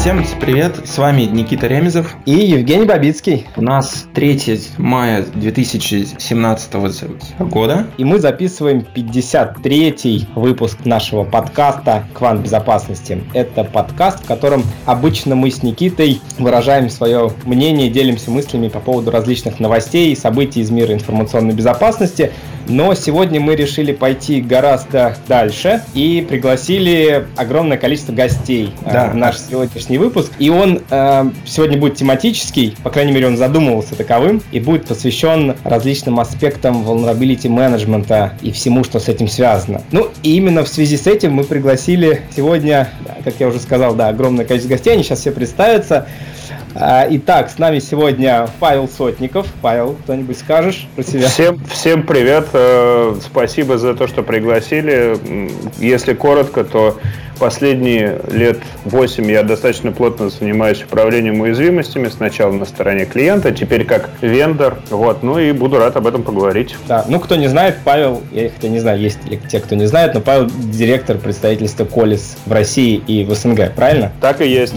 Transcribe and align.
Всем 0.00 0.24
привет, 0.40 0.88
с 0.88 0.96
вами 0.96 1.24
Никита 1.24 1.66
Ремезов 1.66 2.16
и 2.24 2.30
Евгений 2.32 2.86
Бабицкий. 2.86 3.46
У 3.56 3.60
нас 3.60 4.06
3 4.14 4.58
мая 4.78 5.26
2017 5.34 6.72
года. 7.40 7.86
И 7.98 8.04
мы 8.06 8.18
записываем 8.18 8.82
53-й 8.94 10.26
выпуск 10.34 10.86
нашего 10.86 11.24
подкаста 11.24 12.06
«Квант 12.14 12.40
безопасности». 12.40 13.22
Это 13.34 13.62
подкаст, 13.62 14.24
в 14.24 14.26
котором 14.26 14.64
обычно 14.86 15.34
мы 15.36 15.50
с 15.50 15.62
Никитой 15.62 16.22
выражаем 16.38 16.88
свое 16.88 17.30
мнение, 17.44 17.90
делимся 17.90 18.30
мыслями 18.30 18.68
по 18.68 18.80
поводу 18.80 19.10
различных 19.10 19.60
новостей 19.60 20.12
и 20.12 20.16
событий 20.16 20.60
из 20.60 20.70
мира 20.70 20.94
информационной 20.94 21.52
безопасности. 21.52 22.32
Но 22.70 22.94
сегодня 22.94 23.40
мы 23.40 23.56
решили 23.56 23.92
пойти 23.92 24.40
гораздо 24.40 25.16
дальше 25.26 25.82
и 25.92 26.24
пригласили 26.26 27.26
огромное 27.36 27.76
количество 27.76 28.12
гостей 28.12 28.72
э, 28.84 28.92
да. 28.92 29.08
в 29.08 29.16
наш 29.16 29.38
сегодняшний 29.38 29.98
выпуск. 29.98 30.30
И 30.38 30.50
он 30.50 30.80
э, 30.88 31.30
сегодня 31.44 31.78
будет 31.78 31.96
тематический, 31.96 32.76
по 32.84 32.90
крайней 32.90 33.10
мере, 33.10 33.26
он 33.26 33.36
задумывался 33.36 33.96
таковым, 33.96 34.40
и 34.52 34.60
будет 34.60 34.86
посвящен 34.86 35.56
различным 35.64 36.20
аспектам 36.20 36.84
vulnerability 36.84 37.48
менеджмента 37.48 38.34
и 38.40 38.52
всему, 38.52 38.84
что 38.84 39.00
с 39.00 39.08
этим 39.08 39.26
связано. 39.26 39.82
Ну, 39.90 40.08
и 40.22 40.36
именно 40.36 40.62
в 40.62 40.68
связи 40.68 40.96
с 40.96 41.08
этим 41.08 41.32
мы 41.32 41.42
пригласили 41.42 42.22
сегодня, 42.36 42.88
как 43.24 43.34
я 43.40 43.48
уже 43.48 43.58
сказал, 43.58 43.96
да, 43.96 44.08
огромное 44.08 44.44
количество 44.44 44.74
гостей, 44.74 44.92
они 44.92 45.02
сейчас 45.02 45.18
все 45.18 45.32
представятся. 45.32 46.06
А, 46.74 47.06
итак, 47.10 47.50
с 47.50 47.58
нами 47.58 47.80
сегодня 47.80 48.48
Павел 48.60 48.88
Сотников. 48.88 49.46
Павел, 49.60 49.96
кто-нибудь 50.04 50.38
скажешь 50.38 50.86
про 50.94 51.02
себя? 51.02 51.28
Всем, 51.28 51.58
всем 51.64 52.04
привет. 52.04 52.48
Э, 52.52 53.16
спасибо 53.20 53.76
за 53.76 53.94
то, 53.94 54.06
что 54.06 54.22
пригласили. 54.22 55.18
Если 55.78 56.14
коротко, 56.14 56.62
то 56.64 56.98
последние 57.40 58.20
лет 58.30 58.58
8 58.84 59.30
я 59.30 59.42
достаточно 59.42 59.90
плотно 59.90 60.28
занимаюсь 60.28 60.84
управлением 60.84 61.40
уязвимостями. 61.40 62.08
Сначала 62.08 62.52
на 62.52 62.66
стороне 62.66 63.06
клиента, 63.06 63.50
теперь 63.50 63.84
как 63.84 64.10
вендор. 64.20 64.78
Вот, 64.90 65.22
ну 65.22 65.38
и 65.38 65.50
буду 65.52 65.78
рад 65.78 65.96
об 65.96 66.06
этом 66.06 66.22
поговорить. 66.22 66.76
Да, 66.86 67.04
ну 67.08 67.18
кто 67.18 67.36
не 67.36 67.48
знает, 67.48 67.78
Павел, 67.82 68.22
я 68.30 68.50
хотя 68.50 68.68
не 68.68 68.78
знаю, 68.78 69.00
есть 69.00 69.24
ли 69.24 69.40
те, 69.50 69.58
кто 69.58 69.74
не 69.74 69.86
знает, 69.86 70.14
но 70.14 70.20
Павел 70.20 70.48
директор 70.48 71.16
представительства 71.16 71.86
Колес 71.86 72.36
в 72.44 72.52
России 72.52 72.96
и 73.06 73.24
в 73.24 73.34
СНГ, 73.34 73.74
правильно? 73.74 74.12
Так 74.20 74.42
и 74.42 74.48
есть. 74.48 74.74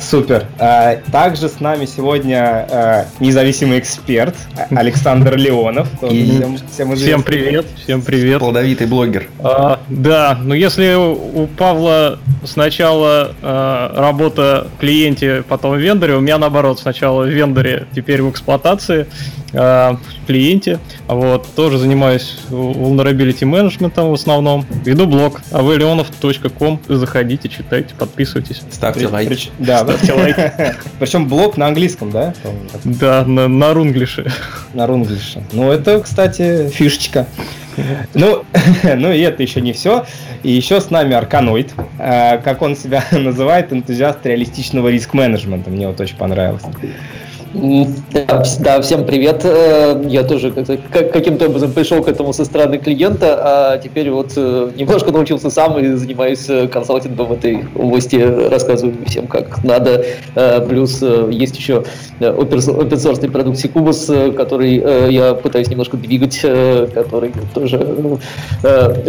Супер. 0.00 0.46
А, 0.58 0.96
также 1.12 1.48
с 1.48 1.60
нами 1.60 1.86
сегодня 1.86 2.66
а, 2.68 3.06
независимый 3.20 3.78
эксперт 3.78 4.34
Александр 4.70 5.36
Леонов. 5.36 5.88
И... 6.10 6.38
Всем, 6.38 6.58
всем, 6.72 6.96
всем 6.96 7.22
привет, 7.22 7.66
всем 7.84 8.02
привет. 8.02 8.40
Плодовитый 8.40 8.88
блогер. 8.88 9.28
А, 9.38 9.80
да, 9.88 10.36
ну 10.42 10.54
если 10.54 10.94
у 10.96 11.46
Павла 11.46 11.99
сначала 12.44 13.32
э, 13.40 13.90
работа 13.96 14.66
в 14.74 14.80
клиенте, 14.80 15.42
потом 15.48 15.72
в 15.72 15.78
вендоре. 15.78 16.14
У 16.16 16.20
меня 16.20 16.38
наоборот, 16.38 16.80
сначала 16.80 17.24
в 17.24 17.28
вендоре, 17.28 17.86
теперь 17.94 18.22
в 18.22 18.30
эксплуатации, 18.30 19.06
э, 19.52 19.56
в 19.56 20.26
клиенте. 20.26 20.78
Вот, 21.06 21.46
тоже 21.54 21.78
занимаюсь 21.78 22.38
vulnerability 22.50 23.44
менеджментом 23.44 24.10
в 24.10 24.14
основном. 24.14 24.66
Веду 24.84 25.06
блог 25.06 25.40
avleonov.com. 25.50 26.80
Заходите, 26.88 27.48
читайте, 27.48 27.94
подписывайтесь. 27.98 28.62
Ставьте 28.70 29.08
лайк. 29.08 29.28
Прич... 29.28 29.50
Да, 29.58 29.84
ставьте 29.84 30.12
лайк. 30.12 30.36
Причем 30.98 31.28
блог 31.28 31.56
на 31.56 31.66
английском, 31.66 32.10
да? 32.10 32.34
Да, 32.84 33.24
на, 33.24 33.48
на 33.48 33.74
рунглише. 33.74 34.30
На 34.74 34.86
рунглише. 34.86 35.42
Ну, 35.52 35.70
это, 35.70 36.00
кстати, 36.00 36.68
фишечка. 36.70 37.26
Ну, 38.14 38.44
ну 38.96 39.12
и 39.12 39.20
это 39.20 39.42
еще 39.42 39.60
не 39.60 39.72
все. 39.72 40.06
И 40.42 40.50
еще 40.50 40.80
с 40.80 40.90
нами 40.90 41.14
Арканоид, 41.14 41.74
э, 41.98 42.38
как 42.38 42.62
он 42.62 42.76
себя 42.76 43.04
называет, 43.12 43.72
энтузиаст 43.72 44.24
реалистичного 44.24 44.88
риск-менеджмента. 44.88 45.70
Мне 45.70 45.88
вот 45.88 46.00
очень 46.00 46.16
понравилось. 46.16 46.62
Да, 47.52 48.44
да, 48.60 48.80
всем 48.80 49.04
привет. 49.04 49.40
Э, 49.44 50.00
я 50.06 50.22
тоже 50.22 50.52
каким-то 50.52 51.46
образом 51.46 51.72
пришел 51.72 52.00
к 52.00 52.06
этому 52.08 52.32
со 52.32 52.44
стороны 52.44 52.78
клиента, 52.78 53.38
а 53.42 53.78
теперь 53.78 54.10
вот 54.10 54.34
э, 54.36 54.70
немножко 54.76 55.10
научился 55.10 55.50
сам 55.50 55.76
и 55.80 55.94
занимаюсь 55.94 56.48
э, 56.48 56.68
консалтингом 56.68 57.26
в 57.26 57.32
этой 57.32 57.64
области, 57.74 58.16
рассказываю 58.48 58.94
всем, 59.06 59.26
как 59.26 59.64
надо. 59.64 60.04
Плюс 60.68 61.02
есть 61.02 61.56
еще 61.56 61.84
open 62.20 62.90
source 62.90 63.28
продукт 63.30 63.58
Secubus, 63.58 64.32
который 64.32 65.12
я 65.12 65.34
пытаюсь 65.34 65.68
немножко 65.68 65.96
двигать, 65.96 66.40
который 66.40 67.32
тоже 67.52 68.18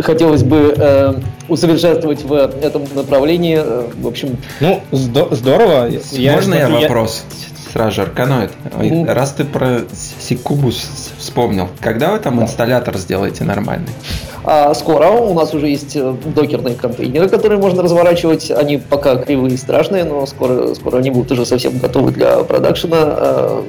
хотелось 0.02 0.44
бы 0.44 1.22
усовершенствовать 1.48 2.24
в 2.24 2.34
этом 2.34 2.84
направлении. 2.96 3.60
В 4.02 4.08
общем... 4.08 4.38
Ну, 4.60 4.82
здорово. 4.92 5.90
Можно 6.18 6.56
я, 6.56 6.68
я 6.68 6.70
вопрос? 6.70 7.24
Сразу 7.72 7.92
же 7.92 8.02
Арканоид. 8.04 8.52
Раз 9.08 9.34
ты 9.34 9.46
про 9.46 9.82
Сикубус 10.20 10.90
вспомнил, 11.22 11.70
когда 11.80 12.12
вы 12.12 12.20
там 12.20 12.42
инсталлятор 12.42 12.98
сделаете 12.98 13.44
нормальный? 13.44 13.94
А 14.44 14.74
скоро 14.74 15.08
у 15.10 15.34
нас 15.36 15.54
уже 15.54 15.68
есть 15.68 15.96
э, 15.96 16.16
докерные 16.36 16.74
контейнеры, 16.74 17.30
которые 17.30 17.60
можно 17.60 17.84
разворачивать. 17.84 18.50
Они 18.50 18.78
пока 18.78 19.16
кривые 19.16 19.54
и 19.54 19.58
страшные, 19.58 20.04
но 20.04 20.26
скоро, 20.26 20.74
скоро 20.74 20.98
они 20.98 21.12
будут 21.12 21.32
уже 21.32 21.46
совсем 21.46 21.78
готовы 21.78 22.12
для 22.12 22.38
продакшена. 22.38 22.98
А, 23.00 23.64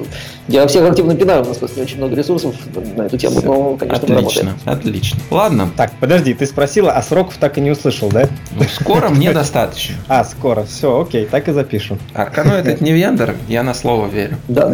я 0.47 0.65
всех 0.67 0.89
активно 0.89 1.15
пинаю, 1.15 1.43
у 1.43 1.47
нас 1.47 1.57
просто 1.57 1.77
не 1.77 1.83
очень 1.83 1.97
много 1.97 2.15
ресурсов 2.15 2.55
на 2.95 3.03
эту 3.03 3.17
тему, 3.17 3.39
но, 3.43 3.75
конечно, 3.77 4.17
Отлично, 4.17 4.53
отлично. 4.65 5.19
Ладно. 5.29 5.69
Так, 5.77 5.91
подожди, 5.99 6.33
ты 6.33 6.45
спросила, 6.47 6.91
а 6.91 7.03
сроков 7.03 7.37
так 7.37 7.57
и 7.59 7.61
не 7.61 7.71
услышал, 7.71 8.09
да? 8.09 8.27
Ну, 8.55 8.63
скоро 8.63 9.09
мне 9.09 9.31
достаточно. 9.33 9.95
А, 10.07 10.23
скоро, 10.23 10.63
все, 10.63 11.01
окей, 11.01 11.25
так 11.25 11.47
и 11.47 11.53
запишем. 11.53 11.99
Аркану 12.15 12.53
это 12.53 12.83
не 12.83 12.93
вендор, 12.93 13.35
я 13.47 13.61
на 13.61 13.75
слово 13.75 14.07
верю. 14.07 14.37
Да. 14.47 14.73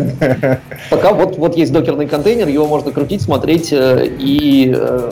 Пока 0.89 1.12
вот, 1.12 1.38
вот 1.38 1.57
есть 1.57 1.73
докерный 1.73 2.07
контейнер, 2.07 2.47
его 2.47 2.68
можно 2.69 2.91
крутить, 2.91 3.22
смотреть 3.22 3.74
э, 3.74 4.07
и 4.19 4.74
э, 4.74 5.12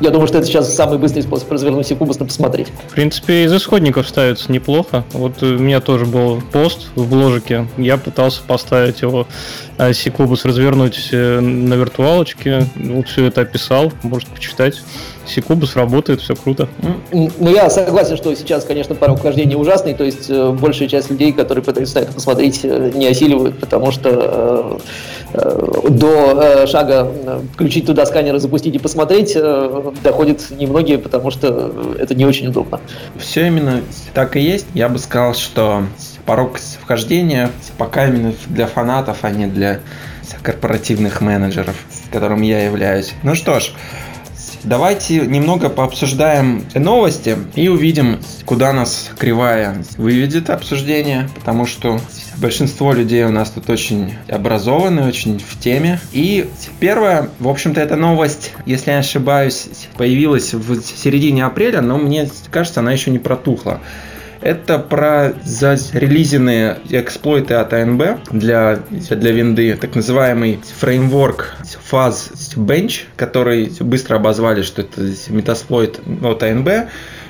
я 0.00 0.10
думаю, 0.10 0.26
что 0.26 0.38
это 0.38 0.46
сейчас 0.46 0.74
самый 0.74 0.98
быстрый 0.98 1.22
способ 1.22 1.50
развернуть 1.52 1.86
секубусно 1.86 2.26
посмотреть. 2.26 2.68
В 2.88 2.94
принципе, 2.94 3.44
из 3.44 3.54
исходников 3.54 4.08
ставится 4.08 4.50
неплохо. 4.50 5.04
Вот 5.12 5.42
у 5.42 5.58
меня 5.58 5.80
тоже 5.80 6.06
был 6.06 6.40
пост 6.52 6.88
в 6.96 7.08
бложике. 7.08 7.68
Я 7.76 7.98
пытался 7.98 8.42
поставить 8.42 9.02
его 9.02 9.26
секубус, 9.92 10.44
развернуть 10.44 11.10
э, 11.12 11.40
на 11.40 11.74
виртуалочке. 11.74 12.66
Вот 12.76 13.08
все 13.08 13.26
это 13.26 13.42
описал, 13.42 13.92
можете 14.02 14.32
почитать. 14.32 14.82
Секубус 15.26 15.76
работает, 15.76 16.20
все 16.20 16.34
круто. 16.34 16.68
Ну, 17.12 17.50
я 17.50 17.70
согласен, 17.70 18.16
что 18.16 18.34
сейчас, 18.34 18.64
конечно, 18.64 18.94
порог 18.94 19.18
вхождения 19.18 19.56
ужасный, 19.56 19.94
то 19.94 20.04
есть 20.04 20.28
э, 20.28 20.50
большая 20.50 20.88
часть 20.88 21.10
людей, 21.10 21.32
которые 21.32 21.64
пытаются 21.64 22.00
это 22.00 22.12
посмотреть, 22.12 22.60
э, 22.64 22.90
не 22.94 23.06
осиливают, 23.06 23.58
потому 23.58 23.92
что 23.92 24.80
э, 25.32 25.88
до 25.90 26.42
э, 26.42 26.66
шага 26.66 27.10
включить 27.54 27.86
туда 27.86 28.04
сканер, 28.06 28.38
запустить 28.38 28.74
и 28.74 28.78
посмотреть 28.78 29.32
э, 29.36 29.92
доходят 30.02 30.50
немногие, 30.50 30.98
потому 30.98 31.30
что 31.30 31.94
это 31.98 32.14
не 32.14 32.24
очень 32.24 32.48
удобно. 32.48 32.80
Все 33.16 33.46
именно 33.46 33.82
так 34.14 34.36
и 34.36 34.40
есть. 34.40 34.66
Я 34.74 34.88
бы 34.88 34.98
сказал, 34.98 35.34
что 35.34 35.84
порог 36.26 36.58
вхождения 36.58 37.50
пока 37.78 38.08
именно 38.08 38.34
для 38.48 38.66
фанатов, 38.66 39.18
а 39.22 39.30
не 39.30 39.46
для 39.46 39.80
корпоративных 40.42 41.20
менеджеров, 41.20 41.76
которым 42.10 42.42
я 42.42 42.64
являюсь. 42.64 43.14
Ну 43.22 43.34
что 43.34 43.60
ж, 43.60 43.72
Давайте 44.64 45.26
немного 45.26 45.68
пообсуждаем 45.68 46.64
новости 46.74 47.36
и 47.56 47.66
увидим, 47.68 48.20
куда 48.44 48.72
нас 48.72 49.10
кривая 49.18 49.82
выведет 49.96 50.50
обсуждение, 50.50 51.28
потому 51.34 51.66
что 51.66 52.00
большинство 52.36 52.92
людей 52.92 53.24
у 53.24 53.30
нас 53.30 53.50
тут 53.50 53.68
очень 53.68 54.14
образованы, 54.28 55.06
очень 55.08 55.40
в 55.40 55.58
теме. 55.58 56.00
И 56.12 56.48
первая, 56.78 57.28
в 57.40 57.48
общем-то, 57.48 57.80
эта 57.80 57.96
новость, 57.96 58.52
если 58.64 58.90
я 58.90 58.98
не 58.98 59.00
ошибаюсь, 59.00 59.66
появилась 59.96 60.54
в 60.54 60.80
середине 60.80 61.44
апреля, 61.44 61.80
но 61.80 61.98
мне 61.98 62.30
кажется, 62.50 62.80
она 62.80 62.92
еще 62.92 63.10
не 63.10 63.18
протухла. 63.18 63.80
Это 64.42 64.78
про 64.80 65.34
зарелизенные 65.44 66.78
эксплойты 66.90 67.54
от 67.54 67.72
АНБ 67.72 68.30
для, 68.32 68.80
для 68.90 69.32
винды, 69.32 69.76
так 69.80 69.94
называемый 69.94 70.60
фреймворк 70.80 71.56
Fuzz 71.90 72.56
Bench, 72.56 73.02
который 73.16 73.72
быстро 73.80 74.16
обозвали, 74.16 74.62
что 74.62 74.82
это 74.82 75.00
метасплойт 75.28 76.00
от 76.22 76.42
АНБ. 76.42 76.68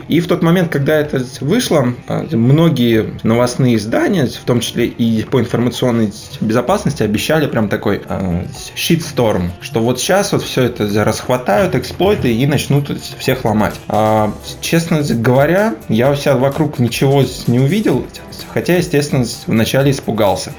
И 0.09 0.21
в 0.21 0.29
тот 0.29 0.43
момент, 0.43 0.71
когда 0.71 0.97
это 0.97 1.25
вышло, 1.41 1.95
а, 2.09 2.27
многие 2.31 3.15
новостные 3.23 3.77
издания, 3.77 4.27
в 4.27 4.45
том 4.45 4.61
числе 4.61 4.87
и 4.87 5.23
по 5.25 5.41
информационной 5.41 6.13
безопасности, 6.41 7.03
обещали 7.03 7.47
прям 7.47 7.69
такой 7.69 8.03
э, 8.09 8.45
shitstorm, 8.77 9.51
что 9.61 9.81
вот 9.81 10.01
сейчас 10.01 10.33
вот 10.33 10.43
все 10.43 10.65
это 10.65 11.05
расхватают, 11.05 11.75
эксплойты 11.75 12.35
и 12.35 12.47
начнут 12.47 12.91
всех 13.19 13.45
ломать. 13.45 13.75
А, 13.89 14.33
честно 14.61 15.03
говоря, 15.03 15.75
я 15.89 16.11
у 16.11 16.17
себя 16.17 16.37
вокруг 16.37 16.79
ничего 16.79 17.25
не 17.47 17.61
увидел, 17.61 18.07
хотя, 18.53 18.77
естественно, 18.77 19.25
вначале 19.47 19.91
испугался. 19.91 20.53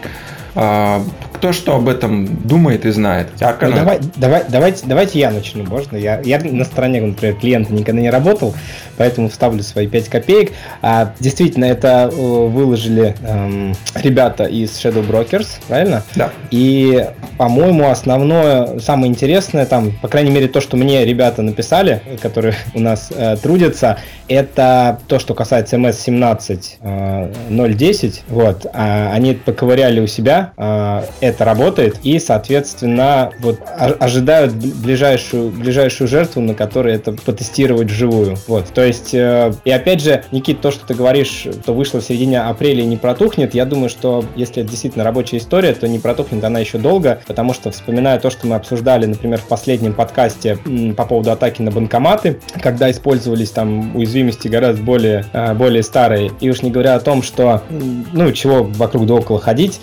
А, 0.55 1.03
кто 1.33 1.51
что 1.51 1.75
об 1.75 1.89
этом 1.89 2.27
думает 2.47 2.85
и 2.85 2.91
знает? 2.91 3.27
Так, 3.37 3.61
ну, 3.61 3.71
давай, 3.71 3.99
давай, 4.15 4.43
давайте, 4.47 4.85
давайте 4.85 5.19
я 5.19 5.31
начну, 5.31 5.65
можно? 5.65 5.97
Я, 5.97 6.21
я 6.21 6.39
на 6.39 6.63
стороне, 6.63 7.01
например, 7.01 7.35
клиента 7.35 7.73
никогда 7.73 8.01
не 8.01 8.09
работал, 8.09 8.53
поэтому 8.97 9.29
вставлю 9.29 9.63
свои 9.63 9.87
5 9.87 10.09
копеек. 10.09 10.51
А, 10.81 11.13
действительно, 11.19 11.65
это 11.65 12.09
э, 12.11 12.15
выложили 12.15 13.15
эм, 13.23 13.75
ребята 13.95 14.45
из 14.45 14.71
Shadow 14.71 15.05
Brokers, 15.07 15.47
правильно? 15.67 16.03
Да. 16.15 16.31
И, 16.51 17.09
по-моему, 17.37 17.89
основное, 17.89 18.79
самое 18.79 19.11
интересное, 19.11 19.65
там, 19.65 19.91
по 20.01 20.07
крайней 20.07 20.31
мере, 20.31 20.47
то, 20.47 20.61
что 20.61 20.77
мне 20.77 21.03
ребята 21.05 21.41
написали, 21.41 22.01
которые 22.21 22.55
у 22.73 22.79
нас 22.79 23.11
э, 23.15 23.37
трудятся, 23.41 23.97
это 24.27 24.99
то, 25.07 25.19
что 25.19 25.33
касается 25.33 25.77
MS-17 25.77 26.63
э, 26.79 27.31
0.10. 27.49 28.21
Вот, 28.29 28.65
а, 28.73 29.11
они 29.13 29.33
поковыряли 29.33 29.99
у 29.99 30.07
себя, 30.07 30.42
э, 30.57 31.03
это 31.21 31.45
работает, 31.45 31.99
и, 32.03 32.19
соответственно, 32.19 33.31
вот 33.39 33.59
ожидают 33.77 34.53
ближайшую, 34.53 35.49
ближайшую 35.51 36.07
жертву, 36.07 36.41
на 36.41 36.53
которой 36.53 36.95
это 36.95 37.13
потестировать 37.13 37.89
вживую. 37.89 38.35
Вот, 38.47 38.67
то 38.73 38.83
есть, 38.83 39.13
э, 39.13 39.53
и 39.65 39.71
опять 39.71 40.01
же, 40.01 40.23
Никит, 40.31 40.61
то, 40.61 40.71
что 40.71 40.85
ты 40.85 40.93
говоришь, 40.93 41.47
то 41.65 41.73
вышло 41.73 41.99
в 41.99 42.03
середине 42.03 42.41
апреля 42.41 42.83
и 42.83 42.85
не 42.85 42.97
протухнет, 42.97 43.53
я 43.53 43.65
думаю, 43.65 43.89
что 43.89 44.25
если 44.35 44.61
это 44.61 44.71
действительно 44.71 45.03
рабочая 45.03 45.37
история, 45.37 45.73
то 45.73 45.87
не 45.87 45.99
протухнет 45.99 46.43
она 46.43 46.59
еще 46.59 46.77
долго, 46.77 47.21
потому 47.27 47.53
что, 47.53 47.71
вспоминая 47.71 48.19
то, 48.19 48.29
что 48.29 48.47
мы 48.47 48.55
обсуждали, 48.55 49.05
например, 49.05 49.39
в 49.39 49.47
последнем 49.47 49.93
подкасте 49.93 50.57
по 50.97 51.05
поводу 51.05 51.31
атаки 51.31 51.61
на 51.61 51.71
банкоматы, 51.71 52.39
когда 52.61 52.89
использовались 52.91 53.51
там 53.51 53.95
уязвимости 53.95 54.47
гораздо 54.47 54.81
более, 54.83 55.25
э, 55.33 55.53
более 55.53 55.83
старые, 55.83 56.31
и 56.39 56.49
уж 56.49 56.61
не 56.61 56.71
говоря 56.71 56.95
о 56.95 56.99
том, 56.99 57.23
что, 57.23 57.61
ну, 57.69 58.31
чего 58.31 58.63
вокруг 58.63 59.05
да 59.05 59.15
около 59.15 59.39
ходить, 59.39 59.81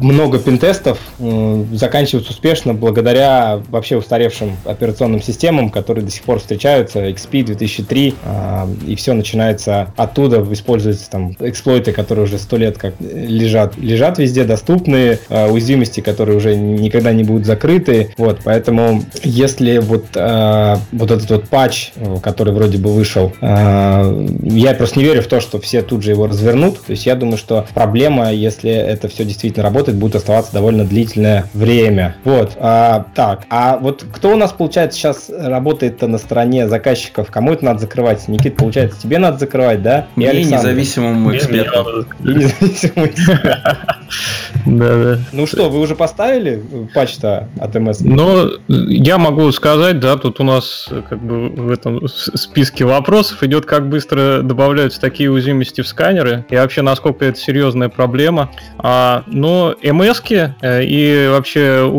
много 0.00 0.38
пентестов 0.38 0.98
заканчиваются 1.72 2.32
успешно 2.32 2.74
благодаря 2.74 3.60
вообще 3.68 3.96
устаревшим 3.96 4.56
операционным 4.64 5.22
системам, 5.22 5.70
которые 5.70 6.04
до 6.04 6.10
сих 6.10 6.22
пор 6.22 6.38
встречаются, 6.38 7.08
XP 7.08 7.44
2003, 7.44 8.14
э, 8.22 8.66
и 8.86 8.94
все 8.96 9.12
начинается 9.12 9.92
оттуда, 9.96 10.44
используются 10.50 11.10
там 11.10 11.36
эксплойты, 11.40 11.92
которые 11.92 12.24
уже 12.24 12.38
сто 12.38 12.56
лет 12.56 12.78
как 12.78 12.94
лежат, 13.00 13.76
лежат 13.76 14.18
везде, 14.18 14.44
доступные, 14.44 15.18
э, 15.28 15.50
уязвимости, 15.50 16.00
которые 16.00 16.36
уже 16.36 16.56
никогда 16.56 17.12
не 17.12 17.24
будут 17.24 17.46
закрыты, 17.46 18.14
вот, 18.16 18.40
поэтому 18.44 19.02
если 19.22 19.78
вот, 19.78 20.06
э, 20.14 20.76
вот 20.92 21.10
этот 21.10 21.30
вот 21.30 21.48
патч, 21.48 21.92
который 22.22 22.52
вроде 22.52 22.78
бы 22.78 22.92
вышел, 22.92 23.32
я 23.40 24.74
просто 24.76 24.98
не 24.98 25.04
верю 25.04 25.22
в 25.22 25.26
то, 25.26 25.40
что 25.40 25.60
все 25.60 25.82
тут 25.82 26.02
же 26.02 26.10
его 26.10 26.26
развернут, 26.26 26.76
то 26.84 26.90
есть 26.90 27.06
я 27.06 27.14
думаю, 27.14 27.38
что 27.38 27.66
проблема, 27.74 28.32
если 28.32 28.70
это 28.70 29.08
все 29.08 29.24
действительно 29.24 29.62
работает, 29.62 29.73
будет 29.82 30.14
оставаться 30.14 30.52
довольно 30.52 30.84
длительное 30.84 31.46
время. 31.52 32.16
Вот, 32.24 32.52
а, 32.56 33.06
так, 33.14 33.44
а 33.50 33.76
вот 33.78 34.04
кто 34.12 34.32
у 34.32 34.36
нас, 34.36 34.52
получается, 34.52 34.98
сейчас 34.98 35.30
работает 35.30 36.00
на 36.02 36.18
стороне 36.18 36.68
заказчиков? 36.68 37.30
Кому 37.30 37.52
это 37.52 37.64
надо 37.64 37.80
закрывать? 37.80 38.26
Никит, 38.28 38.56
получается, 38.56 39.00
тебе 39.00 39.18
надо 39.18 39.38
закрывать, 39.38 39.82
да? 39.82 40.06
И, 40.16 40.22
и 40.22 40.44
независимому 40.44 41.34
эксперту. 41.36 42.06
И 42.20 42.28
независимому 42.28 43.06
эксперту. 43.06 43.58
Да, 44.66 45.04
да. 45.04 45.18
Ну 45.32 45.46
что, 45.46 45.68
вы 45.68 45.80
уже 45.80 45.94
поставили 45.94 46.62
патч-то 46.94 47.48
от 47.60 47.74
МС? 47.74 48.00
Ну, 48.00 48.50
я 48.68 49.18
могу 49.18 49.50
сказать, 49.52 50.00
да, 50.00 50.16
тут 50.16 50.40
у 50.40 50.44
нас 50.44 50.88
как 51.08 51.22
бы 51.22 51.48
в 51.48 51.70
этом 51.70 52.06
списке 52.08 52.84
вопросов 52.84 53.42
идет, 53.42 53.66
как 53.66 53.88
быстро 53.88 54.40
добавляются 54.42 55.00
такие 55.00 55.30
уязвимости 55.30 55.80
в 55.80 55.88
сканеры 55.88 56.44
и 56.48 56.56
вообще 56.56 56.82
насколько 56.82 57.24
это 57.24 57.38
серьезная 57.38 57.88
проблема. 57.88 58.50
А, 58.78 59.24
но 59.26 59.63
ms 59.72 60.50
э, 60.60 60.84
и 60.84 61.28
вообще 61.28 61.90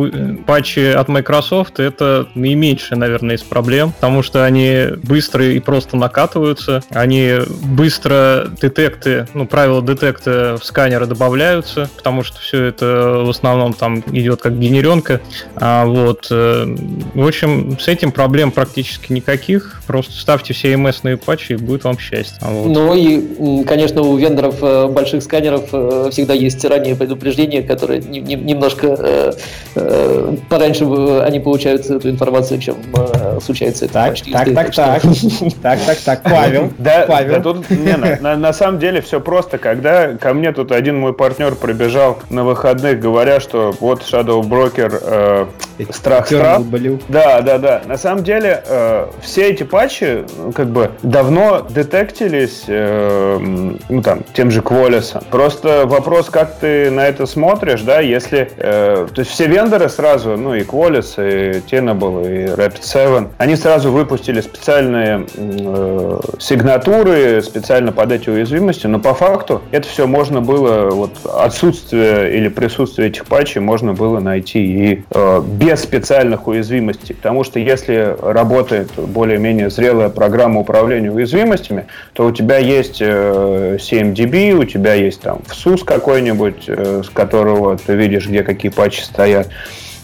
патчи 0.45 0.93
от 0.93 1.07
Microsoft 1.07 1.79
это 1.79 2.27
наименьшая, 2.35 2.99
наверное, 2.99 3.35
из 3.35 3.43
проблем, 3.43 3.91
потому 3.91 4.23
что 4.23 4.45
они 4.45 4.87
быстро 5.03 5.45
и 5.45 5.59
просто 5.59 5.97
накатываются, 5.97 6.83
они 6.89 7.39
быстро 7.63 8.47
детекты, 8.61 9.27
ну, 9.33 9.47
правила 9.47 9.81
детекта 9.81 10.57
в 10.59 10.65
сканеры 10.65 11.05
добавляются, 11.05 11.89
потому 11.95 12.23
что 12.23 12.39
все 12.39 12.63
это 12.65 13.23
в 13.25 13.29
основном 13.29 13.73
там 13.73 14.03
идет 14.11 14.41
как 14.41 14.59
генеренка. 14.59 15.21
А 15.55 15.85
вот, 15.85 16.27
э, 16.31 16.75
в 17.13 17.25
общем, 17.25 17.77
с 17.79 17.87
этим 17.87 18.11
проблем 18.11 18.51
практически 18.51 19.11
никаких. 19.11 19.81
Просто 19.87 20.13
ставьте 20.13 20.53
все 20.53 20.73
ms 20.73 21.17
патчи, 21.17 21.53
и 21.53 21.55
будет 21.55 21.83
вам 21.83 21.97
счастье. 21.97 22.37
А 22.41 22.51
вот. 22.51 22.67
Ну 22.67 22.95
и, 22.95 23.63
конечно, 23.63 24.01
у 24.01 24.17
вендоров 24.17 24.55
э, 24.61 24.87
больших 24.87 25.23
сканеров 25.23 25.69
э, 25.71 26.09
всегда 26.11 26.33
есть 26.33 26.63
раннее 26.65 26.95
предупреждение, 26.95 27.54
которое 27.61 27.99
немножко 27.99 29.33
пораньше 30.49 30.85
они 31.21 31.39
получают 31.39 31.85
эту 31.85 32.09
информацию, 32.09 32.59
чем 32.59 32.77
случается 33.41 33.87
так, 33.87 34.15
это 34.17 34.31
так, 34.31 34.53
так, 34.53 34.75
так, 34.75 35.01
так, 35.61 35.79
так, 35.85 35.97
так, 35.99 36.23
Павел, 36.23 36.71
да, 36.77 37.05
Павел. 37.07 37.35
Да, 37.35 37.41
тут, 37.41 37.69
не, 37.69 37.95
на, 37.97 38.35
на, 38.35 38.53
самом 38.53 38.79
деле 38.79 39.01
все 39.01 39.19
просто. 39.19 39.57
Когда 39.57 40.13
ко 40.13 40.33
мне 40.33 40.51
тут 40.51 40.71
один 40.71 40.97
мой 40.97 41.13
партнер 41.13 41.55
прибежал 41.55 42.19
на 42.29 42.43
выходных, 42.43 42.99
говоря, 42.99 43.39
что 43.39 43.73
вот 43.79 44.01
Shadow 44.01 44.41
Broker 44.41 44.99
э, 45.01 45.45
страх 45.91 46.25
страх. 46.27 46.61
Да, 47.07 47.41
да, 47.41 47.57
да. 47.57 47.81
На 47.85 47.97
самом 47.97 48.23
деле 48.23 48.63
э, 48.65 49.07
все 49.21 49.49
эти 49.49 49.63
патчи 49.63 50.25
ну, 50.37 50.51
как 50.51 50.67
бы 50.67 50.91
давно 51.03 51.65
детектились, 51.69 52.63
э, 52.67 53.37
ну 53.89 54.01
там 54.01 54.23
тем 54.33 54.51
же 54.51 54.61
Qualys. 54.61 55.23
Просто 55.29 55.85
вопрос, 55.85 56.29
как 56.29 56.55
ты 56.59 56.89
на 56.91 57.07
это 57.07 57.25
смотришь, 57.25 57.81
да, 57.81 57.99
если, 57.99 58.51
э, 58.57 59.07
то 59.13 59.19
есть 59.19 59.31
все 59.31 59.47
вендоры 59.47 59.89
сразу, 59.89 60.37
ну 60.37 60.55
и 60.55 60.61
Qualys, 60.61 61.15
и 61.17 61.59
Tenable, 61.59 62.25
и 62.25 62.45
Rapid7, 62.47 63.29
они 63.37 63.55
сразу 63.55 63.91
выпустили 63.91 64.41
специальные 64.41 65.25
э, 65.35 66.19
сигнатуры 66.39 67.41
специально 67.41 67.91
под 67.91 68.11
эти 68.11 68.29
уязвимости, 68.29 68.87
но 68.87 68.99
по 68.99 69.13
факту 69.13 69.61
это 69.71 69.87
все 69.87 70.07
можно 70.07 70.41
было 70.41 70.89
вот 70.89 71.11
отсутствие 71.33 72.37
или 72.37 72.47
присутствие 72.49 73.09
этих 73.09 73.25
патчей 73.25 73.61
можно 73.61 73.93
было 73.93 74.19
найти 74.19 74.59
и 74.59 75.03
э, 75.09 75.41
без 75.65 75.81
специальных 75.81 76.47
уязвимостей. 76.47 77.15
Потому 77.15 77.43
что 77.43 77.59
если 77.59 78.15
работает 78.21 78.91
более-менее 78.97 79.69
зрелая 79.69 80.09
программа 80.09 80.59
управления 80.61 81.11
уязвимостями, 81.11 81.87
то 82.13 82.25
у 82.25 82.31
тебя 82.31 82.57
есть 82.57 83.01
э, 83.01 83.77
CMDB, 83.79 84.51
у 84.53 84.65
тебя 84.65 84.93
есть 84.93 85.21
там 85.21 85.41
ВСУС 85.47 85.83
какой-нибудь, 85.83 86.65
э, 86.67 87.01
с 87.03 87.09
которого 87.09 87.77
ты 87.77 87.95
видишь, 87.95 88.27
где 88.27 88.43
какие 88.43 88.71
патчи 88.71 89.01
стоят 89.01 89.49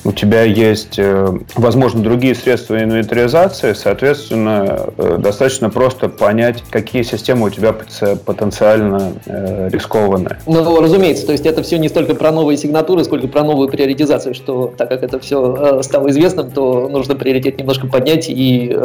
у 0.03 0.11
тебя 0.11 0.43
есть, 0.43 0.97
э, 0.97 1.27
возможно, 1.55 2.01
другие 2.01 2.33
средства 2.33 2.81
инвентаризации, 2.81 3.73
соответственно, 3.73 4.89
э, 4.97 5.17
достаточно 5.19 5.69
просто 5.69 6.09
понять, 6.09 6.63
какие 6.69 7.03
системы 7.03 7.47
у 7.47 7.49
тебя 7.49 7.73
потенциально 7.73 9.13
э, 9.25 9.69
рискованные. 9.71 10.39
Ну, 10.47 10.81
разумеется, 10.81 11.25
то 11.25 11.31
есть 11.31 11.45
это 11.45 11.61
все 11.61 11.77
не 11.77 11.89
столько 11.89 12.15
про 12.15 12.31
новые 12.31 12.57
сигнатуры, 12.57 13.03
сколько 13.03 13.27
про 13.27 13.43
новую 13.43 13.69
приоритизацию, 13.69 14.33
что 14.33 14.73
так 14.75 14.89
как 14.89 15.03
это 15.03 15.19
все 15.19 15.81
стало 15.83 16.09
известным, 16.09 16.51
то 16.51 16.87
нужно 16.89 17.15
приоритет 17.15 17.59
немножко 17.59 17.87
поднять 17.87 18.25
и 18.29 18.75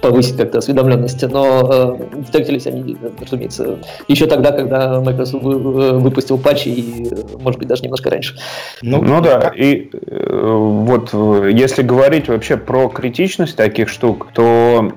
повысить 0.00 0.36
как-то 0.36 0.58
осведомленность. 0.58 1.22
Но 1.22 1.98
детектились 2.12 2.66
они, 2.66 2.96
разумеется, 3.20 3.78
еще 4.08 4.26
тогда, 4.26 4.52
когда 4.52 5.00
Microsoft 5.00 5.42
выпустил 5.42 6.38
патчи 6.38 6.68
и, 6.68 7.10
может 7.38 7.58
быть, 7.58 7.68
даже 7.68 7.82
немножко 7.82 8.10
раньше. 8.10 8.36
Ну, 8.82 9.02
ну 9.02 9.20
да, 9.20 9.52
и 9.56 9.90
вот 10.58 11.12
если 11.48 11.82
говорить 11.82 12.28
вообще 12.28 12.56
про 12.56 12.88
критичность 12.88 13.56
таких 13.56 13.88
штук, 13.88 14.28
то 14.32 14.92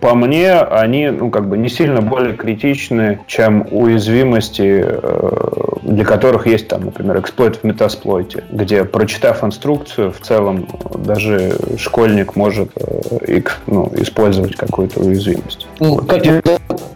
по 0.00 0.14
мне 0.14 0.54
они 0.54 1.10
ну, 1.10 1.30
как 1.30 1.48
бы 1.48 1.58
не 1.58 1.68
сильно 1.68 2.00
более 2.02 2.34
критичны, 2.34 3.20
чем 3.26 3.66
уязвимости, 3.70 4.84
э, 4.84 5.52
для 5.82 6.04
которых 6.04 6.46
есть 6.46 6.68
там, 6.68 6.84
например, 6.84 7.20
эксплойт 7.20 7.56
в 7.56 7.64
метасплойте, 7.64 8.44
где, 8.50 8.84
прочитав 8.84 9.44
инструкцию, 9.44 10.12
в 10.12 10.20
целом 10.20 10.68
даже 10.94 11.56
школьник 11.76 12.36
может 12.36 12.70
э, 12.76 13.40
ну, 13.66 13.90
использовать 13.96 14.56
какую-то 14.56 15.00
уязвимость. 15.00 15.66
Ну, 15.80 15.96
как 15.98 16.24
я, 16.24 16.40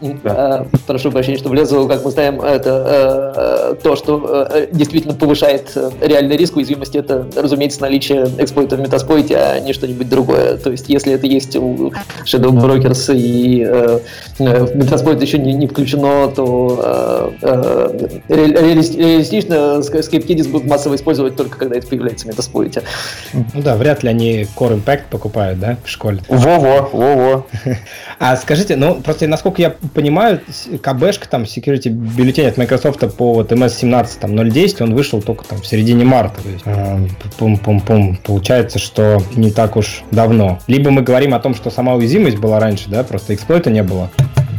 да. 0.01 0.67
Э, 0.73 0.77
прошу 0.87 1.11
прощения, 1.11 1.39
что 1.39 1.49
влезу, 1.49 1.87
как 1.89 2.05
мы 2.05 2.11
знаем, 2.11 2.41
это 2.41 3.77
то, 3.83 3.97
что 3.97 4.49
действительно 4.73 5.15
повышает 5.15 5.77
реальный 6.01 6.37
риск 6.37 6.57
уязвимости, 6.57 6.99
это, 6.99 7.27
разумеется, 7.37 7.81
наличие 7.83 8.29
эксплойта 8.39 8.77
в 8.77 8.81
метасплойте, 8.81 9.37
а 9.37 9.61
не 9.61 9.73
что-нибудь 9.73 10.09
другое. 10.09 10.57
То 10.57 10.71
есть, 10.71 10.89
если 10.89 11.13
это 11.13 11.27
есть 11.27 11.57
у 11.57 11.93
Shadow 12.25 12.51
Brokers 12.51 13.15
и 13.15 13.65
э, 13.67 14.01
э 14.39 14.65
в 14.65 14.77
метасплойт 14.77 15.21
еще 15.23 15.39
не, 15.39 15.53
не 15.53 15.67
включено, 15.67 16.29
то 16.29 17.35
э, 17.43 18.11
э, 18.29 18.29
реалистично 18.29 19.83
скрипт 19.83 20.27
будут 20.49 20.67
массово 20.67 20.97
использовать 20.97 21.37
только 21.37 21.59
когда 21.59 21.77
это 21.77 21.87
появляется 21.87 22.27
в 22.27 22.29
метасплойте. 22.29 22.83
Ну 23.33 23.63
да, 23.63 23.77
вряд 23.77 24.03
ли 24.03 24.11
они 24.11 24.43
Core 24.57 24.83
Impact 24.83 25.03
покупают, 25.11 25.61
да, 25.61 25.77
в 25.85 25.89
школе. 25.89 26.21
Во-во, 26.29 26.89
во-во. 26.93 27.47
А 28.19 28.37
скажите, 28.37 28.77
ну, 28.77 28.95
просто 28.95 29.27
насколько 29.27 29.61
я 29.61 29.75
понимаю, 29.95 30.41
КБшка, 30.81 31.29
там, 31.29 31.43
security 31.43 31.89
бюллетень 31.89 32.47
от 32.47 32.57
Microsoft 32.57 33.01
по 33.17 33.35
вот 33.35 33.53
MS-17, 33.53 34.09
там, 34.21 34.33
0.10, 34.33 34.83
он 34.83 34.95
вышел 34.95 35.23
только 35.23 35.45
там 35.45 35.61
в 35.61 35.67
середине 35.67 36.05
марта. 36.05 36.43
То 36.43 36.49
есть, 36.49 36.63
э, 36.67 37.09
пум-пум-пум, 37.39 38.19
получается, 38.25 38.79
что 38.79 39.23
не 39.35 39.51
так 39.51 39.77
уж 39.77 40.03
давно. 40.11 40.59
Либо 40.67 40.91
мы 40.91 41.03
говорим 41.03 41.35
о 41.35 41.41
том, 41.41 41.55
что 41.55 41.71
сама 41.71 41.95
уязвимость 41.95 42.39
была 42.39 42.61
раньше, 42.61 42.89
да, 42.89 43.05
просто 43.05 43.35
эксплойта 43.35 43.71
не 43.71 43.83
было. 43.83 44.11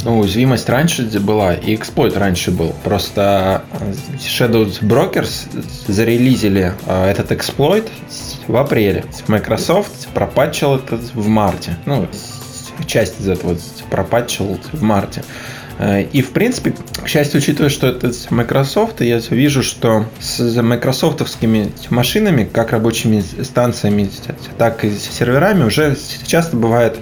Ну, 0.03 0.19
уязвимость 0.19 0.69
раньше 0.69 1.03
была, 1.19 1.53
и 1.53 1.75
эксплойт 1.75 2.15
раньше 2.15 2.51
был. 2.51 2.73
Просто 2.83 3.63
э, 3.81 3.93
Shadow 4.19 4.65
Brokers 4.81 5.47
зарелизили 5.87 6.73
э, 6.85 7.09
этот 7.09 7.31
эксплойт 7.31 7.89
в 8.47 8.55
апреле. 8.55 9.03
Microsoft 9.27 10.07
пропатчил 10.13 10.75
это 10.75 10.97
в 11.13 11.27
марте. 11.27 11.75
Ну, 11.85 12.07
часть 12.85 13.19
из 13.19 13.27
этого 13.27 13.57
пропатчил 13.89 14.59
в 14.71 14.81
марте. 14.81 15.23
Э, 15.79 16.03
и, 16.03 16.21
в 16.21 16.31
принципе, 16.31 16.73
к 17.03 17.07
счастью, 17.07 17.39
учитывая, 17.39 17.69
что 17.69 17.87
это 17.87 18.11
Microsoft, 18.29 19.01
я 19.01 19.19
вижу, 19.29 19.63
что 19.63 20.05
с 20.19 20.39
майкрософтовскими 20.61 21.71
машинами, 21.89 22.49
как 22.51 22.71
рабочими 22.71 23.23
станциями, 23.43 24.09
так 24.57 24.83
и 24.83 24.91
серверами, 24.91 25.63
уже 25.63 25.97
часто 26.25 26.57
бывает 26.57 26.97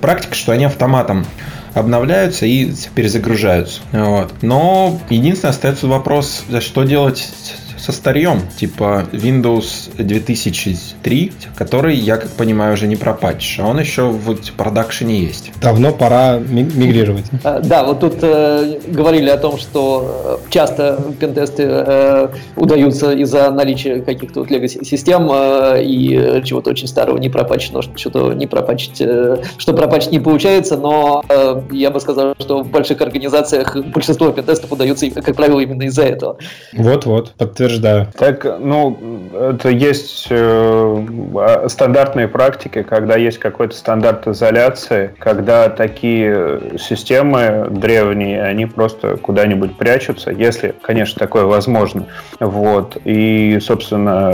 практика, 0.00 0.34
что 0.34 0.52
они 0.52 0.64
автоматом 0.64 1.26
обновляются 1.74 2.46
и 2.46 2.72
перезагружаются. 2.94 3.80
Вот. 3.92 4.32
Но 4.42 5.00
единственное 5.10 5.50
остается 5.50 5.86
вопрос, 5.86 6.44
что 6.60 6.82
делать 6.82 7.30
со 7.78 7.92
старьем, 7.92 8.40
типа 8.56 9.06
Windows 9.12 9.90
2003, 9.96 11.32
который, 11.56 11.96
я 11.96 12.16
как 12.16 12.30
понимаю, 12.30 12.74
уже 12.74 12.86
не 12.86 12.96
пропатчишь, 12.96 13.60
а 13.60 13.66
он 13.66 13.78
еще 13.78 14.08
в 14.08 14.34
продакшене 14.56 15.20
есть. 15.20 15.52
Давно 15.60 15.92
пора 15.92 16.38
мигрировать. 16.38 17.24
А, 17.44 17.60
да, 17.60 17.84
вот 17.84 18.00
тут 18.00 18.16
э, 18.22 18.80
говорили 18.88 19.30
о 19.30 19.36
том, 19.36 19.58
что 19.58 20.40
э, 20.44 20.50
часто 20.50 21.00
пентесты 21.20 21.64
э, 21.66 22.28
удаются 22.56 23.12
из-за 23.12 23.50
наличия 23.50 24.00
каких-то 24.00 24.40
вот 24.40 24.50
лего-систем 24.50 25.30
э, 25.32 25.82
и 25.82 26.42
чего-то 26.44 26.70
очень 26.70 26.88
старого 26.88 27.18
не 27.18 27.28
пропачено, 27.28 27.80
что-то 27.82 28.32
не 28.32 28.46
пропачить, 28.46 29.00
э, 29.00 29.38
что 29.56 29.72
пропачить 29.72 30.12
не 30.12 30.20
получается, 30.20 30.76
но 30.76 31.22
э, 31.28 31.62
я 31.70 31.90
бы 31.90 32.00
сказал, 32.00 32.34
что 32.38 32.62
в 32.62 32.70
больших 32.70 33.00
организациях 33.00 33.76
большинство 33.76 34.30
пентестов 34.30 34.72
удаются, 34.72 35.08
как 35.10 35.36
правило, 35.36 35.60
именно 35.60 35.84
из-за 35.84 36.02
этого. 36.02 36.38
Вот-вот, 36.72 37.32
подтверждаю 37.36 37.67
подтверждаю. 37.68 38.08
Так, 38.16 38.44
ну, 38.60 38.98
это 39.34 39.68
есть 39.68 40.26
э, 40.30 41.66
стандартные 41.68 42.28
практики, 42.28 42.82
когда 42.82 43.16
есть 43.16 43.38
какой-то 43.38 43.76
стандарт 43.76 44.26
изоляции, 44.26 45.14
когда 45.18 45.68
такие 45.68 46.78
системы 46.78 47.66
древние, 47.70 48.42
они 48.42 48.66
просто 48.66 49.16
куда-нибудь 49.16 49.76
прячутся, 49.76 50.30
если, 50.30 50.74
конечно, 50.82 51.18
такое 51.18 51.44
возможно. 51.44 52.06
Вот. 52.40 52.96
И, 53.04 53.58
собственно, 53.60 54.32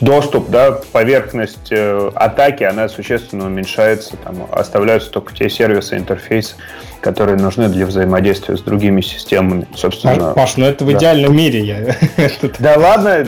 доступ, 0.00 0.50
да, 0.50 0.78
поверхность 0.92 1.68
э, 1.70 2.10
атаки, 2.14 2.64
она 2.64 2.88
существенно 2.88 3.46
уменьшается, 3.46 4.16
там 4.24 4.46
оставляются 4.50 5.10
только 5.10 5.34
те 5.34 5.48
сервисы, 5.50 5.96
интерфейсы, 5.96 6.54
которые 7.00 7.36
нужны 7.36 7.68
для 7.68 7.86
взаимодействия 7.86 8.56
с 8.56 8.60
другими 8.60 9.00
системами. 9.00 9.66
Собственно, 9.74 10.32
Паш, 10.32 10.56
ну 10.56 10.66
это 10.66 10.84
в 10.84 10.88
да. 10.88 10.98
идеальном 10.98 11.36
мире. 11.36 11.60
Я... 11.60 12.28
Да 12.58 12.76
ладно, 12.76 13.24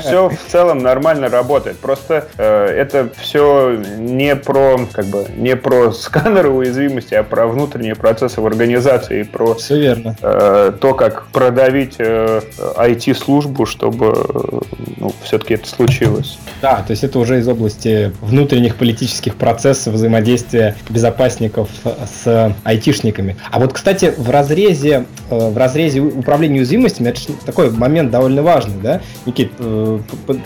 все 0.00 0.28
в 0.28 0.50
целом 0.50 0.78
нормально 0.78 1.28
работает. 1.28 1.78
Просто 1.78 2.26
э, 2.36 2.66
это 2.66 3.10
все 3.20 3.82
не 3.98 4.36
про, 4.36 4.80
как 4.92 5.06
бы, 5.06 5.26
не 5.36 5.56
про 5.56 5.92
сканеры 5.92 6.50
уязвимости, 6.50 7.14
а 7.14 7.22
про 7.22 7.46
внутренние 7.46 7.94
процессы 7.94 8.40
в 8.40 8.46
организации, 8.46 9.22
про 9.22 9.54
все 9.54 9.78
верно. 9.78 10.16
Э, 10.22 10.72
то, 10.80 10.94
как 10.94 11.26
продавить 11.28 11.96
э, 11.98 12.40
IT-службу, 12.58 13.66
чтобы 13.66 14.06
э, 14.06 14.60
ну, 14.96 15.12
все-таки 15.22 15.54
это 15.54 15.68
случилось. 15.68 16.38
Да, 16.60 16.82
то 16.86 16.92
есть 16.92 17.04
это 17.04 17.18
уже 17.18 17.38
из 17.38 17.48
области 17.48 18.12
внутренних 18.20 18.76
политических 18.76 19.36
процессов 19.36 19.94
взаимодействия 19.94 20.76
безопасников 20.88 21.68
с 21.84 22.54
айтишниками. 23.02 23.36
А 23.50 23.58
вот, 23.58 23.72
кстати, 23.72 24.12
в 24.16 24.30
разрезе, 24.30 25.06
э, 25.30 25.50
в 25.50 25.56
разрезе 25.56 26.00
управления 26.00 26.58
уязвимостями, 26.58 27.08
это 27.08 27.20
такой 27.44 27.70
момент 27.70 28.10
довольно 28.10 28.42
важный, 28.42 28.80
да? 28.82 29.00
Никит, 29.26 29.52
э, 29.58 29.98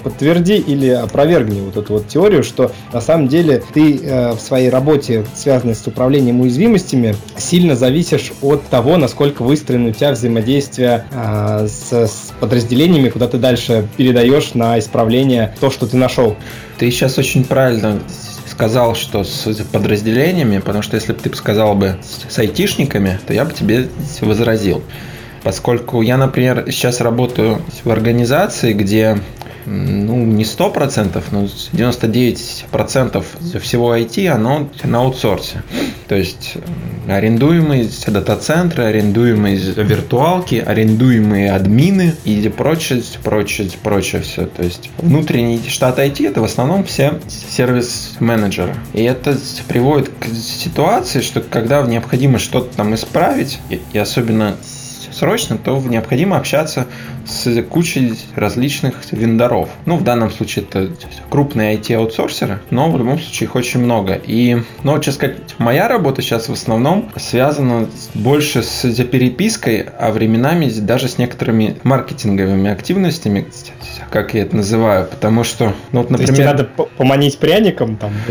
подтверди 0.03 0.57
или 0.57 0.89
опровергни 0.89 1.61
вот 1.61 1.77
эту 1.77 1.95
вот 1.95 2.09
теорию, 2.09 2.43
что 2.43 2.73
на 2.93 3.01
самом 3.01 3.29
деле 3.29 3.63
ты 3.73 4.01
э, 4.03 4.33
в 4.33 4.41
своей 4.41 4.71
работе, 4.71 5.25
связанной 5.35 5.75
с 5.75 5.87
управлением 5.87 6.41
уязвимостями, 6.41 7.15
сильно 7.37 7.77
зависишь 7.77 8.33
от 8.43 8.63
того, 8.65 8.97
насколько 8.97 9.43
выстроено 9.43 9.91
у 9.91 9.93
тебя 9.93 10.13
взаимодействие 10.13 11.05
с, 11.13 11.93
с 11.93 12.33
подразделениями, 12.41 13.09
куда 13.09 13.29
ты 13.29 13.39
дальше 13.39 13.87
передаешь 13.97 14.55
на 14.55 14.79
исправление 14.79 15.55
то, 15.61 15.71
что 15.71 15.87
ты 15.87 15.97
нашел. 15.97 16.37
Ты 16.79 16.91
сейчас 16.91 17.19
очень 17.19 17.45
правильно 17.45 18.01
сказал, 18.57 18.95
что 18.95 19.23
с 19.23 19.45
подразделениями, 19.71 20.61
потому 20.61 20.81
что 20.81 20.97
если 20.97 21.13
бы 21.13 21.21
ты 21.21 21.35
сказал 21.37 21.75
бы 21.75 21.99
с 22.27 22.39
айтишниками, 22.39 23.21
то 23.27 23.35
я 23.35 23.45
бы 23.45 23.53
тебе 23.53 23.89
возразил. 24.23 24.83
Поскольку 25.43 26.01
я, 26.01 26.17
например, 26.17 26.65
сейчас 26.69 27.03
работаю 27.03 27.61
в 27.85 27.91
организации, 27.91 28.73
где 28.73 29.19
ну, 29.67 30.25
не 30.25 30.45
100%, 30.45 31.23
но 31.33 31.45
99% 31.45 33.25
всего 33.61 33.97
IT, 33.97 34.27
оно 34.29 34.71
на 34.85 34.99
аутсорсе. 34.99 35.63
То 36.09 36.15
есть 36.15 36.55
арендуемые 37.09 37.89
дата-центры, 38.07 38.85
арендуемые 38.85 39.57
виртуалки, 39.57 40.57
арендуемые 40.57 41.53
админы 41.53 42.15
и 42.25 42.49
прочее, 42.49 43.03
прочее, 43.23 43.69
прочее 43.83 44.23
все. 44.23 44.47
То 44.47 44.63
есть 44.63 44.91
внутренний 44.99 45.61
штат 45.69 45.99
IT 45.99 46.29
это 46.29 46.41
в 46.41 46.45
основном 46.45 46.85
все 46.85 47.21
сервис-менеджеры. 47.51 48.75
И 48.93 49.03
это 49.03 49.37
приводит 49.67 50.11
к 50.21 50.27
ситуации, 50.27 51.21
что 51.21 51.41
когда 51.41 51.83
необходимо 51.83 52.39
что-то 52.39 52.77
там 52.77 52.95
исправить, 52.95 53.59
и 53.93 53.99
особенно 53.99 54.57
срочно, 55.17 55.57
то 55.59 55.81
необходимо 55.81 56.37
общаться 56.37 56.87
с 57.27 57.63
кучей 57.63 58.15
различных 58.35 58.95
вендоров. 59.13 59.69
Ну, 59.87 59.97
в 59.97 60.05
данном 60.05 60.31
случае 60.31 60.65
это 60.65 60.91
крупные 61.31 61.77
IT-аутсорсеры, 61.77 62.61
но 62.71 62.91
в 62.91 62.99
любом 62.99 63.19
случае 63.19 63.49
их 63.49 63.55
очень 63.55 63.81
много. 63.81 64.15
И, 64.15 64.63
ну, 64.83 64.99
честно 64.99 65.13
сказать, 65.13 65.37
моя 65.59 65.89
работа 65.89 66.23
сейчас 66.23 66.49
в 66.49 66.53
основном 66.53 67.11
связана 67.17 67.89
больше 68.15 68.63
с 68.63 68.83
перепиской, 69.05 69.87
а 69.99 70.13
временами 70.13 70.69
даже 70.71 71.09
с 71.09 71.19
некоторыми 71.19 71.77
маркетинговыми 71.83 72.71
активностями, 72.71 73.47
как 74.11 74.35
я 74.35 74.43
это 74.43 74.57
называю, 74.57 75.07
потому 75.07 75.45
что, 75.45 75.75
ну 75.93 76.03
вот, 76.03 76.11
например... 76.11 76.35
То 76.35 76.43
есть 76.43 76.45
надо 76.45 76.65
поманить 76.97 77.39
пряником 77.39 77.97
там? 77.97 78.13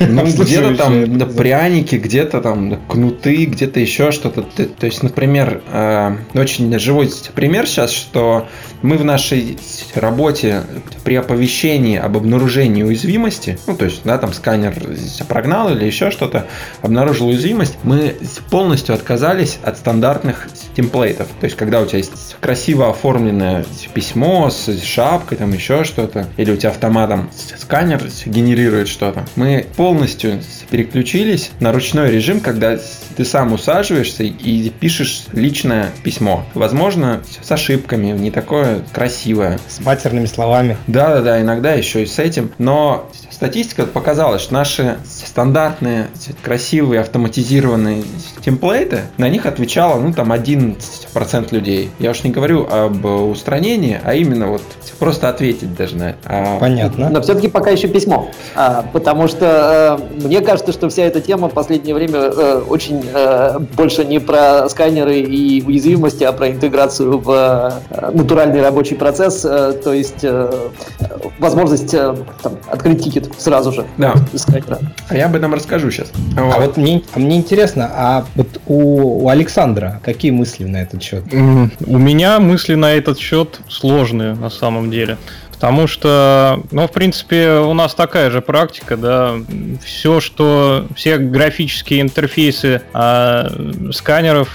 Ну, 0.00 0.24
где-то 0.26 0.76
там 0.76 1.18
да, 1.18 1.26
пряники, 1.26 1.96
где-то 1.96 2.40
там 2.40 2.78
кнуты, 2.88 3.44
где-то 3.44 3.80
еще 3.80 4.12
что-то. 4.12 4.42
То 4.42 4.86
есть, 4.86 5.02
например, 5.02 5.62
э, 5.72 6.16
очень 6.34 6.78
живой 6.78 7.10
пример 7.34 7.66
сейчас, 7.66 7.90
что 7.90 8.46
мы 8.82 8.96
в 8.96 9.04
нашей 9.04 9.58
работе 9.94 10.62
при 11.04 11.14
оповещении 11.16 11.96
об 11.96 12.16
обнаружении 12.16 12.82
уязвимости, 12.82 13.58
ну, 13.66 13.76
то 13.76 13.84
есть, 13.84 14.02
да, 14.04 14.18
там 14.18 14.32
сканер 14.32 14.74
прогнал 15.28 15.70
или 15.70 15.84
еще 15.84 16.10
что-то, 16.10 16.46
обнаружил 16.82 17.28
уязвимость, 17.28 17.78
мы 17.82 18.16
полностью 18.50 18.94
отказались 18.94 19.58
от 19.62 19.76
стандартных 19.76 20.48
темплейтов. 20.74 21.28
То 21.40 21.44
есть, 21.44 21.56
когда 21.56 21.80
у 21.80 21.86
тебя 21.86 21.98
есть 21.98 22.36
красиво 22.40 22.88
оформленное 22.90 23.64
письмо 23.92 24.50
с 24.50 24.82
шапкой, 24.82 25.19
там 25.36 25.52
еще 25.52 25.84
что-то, 25.84 26.26
или 26.36 26.50
у 26.50 26.56
тебя 26.56 26.70
автоматом 26.70 27.30
сканер 27.58 28.02
генерирует 28.26 28.88
что-то, 28.88 29.24
мы 29.36 29.66
полностью 29.76 30.40
переключились 30.70 31.50
на 31.60 31.72
ручной 31.72 32.10
режим, 32.10 32.40
когда 32.40 32.78
ты 33.16 33.24
сам 33.24 33.52
усаживаешься 33.52 34.24
и 34.24 34.70
пишешь 34.70 35.24
личное 35.32 35.90
письмо. 36.02 36.44
Возможно, 36.54 37.22
с 37.42 37.50
ошибками, 37.50 38.06
не 38.12 38.30
такое 38.30 38.82
красивое. 38.92 39.58
С 39.68 39.80
матерными 39.80 40.26
словами. 40.26 40.76
Да-да-да, 40.86 41.40
иногда 41.40 41.72
еще 41.72 42.02
и 42.02 42.06
с 42.06 42.18
этим. 42.18 42.52
Но 42.58 43.10
статистика 43.40 43.86
показала, 43.86 44.38
что 44.38 44.52
наши 44.52 44.98
стандартные, 45.08 46.08
красивые, 46.42 47.00
автоматизированные 47.00 48.04
темплейты, 48.44 49.04
на 49.16 49.30
них 49.30 49.46
отвечало, 49.46 49.98
ну, 49.98 50.12
там, 50.12 50.30
11% 50.30 51.48
людей. 51.50 51.90
Я 51.98 52.10
уж 52.10 52.22
не 52.22 52.30
говорю 52.30 52.68
об 52.70 53.02
устранении, 53.06 53.98
а 54.04 54.12
именно 54.12 54.48
вот 54.48 54.60
просто 54.98 55.30
ответить 55.30 55.74
даже 55.74 55.96
на 55.96 56.10
это. 56.10 56.18
А... 56.26 56.58
Понятно. 56.58 57.08
Но 57.08 57.22
все-таки 57.22 57.48
пока 57.48 57.70
еще 57.70 57.88
письмо. 57.88 58.30
А, 58.54 58.84
потому 58.92 59.26
что 59.26 59.98
э, 59.98 60.22
мне 60.22 60.42
кажется, 60.42 60.72
что 60.72 60.90
вся 60.90 61.04
эта 61.04 61.22
тема 61.22 61.48
в 61.48 61.54
последнее 61.54 61.94
время 61.94 62.18
э, 62.18 62.62
очень 62.68 63.02
э, 63.10 63.58
больше 63.74 64.04
не 64.04 64.18
про 64.18 64.68
сканеры 64.68 65.18
и 65.18 65.62
уязвимости, 65.62 65.80
уязвимости, 65.80 66.24
а 66.24 66.32
про 66.32 66.50
интеграцию 66.50 67.18
в 67.18 67.72
натуральный 68.12 68.60
рабочий 68.60 68.96
процесс, 68.96 69.40
то 69.40 69.92
есть 69.92 70.24
возможность 71.38 71.90
там, 71.90 72.18
открыть 72.68 73.02
тикет 73.02 73.29
сразу 73.38 73.72
же 73.72 73.86
да. 73.96 74.14
А 75.08 75.16
я 75.16 75.26
об 75.26 75.36
этом 75.36 75.54
расскажу 75.54 75.90
сейчас. 75.90 76.12
Вот. 76.34 76.54
А 76.54 76.60
вот 76.60 76.76
мне, 76.76 77.02
а 77.12 77.18
мне 77.18 77.36
интересно, 77.36 77.90
а 77.92 78.26
вот 78.34 78.60
у, 78.66 79.24
у 79.24 79.28
Александра 79.28 80.00
какие 80.04 80.30
мысли 80.30 80.64
на 80.64 80.78
этот 80.78 81.02
счет? 81.02 81.24
У 81.32 81.98
меня 81.98 82.40
мысли 82.40 82.74
на 82.74 82.92
этот 82.92 83.18
счет 83.18 83.60
сложные 83.68 84.34
на 84.34 84.50
самом 84.50 84.90
деле. 84.90 85.18
Потому 85.60 85.86
что, 85.86 86.62
ну, 86.70 86.88
в 86.88 86.90
принципе, 86.90 87.56
у 87.58 87.74
нас 87.74 87.94
такая 87.94 88.30
же 88.30 88.40
практика, 88.40 88.96
да, 88.96 89.34
все, 89.84 90.18
что, 90.18 90.86
все 90.96 91.18
графические 91.18 92.00
интерфейсы 92.00 92.80
а, 92.94 93.52
сканеров, 93.92 94.48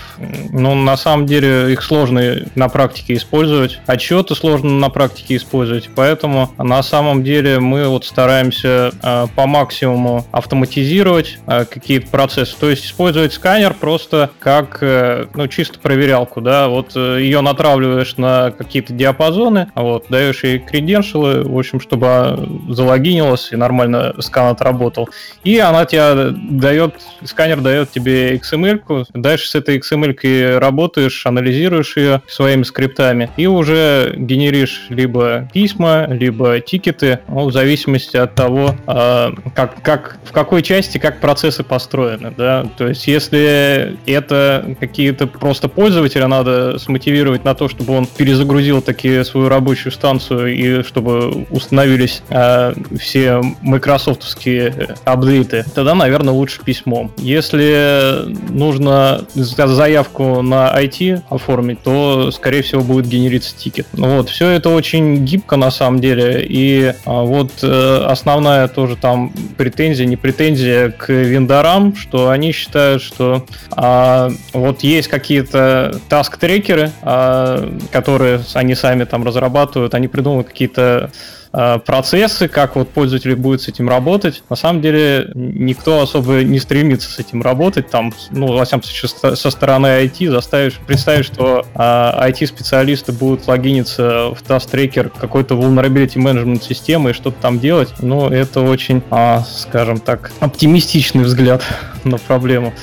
ну, 0.52 0.74
на 0.74 0.98
самом 0.98 1.28
деле, 1.28 1.72
их 1.72 1.84
сложно 1.84 2.38
на 2.56 2.70
практике 2.70 3.14
использовать, 3.14 3.80
отчеты 3.86 4.34
сложно 4.34 4.72
на 4.72 4.90
практике 4.90 5.36
использовать, 5.36 5.92
поэтому 5.94 6.52
на 6.58 6.82
самом 6.82 7.24
деле 7.24 7.60
мы 7.60 7.88
вот 7.88 8.04
стараемся 8.04 8.92
а, 9.04 9.28
по 9.28 9.46
максимуму 9.46 10.26
автоматизировать 10.32 11.38
а, 11.46 11.66
какие-то 11.66 12.08
процессы, 12.08 12.56
то 12.60 12.68
есть 12.68 12.84
использовать 12.84 13.32
сканер 13.32 13.76
просто 13.76 14.32
как, 14.40 14.80
э, 14.82 15.28
ну, 15.36 15.48
чисто 15.48 15.78
проверялку, 15.78 16.42
да, 16.42 16.68
вот 16.68 16.94
э, 16.96 17.20
ее 17.22 17.42
натравливаешь 17.42 18.18
на 18.18 18.50
какие-то 18.50 18.92
диапазоны, 18.92 19.68
вот, 19.76 20.06
даешь 20.10 20.44
ей 20.44 20.58
кредит, 20.58 20.95
credential, 20.96 21.48
в 21.48 21.58
общем, 21.58 21.80
чтобы 21.80 22.48
залогинилась 22.70 23.52
и 23.52 23.56
нормально 23.56 24.16
скан 24.20 24.48
отработал. 24.48 25.10
И 25.44 25.58
она 25.60 25.86
тебе 25.86 26.32
дает, 26.32 26.96
сканер 27.24 27.62
дает 27.62 27.92
тебе 27.92 28.36
XML, 28.36 29.06
дальше 29.14 29.50
с 29.50 29.56
этой 29.56 29.80
XML 29.80 30.58
работаешь, 30.60 31.26
анализируешь 31.26 31.98
ее 31.98 32.22
своими 32.28 32.64
скриптами 32.64 33.30
и 33.38 33.48
уже 33.48 34.14
генеришь 34.18 34.88
либо 34.90 35.50
письма, 35.54 36.08
либо 36.10 36.60
тикеты, 36.60 37.20
ну, 37.28 37.46
в 37.46 37.52
зависимости 37.52 38.18
от 38.18 38.36
того, 38.36 38.76
а, 38.88 39.34
как, 39.56 39.82
как, 39.82 40.18
в 40.24 40.32
какой 40.32 40.62
части 40.62 40.98
как 40.98 41.20
процессы 41.20 41.64
построены. 41.64 42.34
Да? 42.36 42.66
То 42.78 42.88
есть, 42.88 43.08
если 43.08 43.98
это 44.06 44.76
какие-то 44.80 45.28
просто 45.28 45.68
пользователя 45.68 46.28
надо 46.28 46.78
смотивировать 46.80 47.44
на 47.44 47.56
то, 47.56 47.68
чтобы 47.68 47.94
он 47.94 48.06
перезагрузил 48.06 48.82
такие 48.82 49.24
свою 49.24 49.50
рабочую 49.50 49.92
станцию 49.92 50.56
и 50.56 50.82
чтобы 50.86 51.46
установились 51.50 52.22
э, 52.30 52.74
все 53.00 53.42
майкрософтовские 53.62 54.96
апдейты, 55.04 55.66
тогда, 55.74 55.96
наверное, 55.96 56.34
лучше 56.34 56.62
письмом. 56.64 57.12
Если 57.18 58.26
нужно 58.50 59.26
заявку 59.34 60.42
на 60.42 60.74
IT 60.82 61.24
оформить, 61.30 61.82
то, 61.82 62.32
скорее 62.32 62.62
всего, 62.62 62.82
будет 62.82 63.08
генериться 63.08 63.56
тикет. 63.56 63.88
Ну 63.94 64.18
вот, 64.18 64.30
все 64.30 64.50
это 64.50 64.70
очень 64.70 65.26
гибко 65.26 65.56
на 65.56 65.72
самом 65.72 66.00
деле, 66.00 66.46
и 66.48 66.94
а, 67.06 67.24
вот 67.24 67.52
э, 67.62 68.06
основная 68.06 68.68
тоже 68.68 68.96
там 68.96 69.32
претензия, 69.58 70.06
не 70.06 70.18
претензия 70.18 70.92
к 70.92 71.10
вендорам, 71.10 71.96
что 71.96 72.30
они 72.30 72.52
считают, 72.52 73.02
что 73.02 73.46
а, 73.72 74.30
вот 74.54 74.84
есть 74.84 75.08
какие-то 75.08 76.00
таск-трекеры, 76.10 76.92
а, 77.02 77.70
которые 77.92 78.42
они 78.54 78.76
сами 78.76 79.04
там 79.04 79.24
разрабатывают, 79.24 79.94
они 79.94 80.08
придумывают 80.08 80.48
какие-то 80.48 80.75
какие-то 80.76 81.12
э, 81.54 81.80
процессы, 81.80 82.48
как 82.48 82.76
вот 82.76 82.90
пользователь 82.90 83.36
будет 83.36 83.62
с 83.62 83.68
этим 83.68 83.90
работать. 83.90 84.44
На 84.50 84.56
самом 84.56 84.82
деле 84.82 85.32
никто 85.34 86.02
особо 86.02 86.44
не 86.44 86.60
стремится 86.60 87.10
с 87.10 87.20
этим 87.20 87.42
работать. 87.42 87.90
Там, 87.90 88.14
ну, 88.32 88.48
во 88.48 88.66
всяком 88.66 88.84
случае, 88.84 89.36
со 89.36 89.52
стороны 89.52 89.88
IT 89.88 90.30
заставишь 90.30 90.80
представить, 90.86 91.26
что 91.26 91.66
IT-специалисты 91.76 93.12
э, 93.12 93.16
будут 93.16 93.48
логиниться 93.48 94.32
в 94.34 94.44
Task 94.48 94.70
Tracker 94.72 95.12
какой-то 95.18 95.56
vulnerability 95.56 96.16
management 96.16 96.64
системы 96.64 97.12
и 97.12 97.14
что-то 97.14 97.38
там 97.42 97.60
делать. 97.60 97.94
Ну, 98.00 98.30
это 98.30 98.62
очень, 98.62 99.02
а, 99.10 99.44
скажем 99.44 100.00
так, 100.00 100.32
оптимистичный 100.40 101.24
взгляд 101.24 101.64
на 102.04 102.18
проблему. 102.18 102.74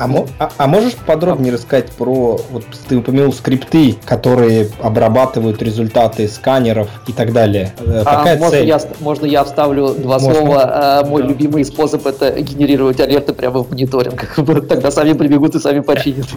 А, 0.00 0.08
а, 0.38 0.50
а 0.56 0.66
можешь 0.66 0.94
подробнее 0.94 1.52
рассказать 1.52 1.92
про, 1.92 2.40
вот 2.50 2.64
ты 2.88 2.96
упомянул 2.96 3.34
скрипты, 3.34 3.96
которые 4.06 4.70
обрабатывают 4.80 5.62
результаты 5.62 6.26
сканеров 6.26 6.88
и 7.06 7.12
так 7.12 7.34
далее. 7.34 7.74
Э, 7.78 8.02
а, 8.06 8.16
Какая 8.16 8.38
можно 8.38 8.50
цель? 8.50 8.66
Я, 8.66 8.80
можно 9.00 9.26
я 9.26 9.44
вставлю 9.44 9.94
два 9.94 10.18
можно? 10.18 10.34
слова? 10.34 10.70
А, 10.72 11.04
мой 11.04 11.22
любимый 11.22 11.66
способ 11.66 12.06
это 12.06 12.40
генерировать 12.40 12.98
алерты 12.98 13.34
прямо 13.34 13.62
в 13.62 13.70
мониторинг. 13.70 14.34
Тогда 14.68 14.90
сами 14.90 15.12
прибегут 15.12 15.54
и 15.54 15.58
сами 15.58 15.80
починят. 15.80 16.28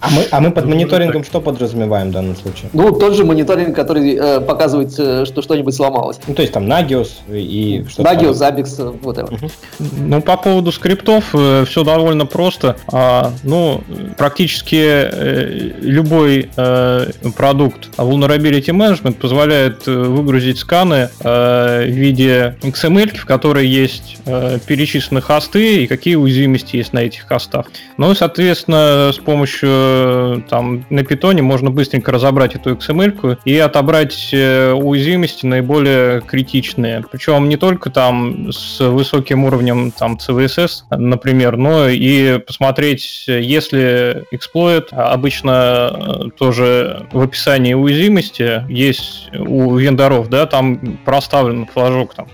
А 0.00 0.10
мы, 0.10 0.26
а 0.30 0.40
мы 0.40 0.50
под 0.50 0.66
мониторингом 0.66 1.24
что 1.24 1.40
подразумеваем 1.40 2.08
в 2.08 2.12
данном 2.12 2.36
случае? 2.36 2.70
Ну, 2.72 2.92
тот 2.92 3.14
же 3.14 3.24
мониторинг, 3.24 3.74
который 3.74 4.14
э, 4.14 4.40
показывает, 4.40 4.92
э, 4.98 5.24
что 5.24 5.40
что-нибудь 5.40 5.74
сломалось. 5.74 6.18
Ну, 6.26 6.34
то 6.34 6.42
есть 6.42 6.52
там 6.52 6.66
Nagios 6.66 7.12
и 7.28 7.86
что-то. 7.88 8.10
Nagios, 8.10 8.32
Zabbix, 8.32 8.98
вот 9.02 9.18
это. 9.18 9.32
Ну, 9.78 10.20
по 10.20 10.36
поводу 10.36 10.72
скриптов 10.72 11.34
э, 11.34 11.64
все 11.66 11.84
довольно 11.84 12.26
просто 12.26 12.63
просто, 12.64 12.76
а, 12.92 13.32
ну, 13.42 13.82
практически 14.16 14.76
э, 14.76 15.72
любой 15.80 16.50
э, 16.56 17.10
продукт 17.36 17.90
Vulnerability 17.96 18.70
Management 18.70 19.14
позволяет 19.14 19.86
э, 19.86 19.92
выгрузить 19.92 20.58
сканы 20.58 21.08
в 21.20 21.86
виде 21.86 22.56
XML, 22.62 23.16
в 23.16 23.26
которой 23.26 23.66
есть 23.66 24.18
перечислены 24.66 25.20
хосты 25.20 25.84
и 25.84 25.86
какие 25.86 26.14
уязвимости 26.14 26.76
есть 26.76 26.92
на 26.92 27.00
этих 27.00 27.26
хостах. 27.26 27.66
Ну 27.96 28.12
и, 28.12 28.14
соответственно, 28.14 29.10
с 29.12 29.18
помощью 29.18 30.44
там 30.48 30.84
на 30.90 31.04
питоне 31.04 31.42
можно 31.42 31.70
быстренько 31.70 32.12
разобрать 32.12 32.54
эту 32.54 32.74
XML 32.74 33.38
и 33.44 33.58
отобрать 33.58 34.32
уязвимости 34.32 35.46
наиболее 35.46 36.20
критичные. 36.20 37.02
Причем 37.10 37.48
не 37.48 37.56
только 37.56 37.90
там 37.90 38.52
с 38.52 38.80
высоким 38.80 39.44
уровнем 39.44 39.90
там 39.90 40.16
CVSS, 40.16 40.84
например, 40.90 41.56
но 41.56 41.88
и 41.88 42.38
посмотреть, 42.54 43.24
если 43.26 44.26
эксплойт, 44.30 44.90
обычно 44.92 45.90
э, 45.92 46.30
тоже 46.38 47.04
в 47.10 47.20
описании 47.20 47.74
уязвимости 47.74 48.64
есть 48.68 49.28
у 49.36 49.74
вендоров, 49.74 50.28
да, 50.28 50.46
там 50.46 50.98
проставлен 51.04 51.66
флажок, 51.66 52.14
там, 52.14 52.28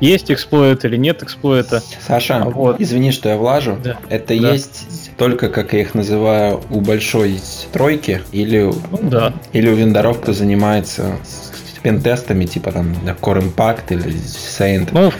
есть 0.00 0.32
эксплойт 0.32 0.84
или 0.84 0.96
нет 0.96 1.22
эксплойта. 1.22 1.80
Саша, 2.04 2.42
вот. 2.44 2.80
извини, 2.80 3.12
что 3.12 3.28
я 3.28 3.36
влажу, 3.36 3.78
да. 3.84 3.98
это 4.08 4.36
да. 4.40 4.52
есть 4.52 5.10
только, 5.16 5.48
как 5.48 5.74
я 5.74 5.82
их 5.82 5.94
называю, 5.94 6.60
у 6.70 6.80
большой 6.80 7.38
тройки 7.72 8.20
или, 8.32 8.62
ну, 8.62 8.98
да. 9.02 9.32
или 9.52 9.70
у 9.70 9.76
вендоров, 9.76 10.20
кто 10.20 10.32
занимается 10.32 11.18
пентестами, 11.82 12.44
типа 12.44 12.72
там 12.72 12.92
Core 13.20 13.42
Impact 13.42 13.84
или 13.90 14.14
Saint. 14.14 14.88
Ну, 14.92 15.12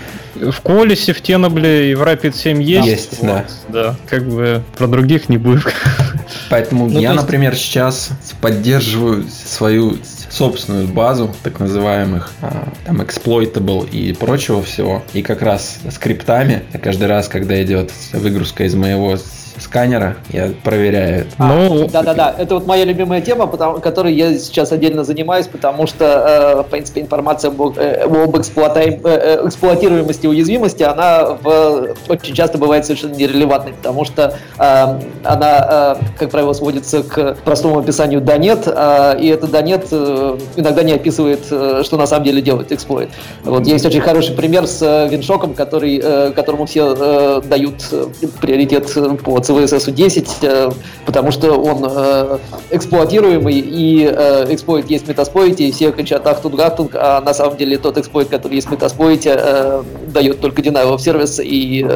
в 0.51 0.61
Колесе, 0.61 1.12
в 1.12 1.20
Тенобле 1.20 1.90
и 1.90 1.94
в 1.94 2.03
Rapid 2.03 2.35
7 2.35 2.62
есть. 2.62 2.87
Есть, 2.87 3.18
вот, 3.20 3.29
да. 3.29 3.44
Да, 3.68 3.96
как 4.09 4.27
бы 4.29 4.62
про 4.77 4.87
других 4.87 5.29
не 5.29 5.38
будет. 5.38 5.72
Поэтому 6.51 6.87
ну, 6.87 7.01
я, 7.01 7.11
есть... 7.12 7.22
например, 7.22 7.55
сейчас 7.55 8.11
поддерживаю 8.40 9.25
свою 9.29 9.96
собственную 10.31 10.88
базу 10.88 11.35
так 11.42 11.61
называемых 11.61 12.33
а, 12.40 12.72
там 12.87 13.03
exploitable 13.03 13.88
и 13.88 14.14
прочего 14.14 14.62
всего. 14.62 15.03
И 15.12 15.22
как 15.22 15.42
раз 15.42 15.79
скриптами 15.90 16.62
каждый 16.83 17.09
раз, 17.09 17.29
когда 17.29 17.62
идет 17.62 17.92
выгрузка 18.12 18.64
из 18.64 18.75
моего 18.75 19.18
сканера, 19.58 20.16
я 20.30 20.50
проверяю. 20.62 21.26
А, 21.38 21.48
ну, 21.48 21.88
да-да-да, 21.88 22.34
это 22.36 22.54
вот 22.54 22.66
моя 22.66 22.84
любимая 22.84 23.20
тема, 23.20 23.46
потому, 23.46 23.80
которой 23.80 24.14
я 24.14 24.38
сейчас 24.38 24.72
отдельно 24.72 25.04
занимаюсь, 25.04 25.46
потому 25.46 25.86
что, 25.86 26.04
э, 26.04 26.62
в 26.62 26.70
принципе, 26.70 27.00
информация 27.00 27.50
об, 27.50 27.78
э, 27.78 28.02
об 28.04 28.36
эксплуатаем, 28.36 29.00
э, 29.04 29.38
э, 29.42 29.46
эксплуатируемости 29.46 30.26
уязвимости, 30.26 30.82
она 30.82 31.38
в, 31.42 31.94
очень 32.08 32.34
часто 32.34 32.58
бывает 32.58 32.84
совершенно 32.84 33.14
нерелевантной, 33.14 33.74
потому 33.74 34.04
что 34.04 34.34
э, 34.58 35.00
она, 35.24 35.96
э, 36.00 36.04
как 36.18 36.30
правило, 36.30 36.52
сводится 36.52 37.02
к 37.02 37.36
простому 37.44 37.78
описанию 37.78 38.20
да 38.20 38.36
нет, 38.38 38.64
э, 38.66 39.18
и 39.20 39.28
это 39.28 39.46
да 39.46 39.62
нет 39.62 39.86
э, 39.90 40.38
иногда 40.56 40.82
не 40.82 40.92
описывает, 40.92 41.40
э, 41.50 41.82
что 41.84 41.96
на 41.96 42.06
самом 42.06 42.24
деле 42.24 42.40
делает 42.40 42.72
эксплойт. 42.72 43.10
Вот 43.44 43.66
есть 43.66 43.84
очень 43.84 44.00
хороший 44.00 44.34
пример 44.34 44.66
с 44.66 44.82
э, 44.82 45.08
Winshock 45.09 45.42
ом, 45.42 45.55
который, 45.54 46.00
э, 46.02 46.32
которому 46.32 46.66
все 46.66 46.94
э, 46.96 47.42
дают 47.44 47.86
э, 47.90 48.06
приоритет 48.40 48.92
по 49.24 49.41
CVSS 49.42 49.90
10, 49.90 50.28
э, 50.42 50.70
потому 51.07 51.31
что 51.31 51.52
он 51.52 51.85
э, 51.88 52.38
эксплуатируемый, 52.70 53.59
и 53.59 54.05
э, 54.05 54.46
эксплойт 54.52 54.90
есть 54.90 55.07
в 55.07 55.09
Metasploit 55.09 55.55
е, 55.55 55.64
и 55.64 55.72
все 55.72 55.92
кричат 55.92 56.26
«Ахтунг, 56.26 56.59
Ахтунг», 56.61 56.94
а 56.94 57.20
на 57.20 57.35
самом 57.35 57.57
деле 57.57 57.78
тот 57.78 57.98
эксплойт, 57.98 58.28
который 58.28 58.55
есть 58.55 58.68
в 58.68 58.72
Metasploit 58.72 59.64
е, 59.64 59.83
дает 60.09 60.40
только 60.40 60.62
denial 60.62 60.94
of 60.94 60.98
service, 60.98 61.42
и 61.42 61.87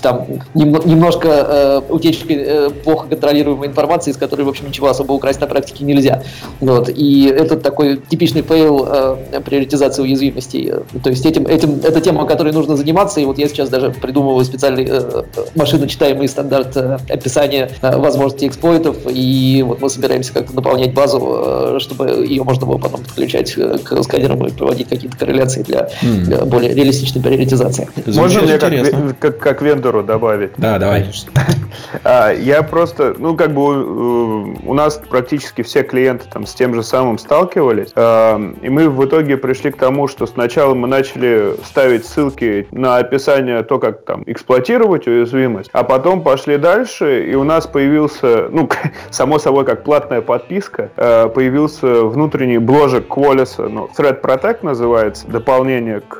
там 0.00 0.26
немножко 0.54 1.82
утечки 1.88 2.70
плохо 2.84 3.08
контролируемой 3.08 3.68
информации, 3.68 4.10
из 4.10 4.16
которой, 4.16 4.42
в 4.42 4.48
общем, 4.48 4.68
ничего 4.68 4.88
особо 4.88 5.12
украсть 5.12 5.40
на 5.40 5.46
практике 5.46 5.84
нельзя. 5.84 6.22
Вот. 6.60 6.88
И 6.88 7.26
это 7.26 7.56
такой 7.56 7.96
типичный 7.96 8.42
фейл 8.42 9.18
приоритизации 9.44 10.02
уязвимостей. 10.02 10.72
То 11.02 11.10
есть 11.10 11.24
этим, 11.26 11.46
этим, 11.46 11.80
это 11.82 12.00
тема, 12.00 12.26
которой 12.26 12.52
нужно 12.52 12.76
заниматься, 12.76 13.20
и 13.20 13.24
вот 13.24 13.38
я 13.38 13.48
сейчас 13.48 13.68
даже 13.68 13.90
придумываю 13.90 14.44
специальный 14.44 14.88
машиночитаемый 15.54 16.28
стандарт 16.28 16.75
это 16.76 17.00
описание 17.08 17.70
возможностей 17.82 18.48
эксплойтов, 18.48 18.96
и 19.08 19.64
вот 19.66 19.80
мы 19.80 19.88
собираемся 19.88 20.32
как-то 20.32 20.54
наполнять 20.54 20.94
базу, 20.94 21.78
чтобы 21.80 22.26
ее 22.26 22.42
можно 22.44 22.66
было 22.66 22.78
потом 22.78 23.02
подключать 23.02 23.52
к 23.54 24.02
сканерам 24.02 24.46
и 24.46 24.50
проводить 24.50 24.88
какие-то 24.88 25.16
корреляции 25.16 25.62
для, 25.62 25.88
для 26.02 26.44
более 26.44 26.74
реалистичной 26.74 27.22
приоритизации. 27.22 27.88
Можно 28.06 28.42
мне 28.42 28.58
как, 28.58 29.18
как, 29.18 29.38
как 29.38 29.62
вендору 29.62 30.02
добавить? 30.02 30.52
Да, 30.56 30.78
давай. 30.78 31.06
А, 32.04 32.32
я 32.32 32.62
просто, 32.62 33.14
ну, 33.18 33.36
как 33.36 33.52
бы 33.52 34.56
у 34.66 34.74
нас 34.74 35.00
практически 35.08 35.62
все 35.62 35.82
клиенты 35.82 36.24
там 36.32 36.46
с 36.46 36.54
тем 36.54 36.74
же 36.74 36.82
самым 36.82 37.18
сталкивались, 37.18 37.90
и 37.96 38.68
мы 38.68 38.88
в 38.88 39.04
итоге 39.04 39.36
пришли 39.36 39.70
к 39.70 39.76
тому, 39.76 40.08
что 40.08 40.26
сначала 40.26 40.74
мы 40.74 40.88
начали 40.88 41.54
ставить 41.64 42.06
ссылки 42.06 42.66
на 42.70 42.98
описание 42.98 43.62
то, 43.62 43.78
как 43.78 44.04
там 44.04 44.22
эксплуатировать 44.26 45.06
уязвимость, 45.06 45.70
а 45.72 45.82
потом 45.82 46.22
пошли 46.22 46.56
дальше, 46.66 47.24
и 47.24 47.34
у 47.36 47.44
нас 47.44 47.66
появился, 47.68 48.48
ну, 48.50 48.68
само 49.10 49.38
собой, 49.38 49.64
как 49.64 49.84
платная 49.84 50.20
подписка, 50.20 50.90
э, 50.96 51.28
появился 51.28 52.02
внутренний 52.02 52.58
бложек 52.58 53.06
Qualys, 53.06 53.68
ну, 53.68 53.88
Threat 53.96 54.20
Protect 54.20 54.58
называется, 54.62 55.28
дополнение 55.28 56.00
к, 56.00 56.18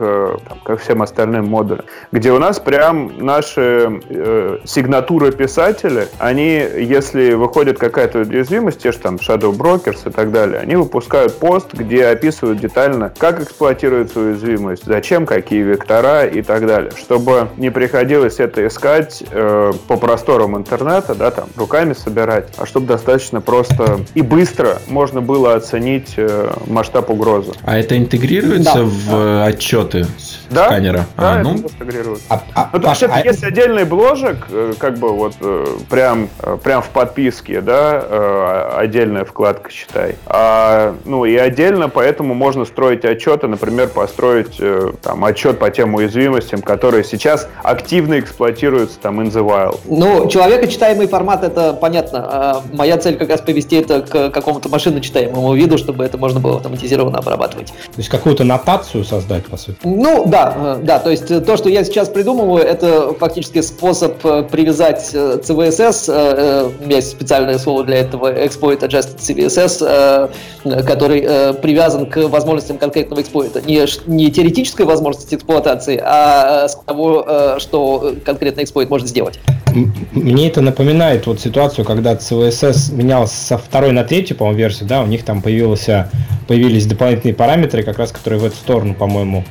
там, 0.49 0.59
ко 0.65 0.77
всем 0.77 1.03
остальным 1.03 1.47
модулям, 1.47 1.85
где 2.13 2.31
у 2.31 2.39
нас 2.39 2.61
прям 2.61 3.11
наши 3.19 4.01
э, 4.09 4.59
сигнатуры 4.65 5.33
писателя, 5.33 6.07
они, 6.19 6.63
если 6.79 7.33
выходит 7.33 7.79
какая-то 7.79 8.21
уязвимость, 8.21 8.83
те 8.83 8.93
же 8.93 8.99
там 8.99 9.17
Shadow 9.17 9.53
Brokers 9.53 10.09
и 10.09 10.13
так 10.13 10.31
далее, 10.31 10.61
они 10.61 10.77
выпускают 10.77 11.41
пост, 11.41 11.75
где 11.75 12.07
описывают 12.07 12.61
детально, 12.61 13.13
как 13.19 13.43
эксплуатируется 13.43 14.21
уязвимость, 14.21 14.85
зачем, 14.87 15.27
какие 15.27 15.63
вектора 15.63 16.25
и 16.25 16.43
так 16.43 16.67
далее, 16.67 16.93
чтобы 16.97 17.49
не 17.57 17.71
приходилось 17.71 18.39
это 18.39 18.65
искать 18.65 19.25
э, 19.29 19.73
по 19.89 19.97
просторам 20.37 20.57
интернета, 20.57 21.15
да, 21.15 21.31
там, 21.31 21.49
руками 21.57 21.95
собирать, 21.95 22.49
а 22.59 22.67
чтобы 22.67 22.87
достаточно 22.87 23.41
просто 23.41 24.01
и 24.15 24.21
быстро 24.23 24.79
можно 24.89 25.23
было 25.23 25.55
оценить 25.55 26.15
э, 26.17 26.53
масштаб 26.67 27.11
угрозы. 27.11 27.53
А 27.63 27.79
это 27.79 27.97
интегрируется 27.97 28.75
да. 28.75 28.83
в 28.83 29.11
да. 29.11 29.45
отчеты 29.47 30.07
да? 30.51 30.67
сканера? 30.67 31.07
Да, 31.17 31.33
а, 31.33 31.43
ну... 31.43 31.55
это 31.55 31.63
интегрируется. 31.63 32.25
А, 32.29 32.43
а, 32.55 32.71
ну, 32.73 32.81
то 32.81 32.91
есть 32.91 33.03
а, 33.03 33.21
есть 33.21 33.45
отдельный 33.45 33.85
бложек, 33.85 34.47
э, 34.51 34.75
как 34.79 34.99
бы 34.99 35.11
вот 35.11 35.35
э, 35.41 35.67
прям, 35.89 36.29
э, 36.41 36.59
прям 36.63 36.83
в 36.83 36.89
подписке, 36.89 37.61
да, 37.61 38.77
отдельная 38.77 39.25
вкладка, 39.25 39.71
считай. 39.71 40.17
А, 40.27 40.95
ну 41.05 41.25
и 41.25 41.35
отдельно, 41.37 41.89
поэтому 41.89 42.35
можно 42.35 42.65
строить 42.65 43.05
отчеты, 43.05 43.47
например, 43.47 43.89
построить 43.89 44.61
там 45.03 45.25
отчет 45.25 45.59
по 45.59 45.71
тем 45.71 45.95
уязвимостям, 45.95 46.61
которые 46.61 47.05
сейчас 47.05 47.49
активно 47.63 48.19
эксплуатируются 48.19 48.99
там 49.01 49.21
in 49.21 49.31
the 49.31 49.43
wild. 49.43 49.81
Ну, 49.87 50.26
человекочитаемый 50.29 51.07
формат, 51.07 51.45
это 51.45 51.73
понятно. 51.73 52.19
А 52.29 52.63
моя 52.73 52.97
цель 52.99 53.17
как 53.17 53.31
раз 53.31 53.41
привести 53.41 53.77
это 53.77 54.03
к 54.03 54.31
какому-то 54.31 54.69
машиночитаемому 54.69 55.55
виду, 55.55 55.79
чтобы 55.79 56.05
это 56.05 56.19
можно 56.19 56.41
было 56.41 56.57
автоматизированно 56.57 57.19
обрабатывать. 57.19 57.69
То 57.69 57.99
есть 57.99 58.09
какую-то 58.09 58.45
нотацию 58.45 59.05
создать, 59.05 59.47
по 59.47 59.57
сути? 59.57 59.79
Ну, 59.85 60.25
да, 60.27 60.79
да. 60.83 60.99
То 60.99 61.11
есть 61.11 61.27
то, 61.45 61.57
что 61.57 61.69
я 61.69 61.85
сейчас 61.85 62.09
придумываю, 62.09 62.65
это 62.65 63.15
фактически 63.15 63.61
способ 63.61 64.17
привязать 64.51 65.11
CVSS, 65.13 66.89
есть 66.89 67.11
специальное 67.11 67.59
слово 67.59 67.85
для 67.85 67.99
этого, 67.99 68.33
Exploit 68.33 68.81
Adjusted 68.81 69.19
CVSS, 69.19 70.83
который 70.85 71.55
привязан 71.61 72.07
к 72.07 72.29
возможностям 72.29 72.79
конкретного 72.79 73.21
эксплойта. 73.21 73.61
Не, 73.63 73.87
не 74.07 74.31
теоретической 74.31 74.87
возможности 74.87 75.35
эксплуатации, 75.35 76.01
а 76.03 76.69
с 76.69 76.77
того, 76.77 77.57
что 77.59 78.15
конкретный 78.25 78.65
эксплойт 78.65 78.91
может 78.91 79.09
сделать. 79.09 79.39
Мне 80.17 80.49
это 80.49 80.61
напоминает 80.61 81.27
вот 81.27 81.41
ситуацию, 81.41 81.85
когда 81.85 82.15
CVSS 82.15 82.95
менялся 82.95 83.37
со 83.37 83.59
второй 83.59 83.93
на 83.93 84.05
третью, 84.05 84.37
по-моему, 84.37 84.59
версию, 84.59 84.89
да, 84.89 85.03
у 85.03 85.07
них 85.07 85.25
там 85.25 85.43
появился, 85.43 86.11
появились 86.49 86.87
дополнительные 86.87 87.35
параметры, 87.35 87.83
как 87.83 87.99
раз 87.99 88.13
которые 88.13 88.41
в 88.41 88.45
эту 88.45 88.57
сторону, 88.57 88.95
по-моему, 88.95 89.45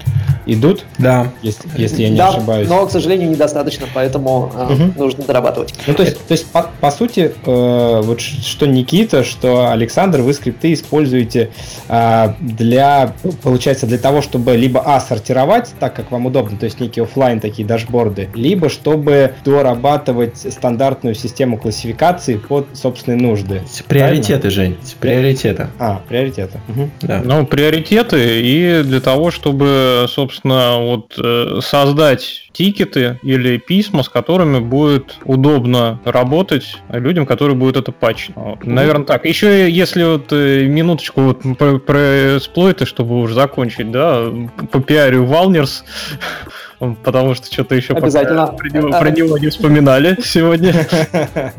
идут. 0.46 0.86
Да. 0.98 1.32
Если, 1.42 1.68
если 1.76 2.04
я 2.04 2.10
не 2.10 2.18
да, 2.18 2.30
ошибаюсь. 2.30 2.68
но, 2.68 2.86
к 2.86 2.92
сожалению, 2.92 3.30
недостаточно, 3.30 3.88
поэтому 3.94 4.46
угу. 4.46 4.94
нужно 4.98 5.24
дорабатывать. 5.24 5.74
Ну, 5.88 5.94
то 5.94 6.04
есть, 6.04 6.18
то 6.26 6.32
есть 6.32 6.46
по, 6.48 6.70
по 6.80 6.92
сути, 6.92 7.34
э, 7.46 8.02
вот 8.04 8.22
что 8.22 8.66
Никита, 8.66 9.24
что 9.24 9.70
Александр, 9.70 10.22
вы 10.22 10.34
скрипты 10.34 10.74
используете 10.74 11.52
э, 11.88 12.34
для, 12.40 13.14
получается, 13.42 13.88
для 13.88 13.98
того, 13.98 14.22
чтобы 14.22 14.56
либо 14.56 14.82
А, 14.86 15.00
сортировать 15.00 15.74
так, 15.80 15.96
как 15.96 16.12
вам 16.12 16.28
удобно, 16.28 16.58
то 16.58 16.66
есть 16.66 16.80
некие 16.80 17.04
офлайн 17.04 17.40
такие 17.40 17.68
дашборды, 17.68 18.30
либо 18.34 18.70
чтобы 18.70 19.34
дорабатывать 19.44 20.38
стандартную 20.56 21.16
систему 21.16 21.58
классификации 21.58 22.38
под 22.38 22.68
собственные 22.74 23.22
нужды. 23.22 23.62
Приоритеты, 23.88 24.50
Жень, 24.50 24.78
приоритеты. 25.00 25.68
А, 25.80 26.02
приоритеты. 26.08 26.60
Угу. 26.70 26.90
Да. 27.02 27.22
Ну, 27.24 27.46
приоритеты 27.46 28.42
и 28.42 28.84
для 28.84 29.02
того, 29.02 29.32
чтобы, 29.32 30.06
собственно, 30.10 30.80
вот 30.80 31.14
э, 31.22 31.60
создать 31.62 32.46
тикеты 32.56 33.20
или 33.22 33.58
письма, 33.58 34.04
с 34.04 34.10
которыми 34.10 34.60
будет 34.60 35.16
удобно 35.26 36.00
работать 36.06 36.78
людям, 36.90 37.26
которые 37.26 37.58
будут 37.58 37.78
это 37.78 37.92
патчить. 37.92 38.36
Вот. 38.36 38.66
Наверное, 38.66 39.06
так. 39.06 39.26
Еще 39.26 39.70
если 39.70 40.04
вот 40.04 40.32
э, 40.32 40.66
минуточку 40.66 41.22
вот 41.22 41.42
про, 41.58 41.80
про 41.80 42.38
эксплойты, 42.38 42.86
чтобы 42.86 43.20
уже 43.20 43.34
закончить, 43.34 43.92
да, 43.92 44.26
по 44.72 44.82
пиарю 44.82 45.26
Валнерс, 45.26 45.84
потому 46.80 47.36
что 47.36 47.52
что-то 47.52 47.76
еще 47.76 47.94
Обязательно. 47.94 48.48
Про, 48.48 48.70
него, 48.70 48.90
про 48.90 49.12
него 49.12 49.38
не 49.38 49.48
вспоминали 49.50 50.18
сегодня. 50.24 50.88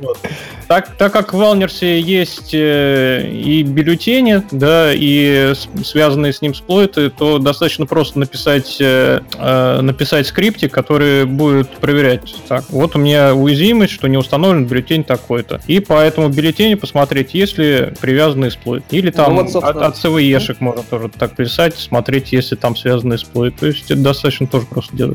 Так, 0.68 0.96
так 0.96 1.12
как 1.12 1.32
в 1.32 1.36
Валнерсе 1.36 2.00
есть 2.00 2.52
э, 2.52 3.24
и 3.28 3.62
бюллетени, 3.62 4.42
да, 4.50 4.90
и 4.92 5.52
связанные 5.84 6.32
с 6.32 6.42
ним 6.42 6.54
сплойты, 6.54 7.08
то 7.08 7.38
достаточно 7.38 7.86
просто 7.86 8.18
написать, 8.18 8.78
э, 8.80 9.20
э, 9.38 9.80
написать 9.80 10.26
скриптик, 10.26 10.72
который 10.72 11.24
будет 11.24 11.70
проверять. 11.76 12.34
Так, 12.48 12.64
вот 12.70 12.96
у 12.96 12.98
меня 12.98 13.32
уязвимость, 13.34 13.92
что 13.92 14.08
не 14.08 14.16
установлен 14.16 14.66
бюллетень 14.66 15.04
такой-то. 15.04 15.60
И 15.68 15.78
по 15.78 16.00
этому 16.00 16.30
бюллетеню 16.30 16.76
посмотреть, 16.78 17.34
есть 17.34 17.58
ли 17.58 17.92
привязанный 18.00 18.50
сплойт. 18.50 18.82
Или 18.90 19.10
там 19.10 19.36
ну, 19.36 19.44
вот, 19.44 19.62
от, 19.62 19.76
от 19.76 19.94
CVE-шек 19.94 20.56
можно 20.58 20.82
тоже 20.82 21.10
так 21.16 21.36
писать, 21.36 21.76
смотреть, 21.76 22.32
если 22.32 22.56
там 22.56 22.74
связанный 22.74 23.18
сплойт. 23.18 23.54
То 23.56 23.66
есть 23.66 23.88
это 23.88 24.00
достаточно 24.00 24.48
тоже 24.48 24.66
просто 24.66 24.96
делать. 24.96 25.05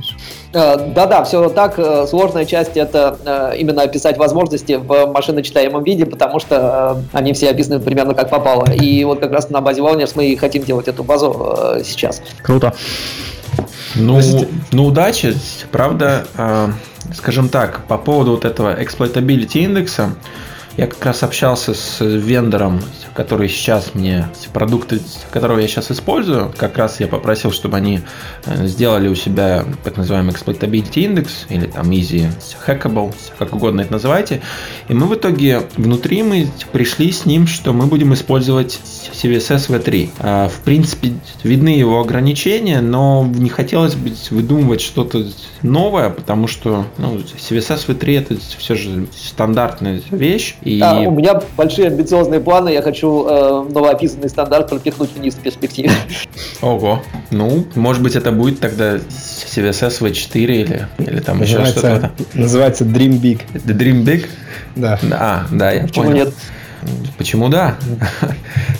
Да-да, 0.53 1.23
все 1.23 1.49
так. 1.49 1.79
Сложная 2.07 2.45
часть 2.45 2.77
это 2.77 3.55
именно 3.57 3.83
описать 3.83 4.17
возможности 4.17 4.73
в 4.73 5.07
машинном 5.07 5.43
читаемом 5.43 5.83
виде, 5.83 6.05
потому 6.05 6.39
что 6.39 7.03
э, 7.13 7.17
они 7.17 7.33
все 7.33 7.49
описаны 7.49 7.79
примерно 7.79 8.13
как 8.13 8.29
попало. 8.29 8.65
И 8.71 9.03
вот 9.03 9.19
как 9.19 9.31
раз 9.31 9.49
на 9.49 9.61
базе 9.61 9.81
Wellness 9.81 10.11
мы 10.15 10.27
и 10.27 10.35
хотим 10.35 10.63
делать 10.63 10.87
эту 10.87 11.03
базу 11.03 11.55
э, 11.57 11.81
сейчас. 11.83 12.21
Круто. 12.41 12.73
Ну, 13.95 14.19
ну 14.71 14.85
удачи. 14.85 15.35
Правда, 15.71 16.25
э, 16.37 16.69
скажем 17.13 17.49
так, 17.49 17.85
по 17.87 17.97
поводу 17.97 18.31
вот 18.31 18.45
этого 18.45 18.79
exploitability 18.81 19.59
индекса, 19.59 20.15
я 20.77 20.87
как 20.87 21.03
раз 21.05 21.23
общался 21.23 21.73
с 21.73 21.99
вендором 21.99 22.81
который 23.13 23.49
сейчас 23.49 23.93
мне, 23.93 24.27
продукты, 24.53 25.01
которые 25.31 25.61
я 25.61 25.67
сейчас 25.67 25.91
использую, 25.91 26.51
как 26.55 26.77
раз 26.77 26.99
я 26.99 27.07
попросил, 27.07 27.51
чтобы 27.51 27.77
они 27.77 28.01
э, 28.45 28.67
сделали 28.67 29.07
у 29.07 29.15
себя 29.15 29.65
так 29.83 29.97
называемый 29.97 30.33
exploitability 30.33 31.05
index 31.05 31.29
или 31.49 31.67
там 31.67 31.89
easy 31.91 32.31
hackable, 32.65 33.13
как 33.37 33.53
угодно 33.53 33.81
это 33.81 33.91
называйте. 33.91 34.41
И 34.87 34.93
мы 34.93 35.07
в 35.07 35.15
итоге 35.15 35.63
внутри 35.75 36.23
мы 36.23 36.47
пришли 36.71 37.11
с 37.11 37.25
ним, 37.25 37.47
что 37.47 37.73
мы 37.73 37.87
будем 37.87 38.13
использовать 38.13 38.79
CVSS 39.13 39.69
v3. 39.69 40.09
А, 40.19 40.49
в 40.49 40.59
принципе, 40.61 41.13
видны 41.43 41.69
его 41.69 41.99
ограничения, 41.99 42.81
но 42.81 43.29
не 43.33 43.49
хотелось 43.49 43.95
бы 43.95 44.13
выдумывать 44.29 44.81
что-то 44.81 45.25
новое, 45.61 46.09
потому 46.09 46.47
что 46.47 46.85
ну, 46.97 47.17
CVSS 47.17 47.87
v3 47.87 48.19
это 48.19 48.37
все 48.57 48.75
же 48.75 49.07
стандартная 49.15 50.01
вещь. 50.11 50.55
И... 50.63 50.79
Да, 50.79 50.99
у 50.99 51.11
меня 51.11 51.41
большие 51.57 51.87
амбициозные 51.87 52.39
планы, 52.39 52.69
я 52.69 52.81
хочу 52.81 53.25
э, 53.27 53.65
новоописанный 53.71 54.29
стандарт 54.29 54.69
пропихнуть 54.69 55.09
вниз 55.15 55.33
в 55.33 55.39
перспективе. 55.39 55.91
Ого. 56.61 57.01
Ну, 57.31 57.65
может 57.75 58.03
быть, 58.03 58.15
это 58.15 58.31
будет 58.31 58.59
тогда 58.59 58.97
CVSS 58.97 60.01
V4 60.01 60.35
или, 60.35 60.87
или 60.99 61.19
там 61.19 61.39
называется, 61.39 61.79
еще 61.79 61.97
что-то. 61.97 62.11
Называется 62.33 62.83
Dream 62.85 63.19
Big. 63.19 63.41
The 63.53 63.75
Dream 63.75 64.03
Big? 64.03 64.27
Да. 64.75 64.99
А, 65.11 65.45
да, 65.51 65.71
я 65.71 65.83
Почему 65.83 66.05
понял. 66.05 66.25
нет? 66.25 66.33
Почему 67.17 67.49
да? 67.49 67.75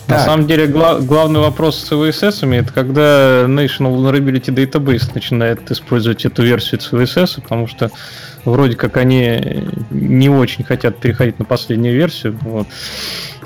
На 0.08 0.20
самом 0.20 0.48
деле 0.48 0.68
гла- 0.68 1.00
главный 1.00 1.40
вопрос 1.40 1.78
с 1.78 1.92
CVSS 1.92 2.52
это 2.56 2.74
когда 2.74 3.44
National 3.46 3.96
Vulnerability 3.96 4.48
Database 4.48 5.12
начинает 5.14 5.70
использовать 5.70 6.26
эту 6.26 6.44
версию 6.44 6.82
CVSS, 6.82 7.42
потому 7.42 7.68
что 7.68 7.92
вроде 8.46 8.76
как 8.76 8.98
они 8.98 9.66
не 9.90 10.30
очень 10.30 10.64
хотят 10.64 10.98
переходить 10.98 11.40
на 11.40 11.46
последнюю 11.46 11.96
версию. 11.96 12.38
Вот. 12.42 12.68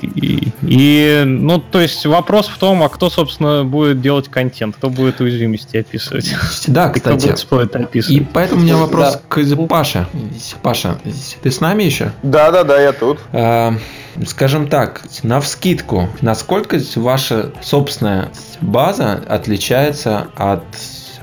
И, 0.02 0.52
и, 0.62 1.22
ну, 1.24 1.58
то 1.58 1.80
есть 1.80 2.04
вопрос 2.04 2.48
в 2.48 2.58
том, 2.58 2.82
а 2.82 2.88
кто, 2.88 3.08
собственно, 3.08 3.64
будет 3.64 4.00
делать 4.00 4.28
контент, 4.28 4.76
кто 4.76 4.90
будет 4.90 5.20
уязвимости 5.20 5.78
описывать. 5.78 6.34
Да, 6.66 6.90
кстати. 6.90 7.28
Кто 7.28 7.56
будет 7.56 7.76
описывать. 7.76 8.20
И 8.20 8.26
поэтому 8.32 8.60
у 8.60 8.64
меня 8.64 8.76
вопрос 8.76 9.14
да. 9.14 9.20
к 9.28 9.66
Паше. 9.68 10.06
Паша, 10.62 10.98
ты 11.42 11.50
с 11.50 11.60
нами 11.60 11.84
еще? 11.84 12.12
Да, 12.22 12.50
да, 12.50 12.64
да, 12.64 12.80
я 12.80 12.92
тут. 12.92 13.20
А, 13.32 13.74
скажем 14.26 14.68
так, 14.68 15.02
на 15.22 15.40
вскидку, 15.40 16.08
насколько 16.20 16.78
ваша 16.96 17.52
собственная 17.62 18.30
база 18.60 19.22
отличается 19.28 20.28
от 20.36 20.64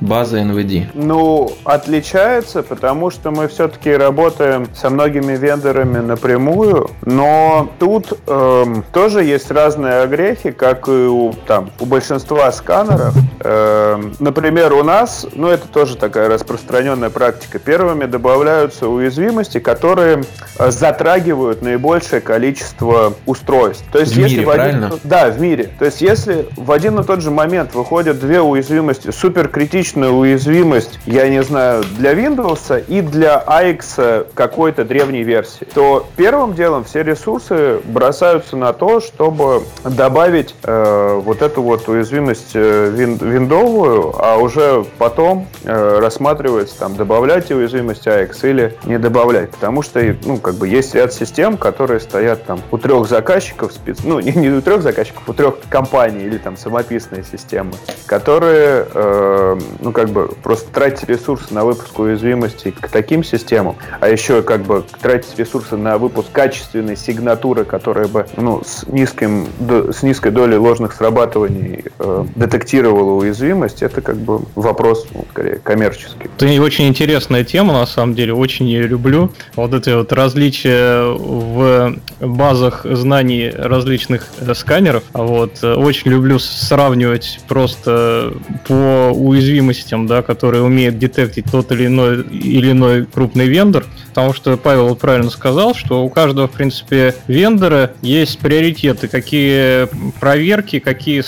база 0.03 0.39
NVD? 0.39 0.87
Ну, 0.93 1.51
отличается, 1.63 2.63
потому 2.63 3.09
что 3.09 3.31
мы 3.31 3.47
все-таки 3.47 3.91
работаем 3.91 4.67
со 4.75 4.89
многими 4.89 5.35
вендорами 5.35 5.99
напрямую, 5.99 6.89
но 7.05 7.69
тут 7.79 8.19
эм, 8.27 8.83
тоже 8.91 9.23
есть 9.23 9.49
разные 9.49 10.01
огрехи, 10.01 10.51
как 10.51 10.87
и 10.87 10.91
у, 10.91 11.33
там, 11.47 11.71
у 11.79 11.85
большинства 11.85 12.51
сканеров. 12.51 13.15
Эм, 13.39 14.13
например, 14.19 14.73
у 14.73 14.83
нас, 14.83 15.25
ну 15.33 15.47
это 15.47 15.67
тоже 15.67 15.95
такая 15.97 16.29
распространенная 16.29 17.09
практика, 17.09 17.59
первыми 17.59 18.05
добавляются 18.05 18.87
уязвимости, 18.87 19.59
которые 19.59 20.23
э, 20.59 20.71
затрагивают 20.71 21.61
наибольшее 21.61 22.21
количество 22.21 23.13
устройств. 23.25 23.85
То 23.91 23.99
есть, 23.99 24.13
в 24.13 24.17
если 24.17 24.37
мире, 24.37 24.45
в 24.45 24.49
один, 24.49 24.63
правильно? 24.63 24.91
Да, 25.03 25.29
в 25.29 25.39
мире. 25.39 25.69
То 25.79 25.85
есть, 25.85 26.01
если 26.01 26.47
в 26.57 26.71
один 26.71 26.99
и 26.99 27.03
тот 27.03 27.21
же 27.21 27.31
момент 27.31 27.73
выходят 27.73 28.19
две 28.19 28.41
уязвимости 28.41 29.11
супер 29.11 29.47
критичная 29.93 30.09
уязвимость, 30.09 30.99
я 31.05 31.29
не 31.29 31.43
знаю, 31.43 31.83
для 31.97 32.13
Windows 32.13 32.83
и 32.87 33.01
для 33.01 33.43
AX 33.45 34.27
какой-то 34.33 34.83
древней 34.83 35.23
версии, 35.23 35.65
то 35.73 36.07
первым 36.15 36.53
делом 36.53 36.83
все 36.83 37.03
ресурсы 37.03 37.79
бросаются 37.85 38.57
на 38.57 38.73
то, 38.73 38.99
чтобы 38.99 39.63
добавить 39.83 40.55
э, 40.63 41.21
вот 41.23 41.41
эту 41.41 41.61
вот 41.61 41.87
уязвимость 41.87 42.51
э, 42.55 42.89
вин, 42.89 43.17
виндовую, 43.17 44.13
а 44.17 44.37
уже 44.37 44.85
потом 44.97 45.47
э, 45.63 45.99
рассматривается 45.99 46.79
там 46.79 46.95
добавлять 46.95 47.51
уязвимость 47.51 48.07
AX 48.07 48.37
или 48.49 48.75
не 48.85 48.97
добавлять, 48.97 49.51
потому 49.51 49.81
что 49.81 50.01
ну 50.25 50.37
как 50.37 50.55
бы 50.55 50.67
есть 50.67 50.95
ряд 50.95 51.13
систем, 51.13 51.57
которые 51.57 51.99
стоят 51.99 52.45
там 52.45 52.61
у 52.71 52.77
трех 52.77 53.07
заказчиков, 53.07 53.71
спец... 53.73 53.99
ну 54.03 54.19
не, 54.19 54.31
не 54.31 54.49
у 54.49 54.61
трех 54.61 54.81
заказчиков, 54.81 55.23
у 55.27 55.33
трех 55.33 55.55
компаний 55.69 56.23
или 56.23 56.37
там 56.37 56.57
самописные 56.57 57.23
системы, 57.23 57.73
которые 58.07 58.87
э, 58.93 59.59
ну, 59.79 59.91
как 59.91 60.09
бы 60.09 60.29
просто 60.43 60.71
тратить 60.71 61.09
ресурсы 61.09 61.53
на 61.53 61.65
выпуск 61.65 61.97
уязвимости 61.99 62.71
к 62.71 62.87
таким 62.89 63.23
системам, 63.23 63.75
а 63.99 64.09
еще 64.09 64.41
как 64.41 64.63
бы 64.63 64.83
тратить 65.01 65.37
ресурсы 65.37 65.77
на 65.77 65.97
выпуск 65.97 66.29
качественной 66.31 66.95
сигнатуры, 66.95 67.65
которая 67.65 68.07
бы, 68.07 68.25
ну, 68.37 68.61
с 68.63 68.85
низким, 68.87 69.47
с 69.91 70.03
низкой 70.03 70.31
долей 70.31 70.57
ложных 70.57 70.93
срабатываний 70.93 71.85
э, 71.99 72.25
детектировала 72.35 73.11
уязвимость, 73.11 73.81
это 73.81 74.01
как 74.01 74.17
бы 74.17 74.41
вопрос, 74.55 75.07
ну, 75.13 75.25
скорее, 75.31 75.59
коммерческий. 75.63 76.29
Это 76.37 76.61
очень 76.61 76.87
интересная 76.87 77.43
тема, 77.43 77.73
на 77.73 77.85
самом 77.85 78.15
деле, 78.15 78.33
очень 78.33 78.67
ее 78.67 78.87
люблю. 78.87 79.31
Вот 79.55 79.73
эти 79.73 79.89
вот 79.89 80.11
различия 80.13 81.13
в 81.13 81.95
базах 82.19 82.85
знаний 82.85 83.51
различных 83.53 84.27
э, 84.39 84.53
сканеров, 84.53 85.03
вот, 85.13 85.59
э, 85.63 85.73
очень 85.73 86.11
люблю 86.11 86.39
сравнивать 86.39 87.39
просто 87.47 88.33
по 88.67 89.11
уязвимости 89.13 89.62
уязвимостям, 89.63 90.07
да, 90.07 90.21
которые 90.21 90.63
умеет 90.63 90.99
детектить 90.99 91.45
тот 91.51 91.71
или 91.71 91.87
иной, 91.87 92.21
или 92.23 92.71
иной 92.71 93.05
крупный 93.05 93.47
вендор, 93.47 93.85
потому 94.09 94.33
что 94.33 94.57
Павел 94.57 94.95
правильно 94.95 95.29
сказал, 95.29 95.73
что 95.73 96.03
у 96.03 96.09
каждого, 96.09 96.47
в 96.47 96.51
принципе, 96.51 97.15
вендора 97.27 97.91
есть 98.01 98.39
приоритеты, 98.39 99.07
какие 99.07 99.87
проверки, 100.19 100.79
какие, 100.79 101.23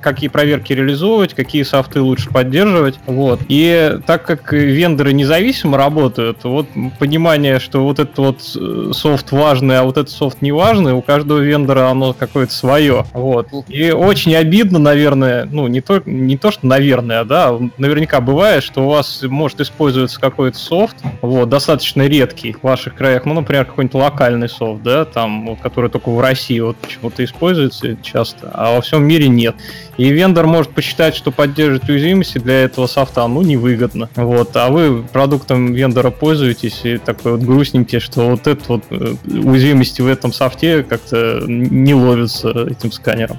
какие 0.00 0.28
проверки 0.28 0.72
реализовывать, 0.72 1.34
какие 1.34 1.62
софты 1.62 2.00
лучше 2.00 2.30
поддерживать. 2.30 2.96
Вот. 3.06 3.40
И 3.48 3.98
так 4.06 4.24
как 4.24 4.52
вендоры 4.52 5.12
независимо 5.12 5.76
работают, 5.76 6.44
вот 6.44 6.66
понимание, 6.98 7.58
что 7.58 7.84
вот 7.84 7.98
этот 7.98 8.18
вот 8.18 8.38
э, 8.56 8.92
софт 8.92 9.32
важный, 9.32 9.78
а 9.78 9.84
вот 9.84 9.96
этот 9.96 10.10
софт 10.10 10.42
не 10.42 10.52
важный, 10.52 10.92
у 10.92 11.02
каждого 11.02 11.38
вендора 11.38 11.88
оно 11.90 12.12
какое-то 12.12 12.52
свое. 12.52 13.04
Вот. 13.12 13.48
И 13.68 13.90
очень 13.90 14.34
обидно, 14.34 14.78
наверное, 14.78 15.44
ну 15.50 15.66
не 15.66 15.80
то, 15.80 16.02
не 16.04 16.36
то 16.36 16.50
что 16.50 16.66
наверное, 16.66 17.24
да, 17.24 17.58
наверняка 17.78 18.20
бывает, 18.20 18.62
что 18.62 18.84
у 18.84 18.88
вас 18.88 19.22
может 19.22 19.60
использоваться 19.60 20.20
какой-то 20.20 20.58
софт, 20.58 20.96
вот, 21.22 21.48
достаточно 21.48 22.06
редкий 22.06 22.52
в 22.52 22.62
ваших 22.62 22.94
краях, 22.94 23.24
ну, 23.24 23.34
например, 23.34 23.64
какой-нибудь 23.64 23.94
локальный 23.94 24.48
софт, 24.48 24.82
да, 24.82 25.04
там, 25.04 25.56
который 25.56 25.90
только 25.90 26.10
в 26.10 26.20
России 26.20 26.60
вот 26.60 26.76
почему-то 26.76 27.24
используется 27.24 27.96
часто, 28.02 28.50
а 28.52 28.74
во 28.74 28.80
всем 28.80 29.04
мире 29.04 29.28
нет. 29.28 29.56
И 29.96 30.10
вендор 30.10 30.46
может 30.46 30.70
посчитать, 30.70 31.16
что 31.16 31.32
поддерживать 31.32 31.88
уязвимости 31.88 32.38
для 32.38 32.62
этого 32.62 32.86
софта, 32.86 33.26
ну, 33.26 33.42
невыгодно. 33.42 34.08
Вот, 34.14 34.56
а 34.56 34.68
вы 34.68 35.02
продуктом 35.02 35.72
вендора 35.72 36.10
пользуетесь 36.10 36.80
и 36.84 36.98
такой 36.98 37.32
вот 37.32 37.42
грустненький, 37.42 37.98
что 37.98 38.30
вот 38.30 38.46
это 38.46 38.62
вот 38.68 38.84
э, 38.90 39.14
уязвимости 39.26 40.00
в 40.00 40.06
этом 40.06 40.32
софте 40.32 40.84
как-то 40.84 41.42
не 41.46 41.94
ловятся 41.94 42.50
этим 42.68 42.92
сканером. 42.92 43.38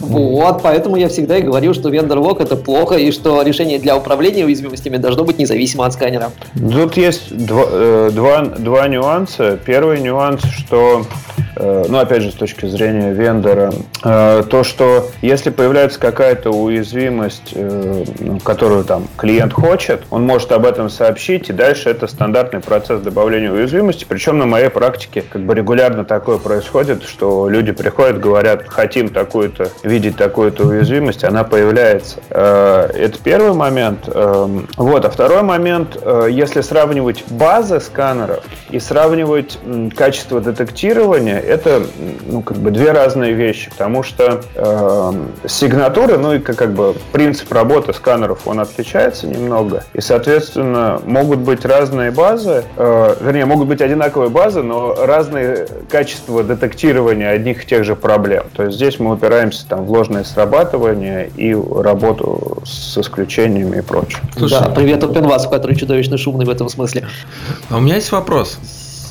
Вот, 0.00 0.62
поэтому 0.62 0.96
я 0.96 1.08
всегда 1.08 1.38
и 1.38 1.42
говорил, 1.42 1.74
что 1.74 1.88
вендор-лог 1.88 2.40
это 2.40 2.56
плохо, 2.56 2.96
и 2.96 3.10
что 3.10 3.42
решение 3.42 3.78
для 3.78 3.96
управления 3.96 4.44
уязвимостями 4.44 4.96
должно 4.96 5.24
быть 5.24 5.38
независимо 5.38 5.86
от 5.86 5.92
сканера. 5.92 6.30
Тут 6.54 6.96
есть 6.96 7.36
два, 7.36 7.64
э, 7.68 8.10
два, 8.12 8.42
два 8.42 8.88
нюанса. 8.88 9.58
Первый 9.64 10.00
нюанс, 10.00 10.42
что, 10.44 11.04
ну 11.58 11.98
опять 11.98 12.22
же, 12.22 12.30
с 12.30 12.34
точки 12.34 12.66
зрения 12.66 13.12
вендора, 13.12 13.72
э, 14.04 14.44
то, 14.48 14.64
что 14.64 15.08
если 15.22 15.50
появляется 15.50 15.98
какая-то 15.98 16.50
уязвимость, 16.50 17.54
ну, 17.54 18.38
которую 18.40 18.84
там 18.84 19.08
клиент 19.16 19.52
хочет, 19.52 20.02
он 20.10 20.24
может 20.24 20.52
об 20.52 20.64
этом 20.66 20.90
сообщить, 20.90 21.48
и 21.50 21.52
дальше 21.52 21.90
это 21.90 22.06
стандартный 22.06 22.60
процесс 22.60 23.00
добавления 23.00 23.50
уязвимости. 23.50 24.06
Причем 24.08 24.38
на 24.38 24.46
моей 24.46 24.68
практике 24.68 25.22
как 25.22 25.42
бы 25.42 25.54
регулярно 25.54 26.04
такое 26.04 26.38
происходит, 26.38 27.02
что 27.02 27.48
люди 27.48 27.72
приходят, 27.72 28.20
говорят, 28.20 28.64
хотим 28.68 29.08
такую-то 29.08 29.70
видеть 29.82 30.16
такую-то 30.16 30.64
уязвимость, 30.64 31.24
она 31.24 31.44
появляется. 31.44 32.18
Э, 32.30 32.88
это 32.94 33.18
первый 33.22 33.52
момент. 33.52 34.08
Эм, 34.08 34.68
вот. 34.76 35.04
А 35.04 35.10
второй 35.10 35.42
момент, 35.42 35.98
э, 36.00 36.28
если 36.30 36.60
сравнивать 36.60 37.24
базы 37.30 37.80
сканеров 37.80 38.44
и 38.70 38.78
сравнивать 38.78 39.58
качество 39.96 40.40
детектирования, 40.40 41.38
это 41.48 41.82
ну, 42.26 42.42
как 42.42 42.58
бы 42.58 42.70
две 42.70 42.92
разные 42.92 43.32
вещи, 43.32 43.70
потому 43.70 44.02
что 44.02 44.42
э, 44.54 45.12
сигнатуры, 45.48 46.18
ну 46.18 46.34
и 46.34 46.38
как, 46.38 46.56
как 46.56 46.74
бы 46.74 46.94
принцип 47.12 47.50
работы 47.52 47.92
сканеров, 47.94 48.46
он 48.46 48.60
отличается 48.60 49.26
немного, 49.26 49.84
и, 49.94 50.00
соответственно, 50.00 51.00
могут 51.06 51.38
быть 51.38 51.64
разные 51.64 52.10
базы, 52.10 52.64
э, 52.76 53.16
вернее, 53.20 53.46
могут 53.46 53.68
быть 53.68 53.80
одинаковые 53.80 54.28
базы, 54.28 54.62
но 54.62 54.94
разные 54.94 55.66
качества 55.88 56.42
детектирования 56.42 57.30
одних 57.30 57.64
и 57.64 57.66
тех 57.66 57.84
же 57.84 57.96
проблем. 57.96 58.44
То 58.54 58.64
есть 58.64 58.76
здесь 58.76 58.98
мы 59.00 59.14
упираемся 59.14 59.66
там, 59.66 59.78
там 59.78 59.86
вложенное 59.86 60.24
срабатывание 60.24 61.30
и 61.36 61.54
работу 61.54 62.62
с 62.64 62.98
исключениями 62.98 63.78
и 63.78 63.80
прочее. 63.80 64.20
Слушай, 64.36 64.60
да, 64.60 64.70
привет 64.70 65.02
OpenVAS, 65.04 65.48
который 65.48 65.76
чудовищно 65.76 66.18
шумный 66.18 66.44
в 66.44 66.50
этом 66.50 66.68
смысле. 66.68 67.06
А 67.70 67.76
у 67.76 67.80
меня 67.80 67.94
есть 67.96 68.10
вопрос 68.10 68.58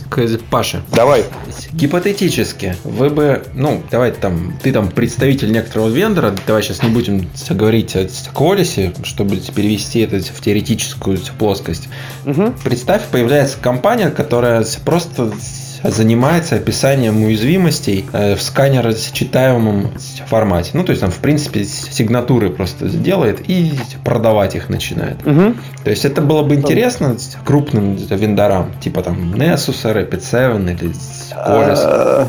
к 0.09 0.27
Паше. 0.49 0.81
Давай. 0.93 1.25
Гипотетически, 1.73 2.75
вы 2.83 3.09
бы, 3.09 3.43
ну, 3.53 3.83
давай 3.91 4.11
там, 4.11 4.57
ты 4.61 4.71
там 4.71 4.89
представитель 4.89 5.51
некоторого 5.51 5.89
вендора, 5.89 6.33
давай 6.45 6.63
сейчас 6.63 6.83
не 6.83 6.89
будем 6.89 7.29
говорить 7.49 7.95
о 7.95 8.01
Qualys, 8.03 9.05
чтобы 9.05 9.37
перевести 9.37 9.99
это 9.99 10.19
в 10.19 10.41
теоретическую 10.41 11.19
плоскость. 11.37 11.89
Угу. 12.25 12.53
Представь, 12.63 13.03
появляется 13.11 13.57
компания, 13.61 14.09
которая 14.09 14.65
просто 14.85 15.31
занимается 15.83 16.55
описанием 16.55 17.23
уязвимостей 17.23 18.05
э, 18.13 18.35
в 18.35 18.41
сканерочитаемом 18.41 19.91
формате. 20.27 20.71
Ну, 20.73 20.83
то 20.83 20.91
есть 20.91 21.01
там, 21.01 21.11
в 21.11 21.19
принципе, 21.19 21.63
сигнатуры 21.63 22.49
просто 22.49 22.87
делает 22.87 23.49
и 23.49 23.73
продавать 24.03 24.55
их 24.55 24.69
начинает. 24.69 25.25
Угу. 25.25 25.55
То 25.83 25.89
есть 25.89 26.05
это 26.05 26.21
было 26.21 26.43
бы 26.43 26.55
интересно 26.55 27.17
крупным 27.45 27.95
вендорам, 27.95 28.73
типа 28.81 29.03
там 29.03 29.33
Nessus, 29.33 29.83
Rapid7 29.83 30.73
или 30.73 30.93
Полис. 31.45 31.80
А, 31.82 32.28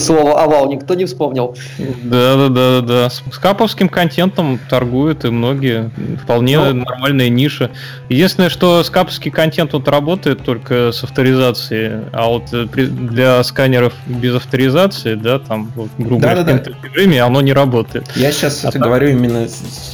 слово 0.00 0.42
овал 0.42 0.70
никто 0.70 0.94
не 0.94 1.04
вспомнил. 1.04 1.56
Да, 1.78 2.36
да, 2.36 2.48
да, 2.48 2.80
да. 2.80 3.10
С 3.10 3.38
каповским 3.38 3.88
контентом 3.88 4.58
торгуют 4.68 5.24
и 5.24 5.30
многие. 5.30 5.90
Вполне 6.22 6.58
ну, 6.58 6.84
нормальная 6.84 7.28
ниша. 7.28 7.70
Единственное, 8.08 8.50
что 8.50 8.82
скаповский 8.82 9.30
контент 9.30 9.72
вот 9.72 9.88
работает 9.88 10.42
только 10.44 10.92
с 10.92 11.02
авторизацией, 11.02 12.04
а 12.12 12.28
вот 12.28 12.52
э, 12.52 12.66
для 12.66 13.42
сканеров 13.44 13.92
без 14.06 14.34
авторизации, 14.34 15.14
да, 15.14 15.38
там, 15.38 15.70
вот, 15.74 15.88
грубо 15.98 16.22
говоря, 16.22 16.42
да, 16.42 16.52
да, 16.54 16.72
режиме 16.82 17.22
оно 17.22 17.40
не 17.40 17.52
работает. 17.52 18.10
Я 18.16 18.32
сейчас 18.32 18.64
а 18.64 18.70
говорю 18.70 19.08
так? 19.08 19.16
именно 19.16 19.48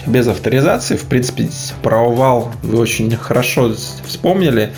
без 0.06 0.28
авторизации. 0.28 0.96
В 0.96 1.04
принципе, 1.04 1.48
про 1.82 2.06
овал 2.06 2.52
вы 2.62 2.78
очень 2.78 3.14
хорошо 3.16 3.72
вспомнили. 4.06 4.72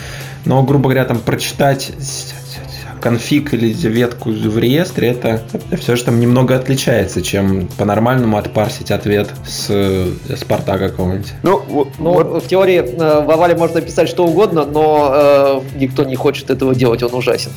но, 0.45 0.63
грубо 0.63 0.89
говоря, 0.89 1.05
там 1.05 1.19
прочитать 1.19 1.91
конфиг 2.99 3.53
или 3.53 3.73
ветку 3.73 4.31
в 4.31 4.57
реестре, 4.57 5.09
это, 5.09 5.41
это 5.53 5.77
все 5.77 5.95
же 5.95 6.03
там 6.03 6.19
немного 6.19 6.55
отличается, 6.55 7.21
чем 7.21 7.67
по-нормальному 7.77 8.37
отпарсить 8.37 8.91
ответ 8.91 9.29
с, 9.45 9.67
с 9.67 10.43
порта 10.47 10.77
какого-нибудь. 10.77 11.33
Ну, 11.43 11.87
ну 11.97 12.13
вот. 12.13 12.43
в 12.43 12.47
теории 12.47 12.79
э, 12.79 13.25
в 13.25 13.31
овале 13.31 13.55
можно 13.55 13.79
написать 13.79 14.09
что 14.09 14.25
угодно, 14.25 14.65
но 14.65 15.11
э, 15.13 15.61
никто 15.75 16.03
не 16.03 16.15
хочет 16.15 16.49
этого 16.49 16.75
делать, 16.75 17.03
он 17.03 17.13
ужасен. 17.13 17.51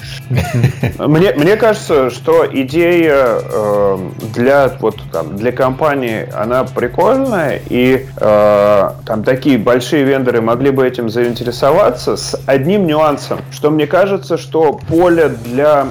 Мне, 0.99 1.33
мне 1.35 1.57
кажется, 1.57 2.11
что 2.11 2.47
идея 2.51 3.41
э, 3.43 3.99
для, 4.35 4.73
вот, 4.81 5.01
там, 5.13 5.37
для 5.37 5.53
компании, 5.53 6.29
она 6.35 6.65
прикольная, 6.65 7.61
и 7.69 8.07
э, 8.17 8.91
там 9.07 9.25
такие 9.25 9.59
большие 9.59 10.05
вендоры 10.05 10.41
могли 10.41 10.71
бы 10.71 10.87
этим 10.87 11.09
заинтересоваться 11.09 12.17
с 12.17 12.41
одним 12.47 12.87
нюансом, 12.87 13.41
что 13.51 13.71
мне 13.71 13.87
кажется, 13.87 14.37
что 14.37 14.79
поле 14.89 15.32
для 15.33 15.89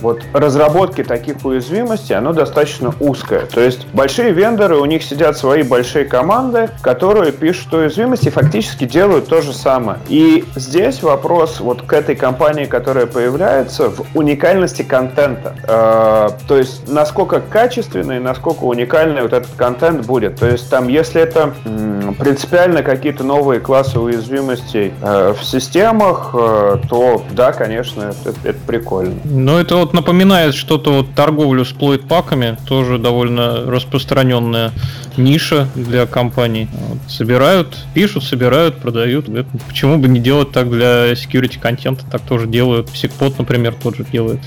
вот, 0.00 0.22
разработки 0.32 1.02
таких 1.04 1.44
уязвимостей, 1.44 2.14
оно 2.14 2.32
достаточно 2.32 2.94
узкое. 3.00 3.46
То 3.46 3.60
есть 3.60 3.86
большие 3.92 4.32
вендоры, 4.32 4.76
у 4.76 4.84
них 4.84 5.02
сидят 5.02 5.36
свои 5.36 5.62
большие 5.62 6.04
команды, 6.04 6.70
которые 6.82 7.32
пишут 7.32 7.72
уязвимости 7.74 8.28
и 8.28 8.30
фактически 8.30 8.84
делают 8.84 9.28
то 9.28 9.42
же 9.42 9.52
самое. 9.52 9.98
И 10.08 10.44
здесь 10.54 11.02
вопрос 11.02 11.60
вот 11.60 11.82
к 11.82 11.92
этой 11.92 12.16
компании, 12.16 12.66
которая 12.66 13.06
появляется, 13.06 13.90
в 13.90 14.04
уникальности 14.14 14.82
контента. 14.82 15.54
Э, 15.66 16.30
то 16.46 16.56
есть 16.56 16.88
насколько 16.88 17.40
качественный, 17.40 18.20
насколько 18.20 18.64
уникальный 18.64 19.22
вот 19.22 19.32
этот 19.32 19.52
контент 19.56 20.06
будет. 20.06 20.36
То 20.36 20.46
есть 20.46 20.70
там, 20.70 20.88
если 20.88 21.20
это 21.20 21.54
м, 21.64 22.14
принципиально 22.14 22.82
какие-то 22.82 23.24
новые 23.24 23.60
классы 23.60 23.98
уязвимостей 23.98 24.92
э, 25.02 25.34
в 25.38 25.44
системах, 25.44 26.30
э, 26.34 26.78
то 26.88 27.22
да, 27.30 27.52
конечно, 27.52 28.12
это, 28.24 28.34
это 28.44 28.57
прикольно. 28.66 29.20
Ну, 29.24 29.58
это 29.58 29.76
вот 29.76 29.92
напоминает 29.92 30.54
что-то 30.54 30.92
вот 30.92 31.14
торговлю 31.14 31.64
с 31.64 31.72
плойт-паками, 31.72 32.56
тоже 32.66 32.98
довольно 32.98 33.64
распространенная 33.70 34.72
ниша 35.18 35.68
для 35.74 36.06
компаний. 36.06 36.68
Вот, 36.72 36.98
собирают, 37.08 37.76
пишут, 37.94 38.24
собирают, 38.24 38.76
продают. 38.76 39.28
Это, 39.28 39.48
почему 39.68 39.98
бы 39.98 40.08
не 40.08 40.20
делать 40.20 40.52
так 40.52 40.70
для 40.70 41.12
security 41.12 41.58
контента? 41.60 42.04
Так 42.10 42.22
тоже 42.22 42.46
делают. 42.46 42.88
Псикпот, 42.90 43.38
например, 43.38 43.74
тоже 43.74 44.04
делает. 44.10 44.40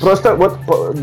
Просто 0.00 0.34
вот 0.34 0.58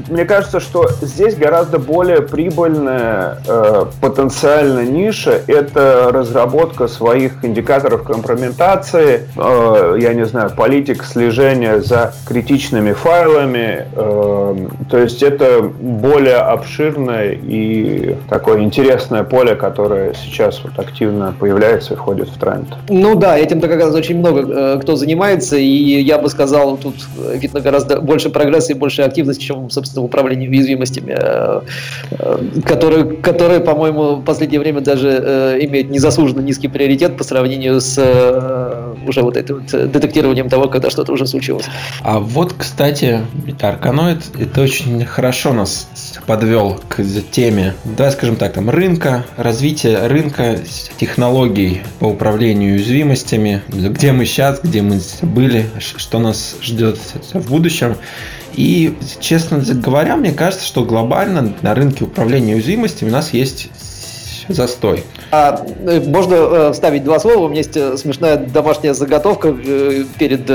мне 0.10 0.26
кажется, 0.26 0.60
что 0.60 0.90
здесь 1.02 1.36
гораздо 1.36 1.80
более 1.80 2.22
прибыльная 2.22 3.42
э, 3.48 3.86
потенциально 4.02 4.86
ниша 4.86 5.42
это 5.48 6.10
разработка 6.12 6.88
своих 6.88 7.44
индикаторов 7.44 8.04
компрометации, 8.04 9.28
э, 9.36 9.98
я 10.00 10.14
не 10.14 10.26
знаю, 10.26 10.52
политик 10.52 11.04
слежения 11.04 11.82
за 11.82 12.14
критичными 12.26 12.94
файлами. 12.94 13.88
Э, 13.94 14.68
то 14.90 14.98
есть 14.98 15.24
это 15.24 15.62
более 15.62 16.38
обширное 16.38 17.32
и 17.32 18.16
такое 18.30 18.62
интересное 18.62 19.09
интересное 19.10 19.24
поле, 19.24 19.56
которое 19.56 20.14
сейчас 20.14 20.62
вот 20.64 20.78
активно 20.78 21.34
появляется 21.40 21.94
и 21.94 21.98
входит 21.98 22.30
в 22.30 22.38
тренд. 22.38 22.68
Ну 22.90 23.16
да, 23.16 23.38
этим-то 23.38 23.68
как 23.68 23.80
раз 23.82 23.94
очень 23.96 24.20
много 24.20 24.42
э, 24.42 24.80
кто 24.82 24.96
занимается, 24.96 25.58
и 25.58 26.02
я 26.02 26.18
бы 26.20 26.30
сказал, 26.30 26.78
тут 26.78 26.96
видно 27.34 27.60
гораздо 27.60 28.02
больше 28.02 28.30
прогресса 28.30 28.74
и 28.74 28.76
больше 28.76 29.02
активности, 29.02 29.44
чем, 29.44 29.70
собственно, 29.70 30.02
в 30.04 30.06
управлении 30.06 30.48
уязвимостями, 30.48 31.16
э, 31.20 31.62
э, 32.12 32.38
которые, 32.66 33.06
которые 33.18 33.60
по-моему, 33.60 34.16
в 34.16 34.24
последнее 34.24 34.60
время 34.60 34.82
даже 34.82 35.58
имеют 35.62 35.90
незаслуженно 35.90 36.42
низкий 36.42 36.68
приоритет 36.68 37.18
по 37.18 37.24
сравнению 37.24 37.82
с 37.82 38.00
уже 39.08 39.22
вот 39.22 39.38
этим 39.38 39.56
вот 39.60 39.92
детектированием 39.92 40.50
того, 40.50 40.68
когда 40.68 40.90
что-то 40.90 41.14
уже 41.14 41.26
случилось. 41.26 41.66
А 42.04 42.20
вот, 42.20 42.54
кстати, 42.58 43.22
Арканоид 43.62 44.20
это 44.40 44.62
очень 44.62 45.06
хорошо 45.06 45.54
нас 45.54 45.88
подвел 46.26 46.80
к 46.88 47.02
теме, 47.32 47.74
да, 47.86 48.12
скажем 48.12 48.36
так, 48.36 48.54
там 48.54 48.70
рынок 48.70 48.99
рынка, 49.00 49.26
развитие 49.38 50.08
рынка 50.08 50.60
технологий 50.98 51.84
по 52.00 52.06
управлению 52.06 52.74
уязвимостями, 52.74 53.62
где 53.70 54.12
мы 54.12 54.26
сейчас, 54.26 54.60
где 54.62 54.82
мы 54.82 55.00
были, 55.22 55.70
что 55.80 56.20
нас 56.20 56.58
ждет 56.62 57.00
в 57.34 57.50
будущем. 57.50 57.96
И, 58.56 58.98
честно 59.22 59.60
говоря, 59.60 60.18
мне 60.18 60.34
кажется, 60.34 60.66
что 60.66 60.84
глобально 60.84 61.54
на 61.62 61.76
рынке 61.76 62.04
управления 62.04 62.56
уязвимостями 62.56 63.10
у 63.10 63.14
нас 63.14 63.32
есть 63.32 63.70
застой. 64.50 65.06
А, 65.32 65.64
э, 65.86 66.00
можно 66.02 66.34
э, 66.36 66.72
вставить 66.74 67.04
два 67.04 67.20
слова. 67.20 67.46
У 67.46 67.48
меня 67.48 67.60
есть 67.60 67.78
э, 67.78 67.98
смешная 67.98 68.38
домашняя 68.38 68.94
заготовка 68.94 69.54
перед 70.18 70.46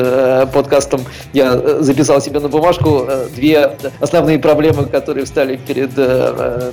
подкастом. 0.53 1.03
Я 1.33 1.83
записал 1.83 2.21
себе 2.21 2.41
на 2.41 2.49
бумажку 2.49 3.07
две 3.35 3.77
основные 4.01 4.39
проблемы, 4.39 4.87
которые 4.87 5.25
встали 5.25 5.57
перед 5.57 5.91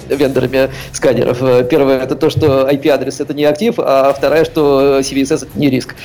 вендорами 0.08 0.70
сканеров. 0.92 1.40
Первое 1.70 2.00
это 2.00 2.16
то, 2.16 2.30
что 2.30 2.68
IP-адрес 2.70 3.20
это 3.20 3.34
не 3.34 3.46
актив, 3.46 3.76
а 3.78 4.14
вторая, 4.14 4.46
что 4.46 5.00
CVSS 5.00 5.48
это 5.48 5.60
не 5.60 5.70
риск. 5.70 5.96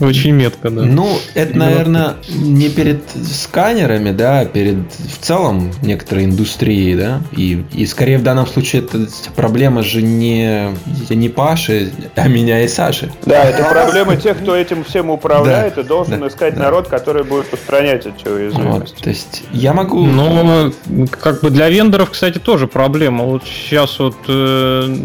Очень 0.00 0.32
метко, 0.32 0.70
да. 0.70 0.82
Ну, 0.82 1.18
это, 1.34 1.56
наверное, 1.56 2.14
не 2.34 2.68
перед 2.68 3.02
сканерами, 3.10 4.10
да, 4.10 4.40
а 4.40 4.46
перед 4.46 4.92
в 4.92 5.18
целом 5.20 5.70
некоторой 5.82 6.24
индустрией, 6.24 6.96
да. 6.96 7.20
И, 7.36 7.64
и 7.72 7.86
скорее 7.86 8.18
в 8.18 8.22
данном 8.22 8.46
случае 8.46 8.82
это 8.82 9.06
проблема 9.36 9.82
же 9.82 10.02
не, 10.02 10.74
не 11.10 11.28
Паши, 11.28 11.92
а 12.16 12.28
меня 12.28 12.62
и 12.62 12.68
Саши. 12.68 13.12
Да, 13.26 13.44
это 13.44 13.64
проблема 13.64 14.16
тех, 14.16 14.38
кто 14.38 14.56
этим 14.56 14.84
всем 14.84 15.10
управляет 15.10 15.74
да, 15.74 15.82
и 15.82 15.84
должен 15.84 16.20
да, 16.20 16.28
искать 16.28 16.54
да. 16.54 16.62
народ, 16.62 16.88
который 16.88 17.24
будет 17.24 17.52
устранять 17.52 18.06
эти 18.06 18.26
уязвимости. 18.26 18.94
Вот, 18.94 19.02
то 19.02 19.10
есть 19.10 19.44
я 19.52 19.72
могу... 19.72 20.06
Ну, 20.06 20.72
как 21.10 21.42
бы 21.42 21.50
для 21.50 21.68
вендоров, 21.68 22.10
кстати, 22.10 22.38
тоже 22.38 22.66
проблема. 22.66 23.24
Вот 23.24 23.44
сейчас 23.44 23.98
вот 23.98 24.16
э, 24.28 24.96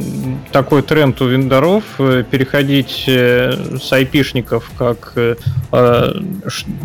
такой 0.51 0.81
тренд 0.81 1.21
у 1.21 1.27
вендоров 1.27 1.84
э, 1.99 2.23
переходить 2.29 3.03
э, 3.08 3.77
с 3.81 3.91
айпишников 3.91 4.71
к 4.77 4.85
как 4.93 5.13
э, 5.15 5.36
э 5.71 6.13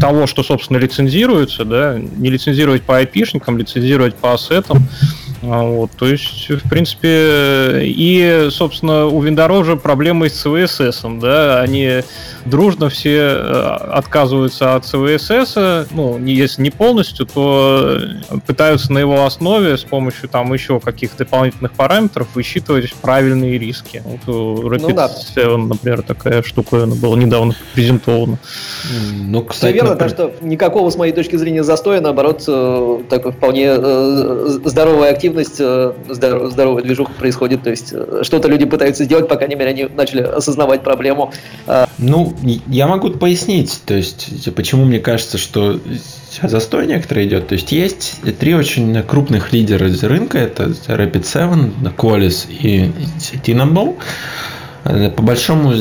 того, 0.01 0.27
что, 0.27 0.43
собственно, 0.43 0.79
лицензируется, 0.79 1.65
да, 1.65 1.99
не 1.99 2.31
лицензировать 2.31 2.83
по 2.83 3.03
IP-шникам, 3.03 3.59
лицензировать 3.59 4.15
по 4.15 4.35
ассетам. 4.35 4.89
А, 5.43 5.63
вот, 5.63 5.91
то 5.93 6.07
есть, 6.07 6.51
в 6.51 6.69
принципе, 6.69 7.83
и, 7.83 8.49
собственно, 8.51 9.07
у 9.07 9.21
вендоров 9.23 9.65
же 9.65 9.77
проблемы 9.77 10.29
с 10.29 10.45
CVSS, 10.45 11.19
да, 11.19 11.61
они 11.61 12.03
дружно 12.45 12.89
все 12.89 13.17
э, 13.17 13.77
отказываются 13.93 14.75
от 14.75 14.85
CVSS, 14.85 15.89
ну, 15.93 16.19
если 16.19 16.63
не 16.63 16.71
полностью, 16.71 17.27
то 17.27 17.99
пытаются 18.47 18.93
на 18.93 18.99
его 18.99 19.25
основе 19.25 19.77
с 19.77 19.85
помощью 19.85 20.29
там 20.29 20.53
еще 20.53 20.81
каких-то 20.81 21.19
дополнительных 21.19 21.73
параметров 21.73 22.29
высчитывать 22.35 22.93
правильные 22.95 23.59
риски. 23.59 24.03
Вот 24.05 24.35
у 24.35 24.69
Rapid 24.69 24.81
ну, 24.81 24.95
да. 24.95 25.09
7, 25.09 25.69
например, 25.69 26.03
такая 26.03 26.43
штука 26.43 26.87
была 26.87 27.17
недавно 27.17 27.55
презентована. 27.75 28.39
Ну, 29.13 29.43
кстати, 29.45 29.73
Все 29.73 29.75
верно, 29.75 29.91
например... 29.91 30.13
так 30.17 30.35
что 30.37 30.45
никакого, 30.47 30.91
с 30.91 30.97
моей 30.97 31.13
точки 31.13 31.37
зрения, 31.37 31.63
застоя, 31.63 32.01
наоборот, 32.01 32.45
э, 32.47 32.99
такой 33.09 33.33
вполне 33.33 33.67
э, 33.77 34.59
здоровая 34.65 35.11
активность, 35.11 35.30
здоровая 35.33 36.83
движуха 36.83 37.13
происходит, 37.13 37.63
то 37.63 37.71
есть 37.71 37.95
что-то 38.23 38.49
люди 38.49 38.65
пытаются 38.65 39.05
сделать, 39.05 39.29
по 39.29 39.37
крайней 39.37 39.57
мере, 39.57 39.71
они 39.71 39.85
начали 39.85 40.23
осознавать 40.23 40.83
проблему. 40.83 41.33
А 41.67 41.89
ну, 41.99 42.35
я 42.67 42.87
могу 42.87 43.11
пояснить, 43.11 43.81
то 43.85 43.95
есть, 43.95 44.55
почему 44.55 44.85
мне 44.85 45.01
кажется, 45.01 45.39
что 45.39 45.81
застой 46.43 46.87
некоторый 46.87 47.27
идет. 47.27 47.49
То 47.49 47.55
есть, 47.55 47.73
есть 47.73 48.17
три 48.39 48.55
очень 48.55 49.03
крупных 49.03 49.53
лидера 49.53 49.91
рынка. 50.03 50.39
Это 50.39 50.73
Rapid7, 50.89 51.95
Qualys 51.97 52.47
и 52.49 52.91
Tinable. 53.45 53.97
По 54.83 55.23
большому 55.23 55.75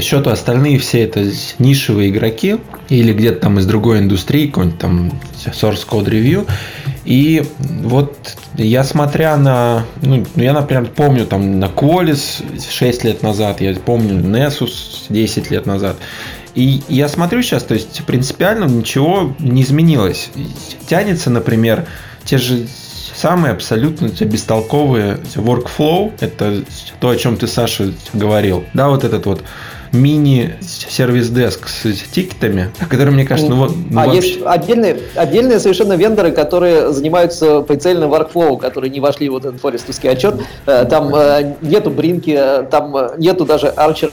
счету 0.00 0.30
остальные 0.30 0.78
все 0.78 1.04
это 1.04 1.24
нишевые 1.60 2.10
игроки 2.10 2.56
или 2.88 3.12
где-то 3.12 3.42
там 3.42 3.58
из 3.60 3.66
другой 3.66 4.00
индустрии, 4.00 4.48
какой-нибудь 4.48 4.80
там 4.80 5.12
Source 5.46 5.86
Code 5.88 6.06
Review. 6.06 6.48
И 7.04 7.44
вот 7.58 8.36
я 8.54 8.84
смотря 8.84 9.36
на, 9.36 9.84
ну, 10.02 10.24
я, 10.36 10.52
например, 10.52 10.88
помню 10.94 11.26
там 11.26 11.58
на 11.58 11.66
Qualys 11.66 12.42
6 12.70 13.04
лет 13.04 13.22
назад, 13.22 13.60
я 13.60 13.74
помню 13.74 14.20
Nessus 14.20 15.06
10 15.08 15.50
лет 15.50 15.66
назад. 15.66 15.96
И 16.54 16.82
я 16.88 17.08
смотрю 17.08 17.42
сейчас, 17.42 17.64
то 17.64 17.74
есть 17.74 18.04
принципиально 18.04 18.64
ничего 18.66 19.34
не 19.38 19.62
изменилось. 19.62 20.30
Тянется, 20.86 21.30
например, 21.30 21.86
те 22.24 22.36
же 22.36 22.66
самые 23.14 23.52
абсолютно 23.52 24.06
бестолковые 24.06 25.18
workflow, 25.34 26.12
это 26.20 26.62
то, 27.00 27.08
о 27.08 27.16
чем 27.16 27.36
ты, 27.36 27.46
Саша, 27.46 27.92
говорил. 28.12 28.64
Да, 28.74 28.88
вот 28.88 29.04
этот 29.04 29.24
вот 29.26 29.42
мини-сервис-деск 29.92 31.68
с 31.68 31.82
тикетами, 32.10 32.70
который, 32.88 33.10
мне 33.10 33.26
кажется, 33.26 33.50
ну 33.50 33.58
вот... 33.58 33.72
Ну, 33.90 34.00
а 34.00 34.06
вообще... 34.06 34.28
есть 34.28 34.40
отдельные, 34.44 34.98
отдельные 35.14 35.60
совершенно 35.60 35.94
вендоры, 35.94 36.32
которые 36.32 36.92
занимаются 36.92 37.60
прицельным 37.60 38.12
workflow, 38.12 38.58
которые 38.58 38.90
не 38.90 39.00
вошли 39.00 39.28
в 39.28 39.32
вот 39.42 39.44
этот 39.44 39.60
форестовский 39.60 40.10
отчет. 40.10 40.36
Э, 40.66 40.84
там 40.84 41.14
э, 41.14 41.54
нету 41.60 41.90
бринки, 41.90 42.36
э, 42.38 42.64
там 42.70 42.94
нету 43.18 43.44
даже 43.44 43.68
арчера. 43.68 44.10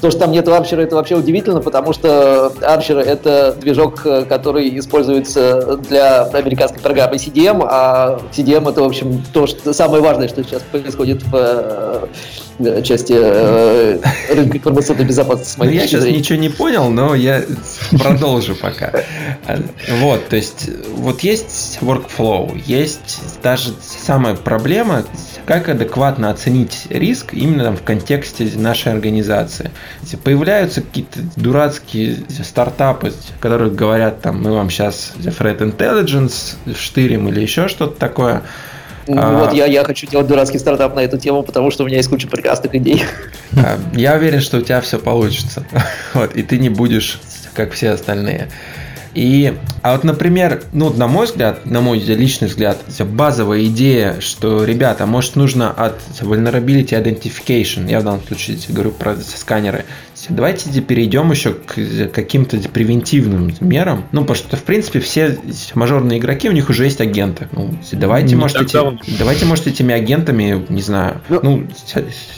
То, 0.00 0.10
что 0.10 0.18
там 0.18 0.32
нету 0.32 0.54
арчера, 0.54 0.82
это 0.82 0.96
вообще 0.96 1.16
удивительно, 1.16 1.60
потому 1.60 1.92
что 1.92 2.52
арчер 2.62 2.98
это 2.98 3.56
движок, 3.60 4.02
который 4.28 4.78
используется 4.78 5.76
для 5.88 6.24
американской 6.24 6.80
программы 6.80 7.16
CDM, 7.16 7.66
а 7.68 8.20
CDM 8.32 8.70
это, 8.70 8.82
в 8.82 8.84
общем, 8.84 9.22
то, 9.32 9.46
что 9.46 9.72
самое 9.72 10.02
важное, 10.02 10.28
что 10.28 10.42
сейчас 10.42 10.62
происходит 10.62 11.22
в 11.24 12.08
части 12.82 13.12
рынка 14.32 14.58
информационной 14.58 15.04
безопасности. 15.10 15.58
Ну, 15.58 15.68
я 15.68 15.86
сейчас 15.86 16.04
ничего 16.04 16.38
не 16.38 16.48
понял, 16.48 16.90
но 16.90 17.14
я 17.14 17.42
продолжу 17.98 18.54
пока. 18.54 18.92
Вот, 19.98 20.28
то 20.28 20.36
есть, 20.36 20.70
вот 20.94 21.20
есть 21.20 21.78
workflow, 21.80 22.60
есть 22.66 23.20
даже 23.42 23.72
самая 23.80 24.34
проблема, 24.34 25.04
как 25.46 25.68
адекватно 25.68 26.30
оценить 26.30 26.86
риск 26.90 27.34
именно 27.34 27.64
там, 27.64 27.76
в 27.76 27.82
контексте 27.82 28.50
нашей 28.54 28.92
организации. 28.92 29.70
Появляются 30.22 30.82
какие-то 30.82 31.20
дурацкие 31.36 32.18
стартапы, 32.44 33.12
которые 33.40 33.70
говорят, 33.70 34.22
там, 34.22 34.42
мы 34.42 34.52
вам 34.52 34.70
сейчас 34.70 35.12
Threat 35.18 35.58
Intelligence 35.58 36.54
штырим 36.76 37.28
или 37.28 37.40
еще 37.40 37.68
что-то 37.68 37.98
такое. 37.98 38.42
Ну, 39.06 39.20
а, 39.20 39.44
вот 39.44 39.52
я, 39.52 39.66
я 39.66 39.84
хочу 39.84 40.06
делать 40.06 40.26
дурацкий 40.26 40.58
стартап 40.58 40.94
на 40.94 41.00
эту 41.00 41.18
тему, 41.18 41.42
потому 41.42 41.70
что 41.70 41.84
у 41.84 41.86
меня 41.86 41.96
есть 41.98 42.08
куча 42.08 42.28
прекрасных 42.28 42.74
идей. 42.74 43.04
А, 43.56 43.78
я 43.94 44.14
уверен, 44.14 44.40
что 44.40 44.58
у 44.58 44.62
тебя 44.62 44.80
все 44.80 44.98
получится. 44.98 45.64
Вот, 46.14 46.34
и 46.34 46.42
ты 46.42 46.58
не 46.58 46.68
будешь 46.68 47.20
как 47.54 47.72
все 47.72 47.90
остальные. 47.90 48.48
И, 49.14 49.54
а 49.82 49.94
вот, 49.94 50.04
например, 50.04 50.62
ну, 50.72 50.90
на 50.90 51.08
мой 51.08 51.26
взгляд, 51.26 51.66
на 51.66 51.80
мой 51.80 51.98
личный 51.98 52.46
взгляд, 52.46 52.78
базовая 53.00 53.64
идея, 53.64 54.20
что, 54.20 54.64
ребята, 54.64 55.06
может, 55.06 55.34
нужно 55.34 55.70
от 55.70 55.98
vulnerability 56.20 56.90
identification, 56.90 57.90
я 57.90 58.00
в 58.00 58.04
данном 58.04 58.22
случае 58.24 58.58
говорю 58.68 58.92
про 58.92 59.16
сканеры, 59.16 59.84
давайте 60.28 60.80
перейдем 60.80 61.30
еще 61.30 61.54
к 61.54 61.74
каким-то 62.12 62.58
превентивным 62.68 63.52
мерам. 63.60 64.04
Ну, 64.12 64.22
потому 64.22 64.36
что, 64.36 64.56
в 64.56 64.62
принципе, 64.62 65.00
все 65.00 65.38
мажорные 65.74 66.18
игроки, 66.18 66.48
у 66.48 66.52
них 66.52 66.68
уже 66.68 66.84
есть 66.84 67.00
агенты. 67.00 67.48
Ну, 67.52 67.74
давайте, 67.92 68.34
не 68.34 68.40
может, 68.40 68.60
эти, 68.60 68.78
давайте, 69.18 69.46
может, 69.46 69.66
этими 69.66 69.94
агентами, 69.94 70.64
не 70.68 70.82
знаю, 70.82 71.20
ну, 71.28 71.40
ну 71.42 71.68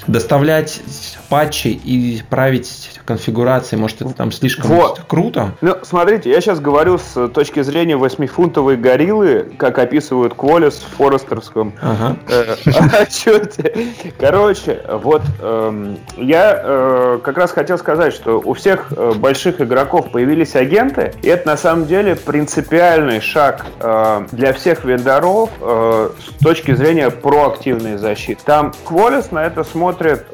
доставлять 0.07 0.81
патчи 1.29 1.69
и 1.69 2.23
править 2.29 2.91
конфигурации, 3.05 3.77
может, 3.77 4.03
это 4.03 4.11
там 4.15 4.33
слишком 4.33 4.71
вот. 4.71 5.01
круто? 5.07 5.55
Ну, 5.61 5.77
смотрите, 5.83 6.31
я 6.31 6.41
сейчас 6.41 6.61
говорю 6.61 6.99
с 6.99 7.29
точки 7.29 7.63
зрения 7.63 7.97
восьмифунтовой 7.97 8.77
гориллы, 8.77 9.53
как 9.59 9.79
описывают 9.79 10.35
Кволис 10.35 10.75
в 10.75 10.97
Форестерском 10.97 11.75
ага. 11.81 12.17
э, 12.29 12.55
отчете. 13.03 13.95
Короче, 14.19 14.83
вот 14.89 15.23
э, 15.41 15.97
я 16.17 16.61
э, 16.63 17.19
как 17.23 17.37
раз 17.39 17.53
хотел 17.53 17.72
сказать, 17.79 18.15
что 18.15 18.41
у 18.45 18.55
всех 18.55 18.93
э, 18.93 19.13
больших 19.17 19.61
игроков 19.61 20.11
появились 20.11 20.55
агенты, 20.55 21.13
и 21.23 21.29
это 21.29 21.49
на 21.49 21.57
самом 21.57 21.87
деле 21.87 22.17
принципиальный 22.17 23.21
шаг 23.21 23.67
э, 23.81 24.27
для 24.33 24.53
всех 24.53 24.85
вендоров 24.85 25.51
э, 25.61 26.11
с 26.19 26.45
точки 26.45 26.75
зрения 26.75 27.11
проактивной 27.11 27.97
защиты. 27.97 28.41
Там 28.45 28.73
Qualys 28.85 29.29
на 29.31 29.45
это 29.45 29.65
смотрит, 29.65 30.27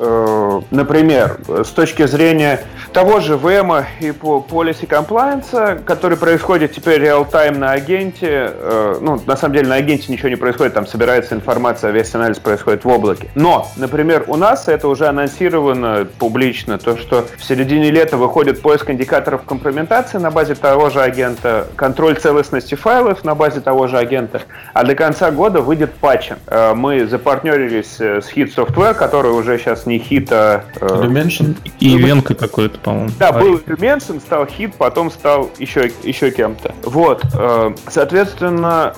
например, 0.70 1.38
с 1.48 1.68
точки 1.68 2.06
зрения 2.06 2.60
того 2.92 3.20
же 3.20 3.34
VM 3.34 3.84
и 4.00 4.12
по 4.12 4.44
policy 4.48 4.88
compliance, 4.88 5.82
который 5.84 6.16
происходит 6.16 6.72
теперь 6.72 7.00
реал-тайм 7.00 7.58
на 7.58 7.72
агенте. 7.72 8.52
Ну, 9.00 9.20
на 9.26 9.36
самом 9.36 9.54
деле 9.54 9.68
на 9.68 9.76
агенте 9.76 10.10
ничего 10.12 10.28
не 10.28 10.36
происходит, 10.36 10.74
там 10.74 10.86
собирается 10.86 11.34
информация, 11.34 11.90
весь 11.90 12.14
анализ 12.14 12.38
происходит 12.38 12.84
в 12.84 12.88
облаке. 12.88 13.28
Но, 13.34 13.68
например, 13.76 14.24
у 14.26 14.36
нас 14.36 14.68
это 14.68 14.88
уже 14.88 15.06
анонсировано 15.06 16.06
публично, 16.18 16.78
то, 16.78 16.96
что 16.96 17.26
в 17.36 17.44
середине 17.44 17.90
лета 17.90 18.16
выходит 18.16 18.62
поиск 18.62 18.90
индикаторов 18.90 19.42
компрометации 19.42 20.18
на 20.18 20.30
базе 20.30 20.54
того 20.54 20.90
же 20.90 21.00
агента, 21.00 21.66
контроль 21.76 22.16
целостности 22.16 22.74
файлов 22.74 23.24
на 23.24 23.34
базе 23.34 23.60
того 23.60 23.86
же 23.86 23.98
агента, 23.98 24.42
а 24.74 24.84
до 24.84 24.94
конца 24.94 25.30
года 25.30 25.60
выйдет 25.60 25.94
патч. 25.94 26.30
Э, 26.46 26.74
мы 26.74 27.06
запартнерились 27.06 27.96
э, 28.00 28.20
с 28.20 28.32
Hit 28.32 28.54
Software, 28.54 28.94
который 28.94 29.32
уже 29.32 29.58
сейчас 29.58 29.86
не 29.86 29.98
Hit, 29.98 30.28
а... 30.30 30.64
Dimension 30.80 31.56
и 31.80 31.96
Венка 31.96 32.34
какой-то, 32.34 32.78
по-моему. 32.78 33.10
Да, 33.18 33.32
был 33.32 33.56
Dimension, 33.58 34.20
стал 34.20 34.44
Hit, 34.44 34.74
потом 34.76 35.10
стал 35.10 35.50
еще, 35.58 35.90
еще 36.02 36.30
кем-то. 36.30 36.74
Вот, 36.82 37.22
э, 37.34 37.74
соответственно, 37.88 38.94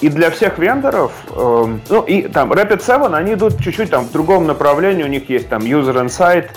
и 0.00 0.08
для 0.08 0.30
всех 0.30 0.58
вендоров, 0.58 1.12
ну 1.34 2.02
и 2.06 2.22
там 2.22 2.52
Rapid 2.52 2.82
7, 2.84 3.14
они 3.14 3.34
идут 3.34 3.58
чуть-чуть 3.60 3.90
там 3.90 4.04
в 4.04 4.12
другом 4.12 4.46
направлении, 4.46 5.02
у 5.02 5.08
них 5.08 5.28
есть 5.28 5.48
там 5.48 5.62
User 5.62 6.04
Insight, 6.04 6.48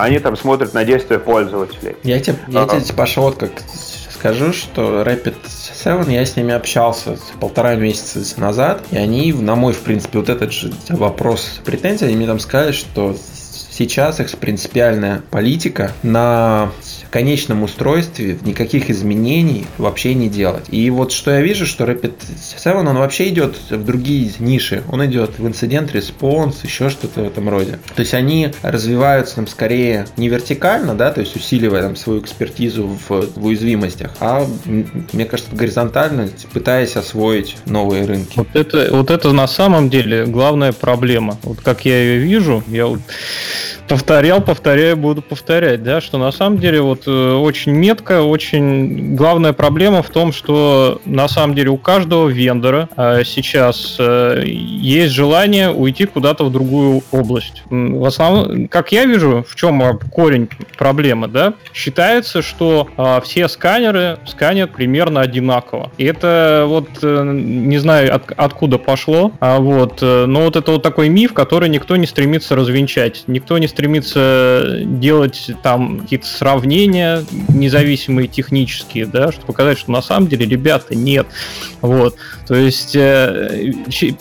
они 0.00 0.18
там 0.18 0.36
смотрят 0.44 0.74
на 0.74 0.84
действия 0.84 1.18
пользователей. 1.18 1.96
Я 2.02 2.20
тебе, 2.20 2.36
я 2.48 2.66
тебе 2.66 2.94
пошел 2.94 3.22
вот 3.22 3.36
как 3.36 3.52
скажу, 4.12 4.52
что 4.52 5.00
Rapid 5.00 5.36
7, 5.82 6.12
я 6.12 6.26
с 6.26 6.36
ними 6.36 6.52
общался 6.52 7.18
полтора 7.40 7.76
месяца 7.76 8.38
назад, 8.38 8.82
и 8.90 8.98
они, 8.98 9.32
на 9.32 9.54
мой, 9.54 9.72
в 9.72 9.80
принципе, 9.80 10.18
вот 10.18 10.28
этот 10.28 10.52
же 10.52 10.70
вопрос 10.90 11.60
претензий, 11.64 12.04
они 12.04 12.16
мне 12.16 12.26
там 12.26 12.38
сказали, 12.40 12.72
что 12.72 13.16
сейчас 13.76 14.20
их 14.20 14.30
принципиальная 14.38 15.22
политика 15.30 15.92
на 16.02 16.72
конечном 17.10 17.62
устройстве 17.62 18.38
никаких 18.44 18.90
изменений 18.90 19.66
вообще 19.78 20.14
не 20.14 20.28
делать. 20.28 20.64
И 20.70 20.88
вот 20.90 21.12
что 21.12 21.30
я 21.32 21.40
вижу, 21.40 21.66
что 21.66 21.84
Rapid 21.84 22.14
7, 22.58 22.72
он 22.72 22.96
вообще 22.96 23.28
идет 23.28 23.56
в 23.70 23.84
другие 23.84 24.32
ниши. 24.38 24.82
Он 24.90 25.04
идет 25.06 25.38
в 25.38 25.46
incident 25.46 25.92
response, 25.92 26.62
еще 26.64 26.88
что-то 26.88 27.22
в 27.22 27.26
этом 27.26 27.48
роде. 27.48 27.78
То 27.94 28.00
есть 28.00 28.14
они 28.14 28.50
развиваются 28.62 29.36
там 29.36 29.46
скорее 29.46 30.06
не 30.16 30.28
вертикально, 30.28 30.94
да, 30.94 31.12
то 31.12 31.20
есть 31.20 31.36
усиливая 31.36 31.82
там 31.82 31.96
свою 31.96 32.20
экспертизу 32.20 32.98
в, 33.08 33.26
в 33.36 33.44
уязвимостях, 33.44 34.12
а 34.20 34.46
мне 34.64 35.24
кажется 35.24 35.54
горизонтально, 35.54 36.28
пытаясь 36.52 36.96
освоить 36.96 37.56
новые 37.66 38.06
рынки. 38.06 38.36
Вот 38.36 38.54
это, 38.54 38.88
вот 38.90 39.10
это 39.10 39.32
на 39.32 39.46
самом 39.46 39.90
деле 39.90 40.26
главная 40.26 40.72
проблема. 40.72 41.38
Вот 41.42 41.60
как 41.60 41.84
я 41.84 41.96
ее 41.96 42.18
вижу, 42.18 42.62
я 42.68 42.86
вот 42.86 43.00
повторял, 43.88 44.40
повторяю, 44.40 44.96
буду 44.96 45.22
повторять, 45.22 45.82
да, 45.82 46.00
что 46.00 46.18
на 46.18 46.32
самом 46.32 46.58
деле 46.58 46.80
вот 46.80 47.06
э, 47.06 47.32
очень 47.34 47.72
метко, 47.72 48.22
очень 48.22 49.14
главная 49.14 49.52
проблема 49.52 50.02
в 50.02 50.10
том, 50.10 50.32
что 50.32 51.00
на 51.04 51.28
самом 51.28 51.54
деле 51.54 51.70
у 51.70 51.76
каждого 51.76 52.28
вендора 52.28 52.88
э, 52.96 53.22
сейчас 53.24 53.96
э, 53.98 54.42
есть 54.44 55.12
желание 55.12 55.70
уйти 55.70 56.06
куда-то 56.06 56.44
в 56.44 56.52
другую 56.52 57.02
область. 57.10 57.62
В 57.70 58.04
основном, 58.04 58.68
как 58.68 58.92
я 58.92 59.04
вижу, 59.04 59.44
в 59.48 59.54
чем 59.56 59.98
корень 60.12 60.48
проблемы, 60.76 61.28
да, 61.28 61.54
считается, 61.72 62.42
что 62.42 62.88
все 63.24 63.48
сканеры 63.48 64.18
сканят 64.26 64.72
примерно 64.72 65.20
одинаково. 65.20 65.90
И 65.98 66.04
это 66.04 66.64
вот 66.66 66.88
не 67.02 67.78
знаю 67.78 68.14
от, 68.14 68.32
откуда 68.36 68.78
пошло, 68.78 69.32
а 69.40 69.58
вот, 69.58 70.00
но 70.00 70.42
вот 70.42 70.56
это 70.56 70.72
вот 70.72 70.82
такой 70.82 71.08
миф, 71.08 71.32
который 71.32 71.68
никто 71.68 71.96
не 71.96 72.06
стремится 72.06 72.56
развенчать, 72.56 73.24
никто 73.26 73.53
не 73.58 73.68
стремится 73.68 74.80
делать 74.84 75.50
там 75.62 76.00
какие-то 76.00 76.26
сравнения 76.26 77.24
независимые 77.48 78.28
технические, 78.28 79.06
да, 79.06 79.32
чтобы 79.32 79.46
показать, 79.46 79.78
что 79.78 79.92
на 79.92 80.02
самом 80.02 80.28
деле, 80.28 80.46
ребята, 80.46 80.94
нет. 80.94 81.26
Вот. 81.80 82.16
То 82.46 82.54
есть, 82.54 82.94
э, 82.94 83.72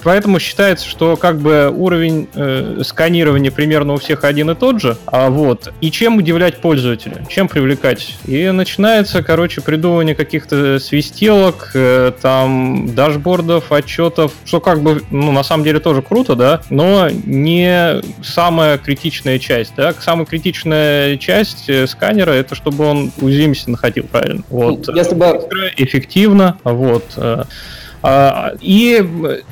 поэтому 0.03 0.39
считается, 0.39 0.87
что 0.87 1.17
как 1.17 1.39
бы 1.39 1.71
уровень 1.73 2.27
э, 2.33 2.81
сканирования 2.83 3.51
примерно 3.51 3.93
у 3.93 3.97
всех 3.97 4.23
один 4.23 4.49
и 4.51 4.55
тот 4.55 4.81
же, 4.81 4.97
а 5.05 5.29
вот. 5.29 5.73
И 5.81 5.91
чем 5.91 6.17
удивлять 6.17 6.57
пользователя, 6.57 7.25
чем 7.29 7.47
привлекать? 7.47 8.17
И 8.25 8.49
начинается, 8.51 9.23
короче, 9.23 9.61
придумывание 9.61 10.15
каких-то 10.15 10.79
свистелок, 10.79 11.71
э, 11.73 12.11
там, 12.21 12.93
дашбордов, 12.93 13.71
отчетов, 13.71 14.33
что 14.45 14.61
как 14.61 14.81
бы, 14.81 15.01
ну, 15.11 15.31
на 15.31 15.43
самом 15.43 15.63
деле 15.63 15.79
тоже 15.79 16.01
круто, 16.01 16.35
да, 16.35 16.61
но 16.69 17.09
не 17.09 18.01
самая 18.23 18.77
критичная 19.23 19.39
часть, 19.39 19.73
да, 19.75 19.93
самая 19.93 20.25
критичная 20.25 21.17
часть 21.17 21.69
э, 21.69 21.87
сканера 21.87 22.31
это 22.31 22.55
чтобы 22.55 22.85
он 22.85 23.11
уязвимости 23.17 23.69
находил 23.69 24.05
правильно. 24.05 24.43
Вот. 24.49 24.87
Если 24.93 25.15
бы... 25.15 25.39
Эффективно, 25.77 26.57
вот. 26.63 27.05
А, 28.05 28.51
и 28.59 29.01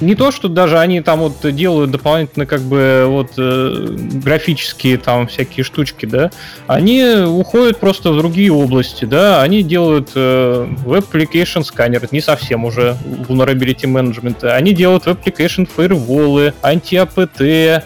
не 0.02 0.16
то, 0.16 0.32
что 0.32 0.49
даже 0.49 0.78
они 0.78 0.99
там 0.99 1.20
вот 1.20 1.38
делают 1.56 1.91
дополнительно 1.91 2.45
как 2.45 2.60
бы 2.60 3.06
вот 3.08 3.32
э, 3.38 3.95
графические 4.24 4.97
там 4.97 5.28
всякие 5.28 5.64
штучки, 5.64 6.06
да, 6.06 6.32
они 6.68 7.02
уходят 7.26 7.80
просто 7.80 8.12
в 8.12 8.18
другие 8.18 8.52
области, 8.52 9.06
да, 9.06 9.41
они 9.41 9.64
делают 9.64 10.10
э, 10.16 10.68
Web 10.86 11.06
Application 11.12 11.64
Scanner, 11.64 12.06
не 12.12 12.20
совсем 12.20 12.66
уже 12.66 12.97
Vulnerability 13.30 13.86
Management, 13.86 14.45
они 14.45 14.74
делают 14.74 15.08
Web 15.08 15.20
Application 15.24 15.70
Firewall, 15.74 16.54
анти-АПТ, 16.62 17.86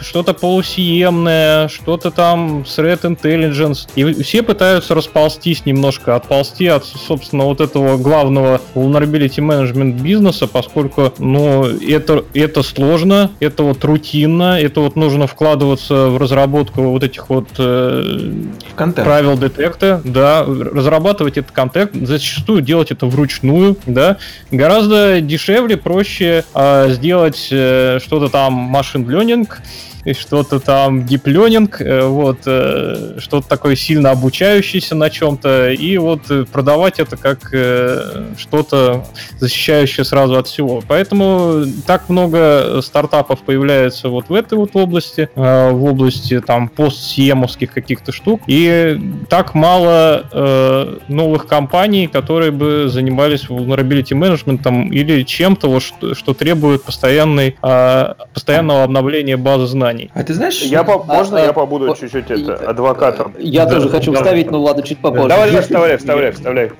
что-то 0.00 0.32
полусиемное, 0.32 1.68
что-то 1.68 2.10
там 2.10 2.62
Threat 2.62 3.02
Intelligence, 3.02 3.86
и 3.96 4.22
все 4.22 4.42
пытаются 4.42 4.94
расползтись 4.94 5.66
немножко, 5.66 6.16
отползти 6.16 6.68
от, 6.68 6.86
собственно, 6.86 7.44
вот 7.44 7.60
этого 7.60 7.98
главного 7.98 8.62
vulnerability 8.74 9.09
management 9.18 10.00
бизнеса, 10.00 10.46
поскольку, 10.46 11.12
ну, 11.18 11.64
это, 11.64 12.24
это 12.34 12.62
сложно, 12.62 13.30
это 13.40 13.62
вот 13.62 13.84
рутинно, 13.84 14.60
это 14.60 14.80
вот 14.80 14.96
нужно 14.96 15.26
вкладываться 15.26 16.08
в 16.08 16.18
разработку 16.18 16.82
вот 16.82 17.02
этих 17.02 17.28
вот 17.28 17.48
э, 17.58 18.20
правил 18.76 19.38
детекта, 19.38 20.00
да, 20.04 20.44
разрабатывать 20.44 21.38
этот 21.38 21.52
контент, 21.52 21.92
зачастую 21.94 22.62
делать 22.62 22.90
это 22.90 23.06
вручную, 23.06 23.76
да, 23.86 24.18
гораздо 24.50 25.20
дешевле, 25.20 25.76
проще 25.76 26.44
э, 26.54 26.90
сделать 26.90 27.48
э, 27.50 27.98
что-то 28.02 28.28
там 28.28 28.52
машин 28.52 29.08
learning, 29.08 29.48
и 30.04 30.14
что-то 30.14 30.60
там 30.60 31.04
дипленинг, 31.04 31.80
э, 31.80 32.06
вот, 32.06 32.38
э, 32.46 33.18
что-то 33.18 33.48
такое 33.48 33.76
сильно 33.76 34.10
обучающееся 34.10 34.94
на 34.94 35.10
чем-то, 35.10 35.70
и 35.70 35.98
вот 35.98 36.30
э, 36.30 36.44
продавать 36.50 37.00
это 37.00 37.16
как 37.16 37.40
что-то 38.38 39.06
защищающее 39.38 40.04
сразу 40.04 40.38
от 40.38 40.46
всего. 40.46 40.82
Поэтому 40.86 41.64
так 41.86 42.08
много 42.08 42.80
стартапов 42.82 43.40
появляется 43.40 44.08
вот 44.08 44.28
в 44.28 44.34
этой 44.34 44.56
вот 44.56 44.70
области, 44.74 45.28
в 45.34 45.84
области 45.84 46.40
там 46.40 46.68
постсемовских 46.68 47.72
каких-то 47.72 48.12
штук, 48.12 48.42
и 48.46 48.98
так 49.28 49.54
мало 49.54 51.00
новых 51.08 51.46
компаний, 51.46 52.06
которые 52.06 52.50
бы 52.50 52.88
занимались 52.88 53.44
vulnerability 53.48 54.12
management 54.12 54.90
или 54.90 55.22
чем-то, 55.22 55.68
вот, 55.68 55.82
что, 55.82 56.34
требует 56.34 56.84
постоянной, 56.84 57.56
постоянного 58.32 58.84
обновления 58.84 59.36
базы 59.36 59.66
знаний 59.66 59.89
знаний. 59.90 60.10
А 60.14 60.22
ты 60.22 60.34
знаешь... 60.34 60.62
Я 60.62 60.84
по... 60.84 61.02
Можно 61.04 61.38
а, 61.38 61.44
я 61.44 61.52
побуду 61.52 61.92
а, 61.92 61.96
чуть-чуть 61.96 62.30
это, 62.30 62.54
адвокатом? 62.54 63.34
Я 63.38 63.66
да, 63.66 63.74
тоже 63.74 63.88
хочу 63.88 64.12
давай. 64.12 64.22
вставить, 64.22 64.50
но 64.50 64.60
ладно, 64.60 64.82
чуть 64.82 64.98
попозже. 64.98 65.28
Давай, 65.28 65.48
давай, 65.48 65.62
вставляй, 65.62 65.96
вставляй, 65.98 66.32
вставляй. 66.32 66.70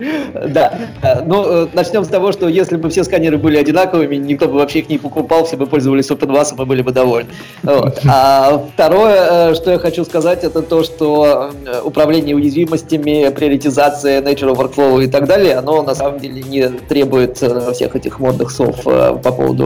Да, 0.48 0.78
ну, 1.26 1.64
э, 1.64 1.66
начнем 1.72 2.04
с 2.04 2.08
того, 2.08 2.32
что 2.32 2.48
если 2.48 2.76
бы 2.76 2.88
все 2.90 3.04
сканеры 3.04 3.38
были 3.38 3.56
одинаковыми, 3.56 4.16
никто 4.16 4.46
бы 4.46 4.54
вообще 4.54 4.80
их 4.80 4.88
не 4.88 4.98
покупал, 4.98 5.44
все 5.44 5.56
бы 5.56 5.66
пользовались 5.66 6.10
OpenVAS, 6.10 6.54
мы 6.56 6.66
были 6.66 6.82
бы 6.82 6.92
довольны. 6.92 7.30
Вот. 7.62 8.00
А 8.08 8.62
второе, 8.74 9.50
э, 9.50 9.54
что 9.54 9.70
я 9.70 9.78
хочу 9.78 10.04
сказать, 10.04 10.44
это 10.44 10.62
то, 10.62 10.84
что 10.84 11.50
э, 11.66 11.80
управление 11.82 12.36
уязвимостями, 12.36 13.30
приоритизация, 13.30 14.22
nature 14.22 14.54
workflow 14.54 15.02
и 15.02 15.06
так 15.06 15.26
далее, 15.26 15.56
оно 15.56 15.82
на 15.82 15.94
самом 15.94 16.20
деле 16.20 16.42
не 16.42 16.68
требует 16.68 17.36
всех 17.72 17.96
этих 17.96 18.20
модных 18.20 18.50
слов 18.50 18.82
по 18.82 19.32
поводу 19.32 19.64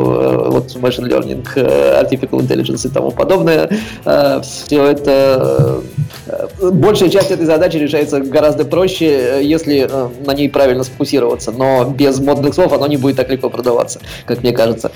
вот 0.50 0.66
machine 0.76 1.08
learning, 1.08 1.44
artificial 1.54 2.40
intelligence 2.40 2.86
и 2.86 2.90
тому 2.90 3.10
подобное 3.10 3.33
подобное. 3.34 3.70
Э, 4.04 4.40
Все 4.42 4.84
это... 4.84 5.82
Э, 6.26 6.70
большая 6.70 7.10
часть 7.10 7.30
этой 7.30 7.46
задачи 7.46 7.76
решается 7.76 8.20
гораздо 8.20 8.64
проще, 8.64 9.06
э, 9.06 9.42
если 9.42 9.88
на 10.24 10.32
ней 10.32 10.48
правильно 10.48 10.84
сфокусироваться. 10.84 11.52
Но 11.52 11.84
без 11.84 12.18
модных 12.20 12.54
слов 12.54 12.72
оно 12.72 12.86
не 12.86 12.96
будет 12.96 13.16
так 13.16 13.28
легко 13.30 13.50
продаваться, 13.50 14.00
как 14.26 14.42
мне 14.42 14.52
кажется. 14.52 14.90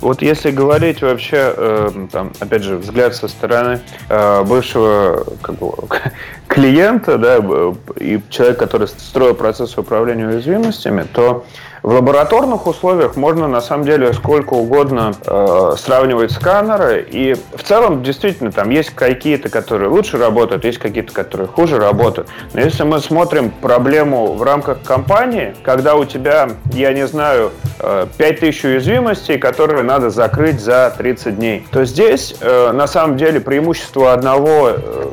Вот 0.00 0.22
если 0.22 0.52
говорить 0.52 1.02
вообще, 1.02 1.90
там, 2.12 2.32
опять 2.38 2.62
же, 2.62 2.76
взгляд 2.76 3.16
со 3.16 3.26
стороны 3.26 3.80
бывшего 4.44 5.24
как 5.40 5.56
бы, 5.56 5.72
клиента, 6.46 7.18
да, 7.18 7.38
и 7.98 8.20
человека, 8.28 8.60
который 8.60 8.86
строил 8.86 9.34
процесс 9.34 9.76
управления 9.76 10.26
уязвимостями, 10.28 11.04
то 11.12 11.46
в 11.86 11.90
лабораторных 11.90 12.66
условиях 12.66 13.14
можно 13.14 13.46
на 13.46 13.60
самом 13.60 13.84
деле 13.84 14.12
сколько 14.12 14.54
угодно 14.54 15.14
э, 15.24 15.74
сравнивать 15.78 16.32
сканеры, 16.32 17.06
и 17.08 17.34
в 17.34 17.62
целом 17.62 18.02
действительно 18.02 18.50
там 18.50 18.70
есть 18.70 18.90
какие-то, 18.90 19.50
которые 19.50 19.88
лучше 19.88 20.18
работают, 20.18 20.64
есть 20.64 20.78
какие-то, 20.78 21.12
которые 21.12 21.46
хуже 21.46 21.78
работают. 21.78 22.28
Но 22.54 22.60
если 22.60 22.82
мы 22.82 22.98
смотрим 22.98 23.52
проблему 23.52 24.32
в 24.32 24.42
рамках 24.42 24.82
компании, 24.82 25.54
когда 25.62 25.94
у 25.94 26.04
тебя, 26.04 26.48
я 26.72 26.92
не 26.92 27.06
знаю, 27.06 27.52
э, 27.78 28.08
5000 28.18 28.64
уязвимостей, 28.64 29.38
которые 29.38 29.84
надо 29.84 30.10
закрыть 30.10 30.58
за 30.58 30.92
30 30.98 31.36
дней, 31.36 31.68
то 31.70 31.84
здесь 31.84 32.34
э, 32.40 32.72
на 32.72 32.88
самом 32.88 33.16
деле 33.16 33.38
преимущество 33.38 34.12
одного 34.12 34.70
э, 34.70 35.06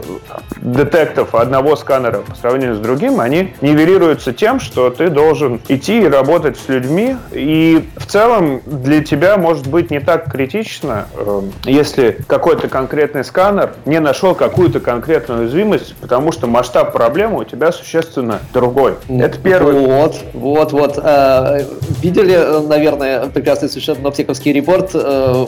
детектов, 0.57 1.35
одного 1.35 1.75
сканера 1.75 2.21
по 2.21 2.35
сравнению 2.35 2.77
с 2.77 2.79
другим, 2.79 3.19
они 3.19 3.53
нивелируются 3.61 4.33
тем, 4.33 4.59
что 4.59 4.89
ты 4.89 5.09
должен 5.09 5.61
идти 5.67 6.01
и 6.01 6.07
работать 6.07 6.62
с 6.63 6.69
людьми, 6.69 7.15
и 7.31 7.87
в 7.97 8.05
целом 8.05 8.61
для 8.65 9.03
тебя 9.03 9.37
может 9.37 9.67
быть 9.67 9.91
не 9.91 9.99
так 9.99 10.31
критично, 10.31 11.07
эм, 11.17 11.51
если 11.65 12.17
какой-то 12.27 12.67
конкретный 12.67 13.23
сканер 13.23 13.73
не 13.85 13.99
нашел 13.99 14.35
какую-то 14.35 14.79
конкретную 14.79 15.41
уязвимость, 15.41 15.95
потому 15.99 16.31
что 16.31 16.47
масштаб 16.47 16.93
проблемы 16.93 17.39
у 17.39 17.43
тебя 17.43 17.71
существенно 17.71 18.39
другой. 18.53 18.95
Это 19.09 19.37
первый. 19.37 19.73
Вот, 19.73 20.15
вот, 20.33 20.71
вот. 20.71 20.99
Э, 21.03 21.65
видели, 22.01 22.67
наверное, 22.67 23.27
прекрасный 23.27 23.69
совершенно 23.69 24.01
Новтековский 24.01 24.53
репорт 24.53 24.91
э, 24.93 25.45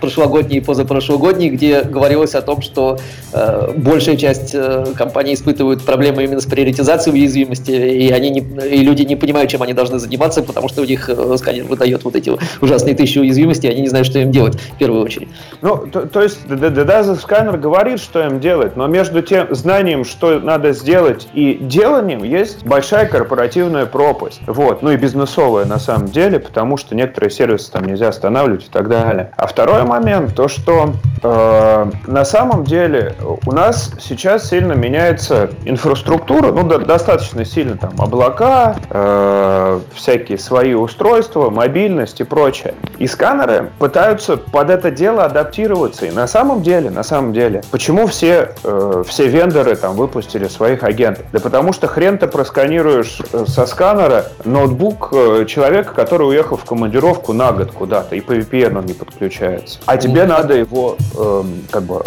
прошлогодний 0.00 0.58
и 0.58 0.60
позапрошлогодний, 0.60 1.48
где 1.48 1.82
говорилось 1.82 2.34
о 2.34 2.42
том, 2.42 2.60
что 2.62 2.98
э, 3.32 3.72
большая 3.76 4.16
часть 4.16 4.54
компаний 4.96 5.34
испытывают 5.34 5.84
проблемы 5.84 6.24
именно 6.24 6.40
с 6.40 6.46
приоритизацией 6.46 7.20
уязвимости, 7.20 7.70
и 7.70 8.10
они 8.10 8.30
не, 8.30 8.40
и 8.40 8.78
люди 8.78 9.02
не 9.02 9.16
понимают, 9.16 9.50
чем 9.50 9.62
они 9.62 9.72
должны 9.72 9.98
заниматься, 9.98 10.41
боятся, 10.42 10.52
потому 10.52 10.68
что 10.68 10.82
у 10.82 10.84
них 10.84 11.08
э, 11.08 11.36
сканер 11.36 11.64
выдает 11.64 12.04
вот 12.04 12.16
эти 12.16 12.32
ужасные 12.60 12.94
тысячи 12.94 13.18
уязвимостей, 13.18 13.68
они 13.68 13.82
не 13.82 13.88
знают, 13.88 14.06
что 14.06 14.18
им 14.18 14.30
делать 14.30 14.58
в 14.58 14.78
первую 14.78 15.02
очередь. 15.02 15.28
Ну, 15.60 15.86
то, 15.86 16.06
то 16.06 16.22
есть 16.22 16.46
даже 16.46 17.16
сканер 17.16 17.56
говорит, 17.56 18.00
что 18.00 18.24
им 18.24 18.40
делать, 18.40 18.76
но 18.76 18.86
между 18.86 19.22
тем 19.22 19.54
знанием, 19.54 20.04
что 20.04 20.40
надо 20.40 20.72
сделать, 20.72 21.28
и 21.34 21.54
деланием 21.54 22.22
есть 22.22 22.64
большая 22.64 23.06
корпоративная 23.06 23.86
пропасть. 23.86 24.40
Вот. 24.46 24.82
Ну 24.82 24.90
и 24.90 24.96
бизнесовая 24.96 25.64
на 25.64 25.78
самом 25.78 26.08
деле, 26.08 26.38
потому 26.38 26.76
что 26.76 26.94
некоторые 26.94 27.30
сервисы 27.30 27.70
там 27.70 27.84
нельзя 27.84 28.08
останавливать 28.08 28.66
и 28.66 28.70
так 28.70 28.88
далее. 28.88 29.32
А 29.36 29.46
второй 29.46 29.84
момент, 29.84 30.34
то 30.34 30.48
что 30.48 30.94
э, 31.22 31.90
на 32.06 32.24
самом 32.24 32.64
деле 32.64 33.14
у 33.46 33.52
нас 33.52 33.92
сейчас 34.00 34.48
сильно 34.48 34.72
меняется 34.72 35.50
инфраструктура, 35.64 36.52
ну 36.52 36.64
да, 36.64 36.78
достаточно 36.78 37.44
сильно 37.44 37.76
там 37.76 37.92
облака, 37.98 38.76
э, 38.90 39.80
всякие 39.94 40.21
всякие 40.22 40.38
свои 40.38 40.74
устройства, 40.74 41.50
мобильность 41.50 42.20
и 42.20 42.24
прочее. 42.24 42.74
И 42.98 43.06
сканеры 43.08 43.70
пытаются 43.78 44.36
под 44.36 44.70
это 44.70 44.90
дело 44.90 45.24
адаптироваться. 45.24 46.06
И 46.06 46.10
на 46.10 46.26
самом 46.28 46.62
деле, 46.62 46.90
на 46.90 47.02
самом 47.02 47.32
деле, 47.32 47.62
почему 47.70 48.06
все, 48.06 48.50
э, 48.62 49.02
все 49.06 49.26
вендоры 49.26 49.74
там 49.74 49.96
выпустили 49.96 50.46
своих 50.46 50.84
агентов? 50.84 51.26
Да 51.32 51.40
потому 51.40 51.72
что 51.72 51.88
хрен 51.88 52.18
ты 52.18 52.28
просканируешь 52.28 53.20
э, 53.32 53.44
со 53.48 53.66
сканера 53.66 54.26
ноутбук 54.44 55.08
э, 55.12 55.44
человека, 55.48 55.92
который 55.92 56.28
уехал 56.28 56.56
в 56.56 56.64
командировку 56.64 57.32
на 57.32 57.52
год 57.52 57.72
куда-то, 57.72 58.14
и 58.14 58.20
по 58.20 58.32
VPN 58.32 58.78
он 58.78 58.86
не 58.86 58.94
подключается. 58.94 59.80
А 59.86 59.96
тебе 59.96 60.24
надо 60.24 60.54
его 60.54 60.96
э, 61.18 61.42
как 61.70 61.82
бы 61.82 62.00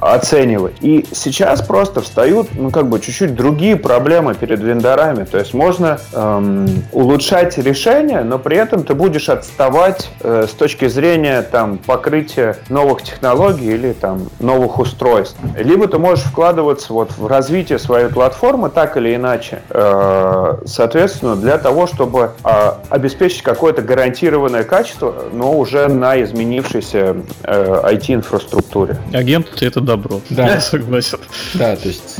оценивать. 0.00 0.74
И 0.80 1.04
сейчас 1.12 1.62
просто 1.62 2.00
встают, 2.00 2.48
ну, 2.54 2.70
как 2.70 2.88
бы 2.88 2.98
чуть-чуть 3.00 3.34
другие 3.34 3.76
проблемы 3.76 4.34
перед 4.34 4.60
вендорами. 4.60 5.24
То 5.24 5.38
есть 5.38 5.54
можно 5.54 5.98
эм, 6.12 6.66
улучшать 6.92 7.58
решение, 7.60 8.22
но 8.22 8.38
при 8.38 8.56
этом 8.56 8.84
ты 8.84 8.94
будешь 8.94 9.28
отставать 9.28 10.10
э, 10.20 10.46
с 10.48 10.52
точки 10.52 10.88
зрения 10.88 11.42
там, 11.42 11.78
покрытия 11.78 12.56
новых 12.68 13.02
технологий 13.02 13.72
или 13.72 13.92
там, 13.92 14.28
новых 14.38 14.78
устройств. 14.78 15.36
Либо 15.56 15.86
ты 15.88 15.98
можешь 15.98 16.24
вкладываться 16.24 16.92
вот, 16.92 17.12
в 17.16 17.26
развитие 17.26 17.78
своей 17.78 18.08
платформы 18.08 18.70
так 18.70 18.96
или 18.96 19.14
иначе, 19.14 19.62
э, 19.70 20.58
соответственно, 20.66 21.36
для 21.36 21.58
того, 21.58 21.86
чтобы 21.86 22.32
э, 22.44 22.72
обеспечить 22.88 23.42
какое-то 23.42 23.82
гарантированное 23.82 24.64
качество, 24.64 25.14
но 25.32 25.56
уже 25.58 25.88
на 25.88 26.22
изменившейся 26.22 27.16
э, 27.44 27.80
IT-инфраструктуре. 27.92 28.96
Агенты— 29.12 29.50
это 29.66 29.80
добро. 29.80 30.20
Да. 30.30 30.48
Я 30.48 30.60
согласен. 30.60 31.18
Да, 31.54 31.76
то 31.76 31.88
есть, 31.88 32.16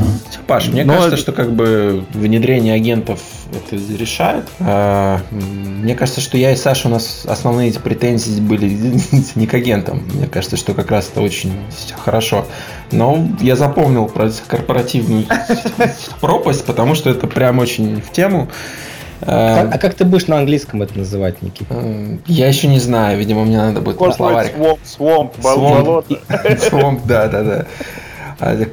Паш, 0.46 0.68
мне 0.68 0.84
но... 0.84 0.94
кажется, 0.94 1.16
что 1.16 1.32
как 1.32 1.52
бы 1.52 2.04
внедрение 2.12 2.74
агентов 2.74 3.20
это 3.52 3.76
решает. 3.76 4.44
А, 4.60 5.20
мне 5.30 5.94
кажется, 5.94 6.20
что 6.20 6.36
я 6.36 6.52
и 6.52 6.56
Саша, 6.56 6.88
у 6.88 6.90
нас 6.90 7.24
основные 7.26 7.70
эти 7.70 7.78
претензии 7.78 8.40
были 8.40 8.68
не 9.34 9.46
к 9.46 9.54
агентам. 9.54 10.02
Мне 10.12 10.26
кажется, 10.26 10.56
что 10.56 10.74
как 10.74 10.90
раз 10.90 11.10
это 11.10 11.20
очень 11.20 11.52
хорошо. 11.96 12.46
Но 12.90 13.28
я 13.40 13.56
запомнил 13.56 14.06
про 14.06 14.30
корпоративную 14.46 15.26
пропасть, 16.20 16.64
потому 16.64 16.94
что 16.94 17.10
это 17.10 17.26
прям 17.26 17.58
очень 17.58 18.00
в 18.00 18.10
тему. 18.10 18.48
А, 19.22 19.68
а 19.72 19.78
как 19.78 19.94
ты 19.94 20.04
будешь 20.04 20.26
на 20.26 20.38
английском 20.38 20.82
это 20.82 20.96
называть, 20.98 21.42
Никит? 21.42 21.68
Я 22.26 22.48
еще 22.48 22.68
не 22.68 22.80
знаю, 22.80 23.18
видимо, 23.18 23.44
мне 23.44 23.58
надо 23.58 23.80
будет 23.80 23.96
словарик. 24.14 24.54
Swamp, 24.56 24.78
swamp, 24.84 25.42
болото. 25.42 26.18
Swamp, 26.28 27.00
да, 27.04 27.28
да, 27.28 27.42
да. 27.42 27.66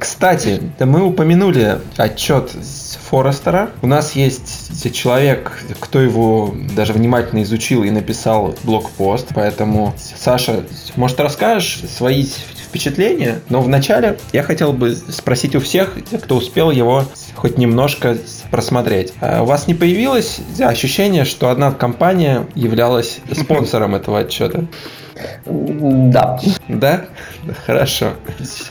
Кстати, 0.00 0.60
мы 0.80 1.02
упомянули 1.02 1.78
отчет 1.96 2.50
Форестера. 3.08 3.70
У 3.82 3.86
нас 3.86 4.12
есть 4.12 4.92
человек, 4.94 5.52
кто 5.80 6.00
его 6.00 6.54
даже 6.76 6.92
внимательно 6.92 7.42
изучил 7.42 7.82
и 7.82 7.90
написал 7.90 8.54
блокпост, 8.64 9.28
поэтому, 9.34 9.94
Саша, 10.16 10.64
может, 10.96 11.20
расскажешь 11.20 11.80
свои 11.96 12.26
впечатления? 12.68 13.40
Но 13.48 13.62
вначале 13.62 14.18
я 14.32 14.42
хотел 14.42 14.72
бы 14.72 14.94
спросить 14.94 15.56
у 15.56 15.60
всех, 15.60 15.96
кто 16.22 16.36
успел 16.36 16.70
его 16.70 17.04
хоть 17.34 17.56
немножко 17.56 18.18
просмотреть. 18.50 19.12
А 19.20 19.42
у 19.42 19.46
вас 19.46 19.66
не 19.66 19.74
появилось 19.74 20.38
ощущение, 20.58 21.24
что 21.24 21.48
одна 21.48 21.72
компания 21.72 22.46
являлась 22.54 23.20
спонсором 23.32 23.94
этого 23.94 24.20
отчета? 24.20 24.64
Да. 25.46 26.38
Да? 26.68 27.04
Хорошо. 27.66 28.12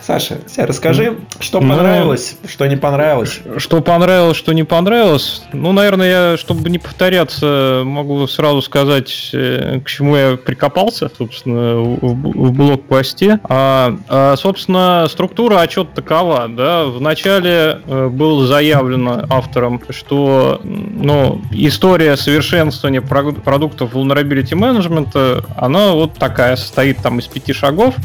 Саша, 0.01 0.37
расскажи, 0.57 1.17
что 1.39 1.59
ну, 1.59 1.69
понравилось, 1.69 2.37
ну, 2.43 2.49
что 2.49 2.67
не 2.67 2.75
понравилось. 2.75 3.39
Что 3.57 3.81
понравилось, 3.81 4.37
что 4.37 4.53
не 4.53 4.63
понравилось. 4.63 5.43
Ну, 5.53 5.71
наверное, 5.71 6.31
я, 6.31 6.37
чтобы 6.37 6.69
не 6.69 6.77
повторяться, 6.77 7.81
могу 7.85 8.27
сразу 8.27 8.61
сказать, 8.61 9.31
э, 9.33 9.79
к 9.83 9.87
чему 9.87 10.15
я 10.15 10.37
прикопался, 10.37 11.09
собственно, 11.17 11.75
в, 11.75 11.97
в 12.01 12.51
блог-посте. 12.51 13.39
А, 13.43 13.97
а, 14.07 14.35
собственно, 14.37 15.07
структура 15.09 15.61
отчета 15.61 15.89
такова. 15.95 16.47
Да? 16.49 16.85
Вначале 16.85 17.81
э, 17.85 18.07
было 18.09 18.45
заявлено 18.45 19.25
автором, 19.29 19.81
что 19.89 20.61
ну, 20.63 21.41
история 21.51 22.15
совершенствования 22.17 23.01
продуктов 23.01 23.93
vulnerability 23.93 24.53
management, 24.53 25.43
она 25.55 25.91
вот 25.93 26.13
такая, 26.37 26.55
состоит 26.55 26.99
там 26.99 27.17
из 27.17 27.25
пяти 27.25 27.51
шагов. 27.51 27.95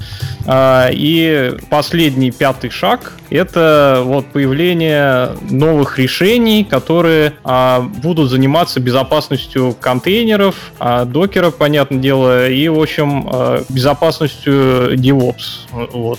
А, 0.47 0.89
и 0.91 1.55
последний 1.69 2.31
пятый 2.31 2.71
шаг– 2.71 3.13
это 3.31 4.01
вот 4.05 4.27
появление 4.33 5.37
новых 5.51 5.99
решений, 5.99 6.65
которые 6.65 7.35
а, 7.45 7.81
будут 7.81 8.31
заниматься 8.31 8.81
безопасностью 8.81 9.77
контейнеров, 9.79 10.55
а, 10.79 11.05
докеров, 11.05 11.57
понятное 11.57 11.99
дело, 11.99 12.49
и, 12.49 12.69
в 12.69 12.81
общем, 12.81 13.29
безопасностью 13.69 14.95
DevOps 14.95 15.91
вот, 15.93 16.19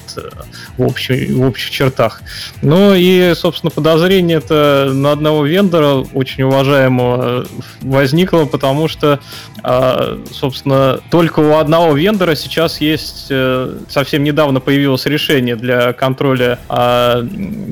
в, 0.78 0.82
общей, 0.84 1.34
в 1.34 1.42
общих 1.42 1.72
чертах. 1.72 2.22
Ну 2.62 2.94
и, 2.94 3.34
собственно, 3.36 3.72
подозрение 3.72 4.38
это 4.38 4.92
на 4.94 5.12
одного 5.12 5.46
вендора, 5.46 6.06
очень 6.14 6.44
уважаемого, 6.44 7.48
возникло, 7.82 8.46
потому 8.46 8.88
что, 8.88 9.20
собственно, 10.32 11.00
только 11.10 11.40
у 11.40 11.58
одного 11.58 11.94
вендора 12.04 12.36
сейчас 12.36 12.82
есть 12.82 13.28
э, 13.30 13.78
совсем 13.88 14.24
недавно 14.26 14.60
появилось 14.60 15.06
решение 15.06 15.56
для 15.56 15.94
контроля 15.94 16.60
а, 16.68 17.26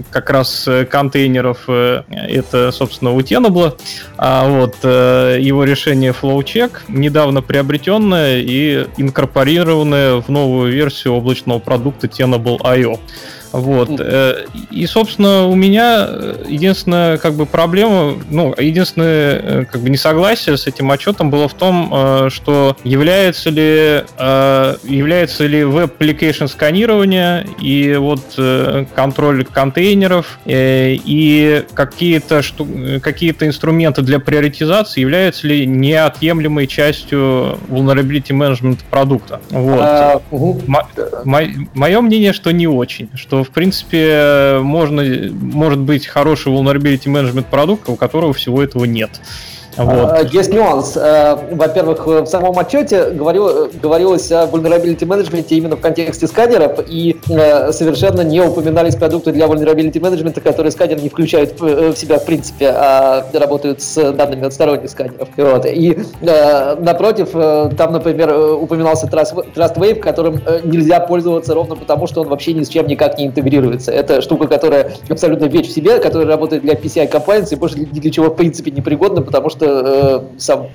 как 0.09 0.29
раз 0.29 0.69
контейнеров. 0.89 1.65
Э, 1.67 2.03
это, 2.09 2.71
собственно, 2.71 3.11
у 3.11 3.19
Tenable. 3.19 3.77
А 4.17 4.47
вот 4.47 4.75
э, 4.83 5.37
его 5.41 5.65
решение 5.65 6.13
FlowCheck 6.13 6.71
недавно 6.87 7.41
приобретенное 7.41 8.39
и 8.39 8.87
инкорпорированное 8.95 10.21
в 10.21 10.29
новую 10.29 10.71
версию 10.71 11.15
облачного 11.15 11.59
продукта 11.59 12.07
Tenable.io. 12.07 12.99
Вот. 13.51 13.89
Э, 13.99 14.45
и, 14.69 14.85
собственно, 14.85 15.47
у 15.47 15.55
меня 15.55 16.07
э, 16.09 16.45
единственная 16.47 17.17
как 17.17 17.33
бы 17.33 17.45
проблема, 17.45 18.15
ну, 18.29 18.55
единственное 18.57 19.39
э, 19.39 19.65
как 19.65 19.81
бы 19.81 19.89
несогласие 19.89 20.57
с 20.57 20.67
этим 20.67 20.89
отчетом 20.91 21.29
было 21.29 21.47
в 21.47 21.53
том, 21.53 22.29
что 22.29 22.75
является 22.83 23.49
ли, 23.49 24.03
является 24.83 25.45
ли 25.45 25.63
веб-application 25.63 26.47
сканирование 26.47 27.47
и 27.59 27.95
вот 27.95 28.21
контроль 28.95 29.45
контейнеров 29.45 30.39
и 30.45 31.63
какие-то 31.73 32.41
какие-то 33.01 33.47
инструменты 33.47 34.01
для 34.01 34.19
приоритизации 34.19 35.01
являются 35.01 35.47
ли 35.47 35.65
неотъемлемой 35.65 36.67
частью 36.67 37.57
vulnerability 37.69 38.29
management 38.29 38.79
продукта. 38.89 39.41
Вот. 39.49 39.79
А, 39.81 40.21
угу. 40.31 40.61
Мое 41.25 42.01
мнение, 42.01 42.33
что 42.33 42.51
не 42.51 42.67
очень, 42.67 43.09
что 43.15 43.40
в 43.43 43.49
принципе, 43.49 44.59
можно, 44.61 45.03
может 45.31 45.79
быть 45.79 46.07
хороший 46.07 46.51
vulnerability 46.51 47.05
management 47.05 47.45
продукт, 47.49 47.89
у 47.89 47.95
которого 47.95 48.33
всего 48.33 48.61
этого 48.63 48.85
нет. 48.85 49.21
Вот. 49.77 50.11
А, 50.11 50.21
есть 50.23 50.53
нюанс. 50.53 50.97
Э, 50.97 51.37
во-первых, 51.51 52.05
в 52.05 52.25
самом 52.25 52.57
отчете 52.59 53.11
говорилось 53.11 54.31
о 54.31 54.45
vulnerability 54.45 54.99
management 54.99 55.45
именно 55.49 55.75
в 55.75 55.81
контексте 55.81 56.27
сканеров, 56.27 56.79
и 56.87 57.19
э, 57.29 57.71
совершенно 57.71 58.21
не 58.21 58.41
упоминались 58.41 58.95
продукты 58.95 59.31
для 59.31 59.45
vulnerability 59.45 59.93
management, 59.93 60.39
которые 60.41 60.71
сканер 60.71 61.01
не 61.01 61.09
включают 61.09 61.59
в 61.59 61.95
себя 61.95 62.19
в 62.19 62.25
принципе, 62.25 62.69
а 62.69 63.25
работают 63.33 63.81
с 63.81 64.11
данными 64.11 64.45
от 64.45 64.53
сторонних 64.53 64.89
сканеров. 64.89 65.29
Вот. 65.37 65.65
И 65.65 65.97
э, 66.21 66.75
напротив, 66.75 67.29
там, 67.77 67.93
например, 67.93 68.33
упоминался 68.55 69.07
TrustWave, 69.07 69.95
которым 69.95 70.41
нельзя 70.63 70.99
пользоваться 70.99 71.53
ровно 71.53 71.75
потому, 71.75 72.07
что 72.07 72.21
он 72.21 72.27
вообще 72.27 72.53
ни 72.53 72.63
с 72.63 72.69
чем 72.69 72.87
никак 72.87 73.17
не 73.17 73.27
интегрируется. 73.27 73.91
Это 73.91 74.21
штука, 74.21 74.47
которая 74.47 74.91
абсолютно 75.09 75.45
вещь 75.45 75.67
в 75.67 75.71
себе, 75.71 75.99
которая 75.99 76.27
работает 76.27 76.63
для 76.63 76.73
PCI 76.73 77.11
compliance 77.11 77.49
и 77.51 77.55
больше 77.55 77.79
ни 77.79 77.85
для 77.85 78.11
чего 78.11 78.27
в 78.27 78.35
принципе 78.35 78.71
не 78.71 78.81
пригодна, 78.81 79.21
потому 79.21 79.49
что 79.49 79.60
э, 79.61 80.21
сам 80.37 80.67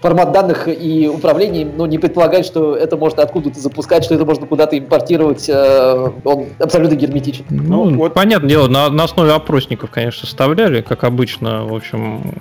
формат 0.00 0.32
данных 0.32 0.68
и 0.68 1.08
управление 1.08 1.66
ну, 1.76 1.86
не 1.86 1.98
предполагает, 1.98 2.46
что 2.46 2.74
это 2.74 2.96
можно 2.96 3.22
откуда-то 3.22 3.60
запускать, 3.60 4.04
что 4.04 4.14
это 4.14 4.24
можно 4.24 4.46
куда-то 4.46 4.78
импортировать. 4.78 5.48
Э, 5.48 6.10
он 6.24 6.46
абсолютно 6.58 6.94
герметичен. 6.94 7.44
Ну, 7.50 7.90
ну 7.90 7.98
вот. 7.98 8.14
понятное 8.14 8.48
дело, 8.48 8.68
на, 8.68 8.88
на 8.90 9.04
основе 9.04 9.32
опросников, 9.32 9.90
конечно, 9.90 10.26
составляли, 10.26 10.80
как 10.82 11.04
обычно, 11.04 11.64
в 11.64 11.74
общем, 11.74 12.34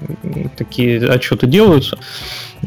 такие 0.57 1.09
отчеты 1.09 1.47
делаются. 1.47 1.97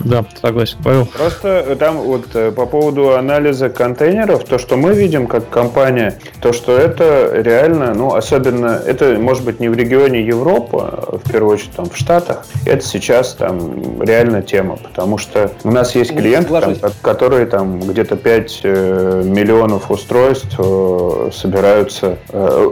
Да, 0.05 0.25
согласен, 0.41 0.77
Павел. 0.85 1.07
Просто 1.07 1.77
там 1.79 1.97
вот 1.99 2.27
э, 2.35 2.53
по 2.53 2.67
поводу 2.67 3.17
анализа 3.17 3.71
контейнеров, 3.71 4.45
то, 4.45 4.59
что 4.59 4.77
мы 4.77 4.95
видим 4.95 5.27
как 5.27 5.49
компания, 5.49 6.19
то, 6.41 6.53
что 6.53 6.77
это 6.77 7.31
реально, 7.33 7.95
ну, 7.95 8.15
особенно, 8.15 8.81
это 8.87 9.17
может 9.19 9.45
быть 9.45 9.59
не 9.59 9.69
в 9.69 9.75
регионе 9.75 10.21
Европы, 10.23 10.79
а 10.81 11.19
в 11.19 11.31
первую 11.31 11.55
очередь 11.55 11.73
там 11.73 11.89
в 11.89 11.97
Штатах, 11.97 12.45
это 12.67 12.85
сейчас 12.85 13.35
там 13.35 14.03
реально 14.03 14.43
тема, 14.43 14.77
потому 14.77 15.19
что 15.19 15.51
у 15.65 15.71
нас 15.71 15.95
есть 15.95 16.15
клиенты, 16.15 16.61
там, 16.61 16.93
которые 17.03 17.47
там 17.47 17.81
где-то 17.81 18.17
5 18.17 18.61
э, 18.63 19.23
миллионов 19.25 19.91
устройств 19.91 20.55
э, 20.59 21.31
собираются, 21.33 22.19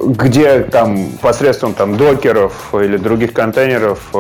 где 0.05 0.61
там 0.61 1.09
посредством 1.21 1.75
там 1.75 1.97
докеров 1.97 2.75
или 2.75 2.97
других 2.97 3.33
контейнеров 3.33 4.11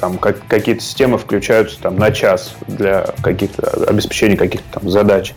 там 0.00 0.18
какие-то 0.18 0.82
системы 0.82 1.18
включаются 1.18 1.80
там 1.80 1.96
на 1.96 2.10
час 2.10 2.31
час 2.32 2.54
для 2.66 3.06
каких-то 3.22 3.86
обеспечения 3.86 4.36
каких-то 4.36 4.80
там 4.80 4.90
задач. 4.90 5.34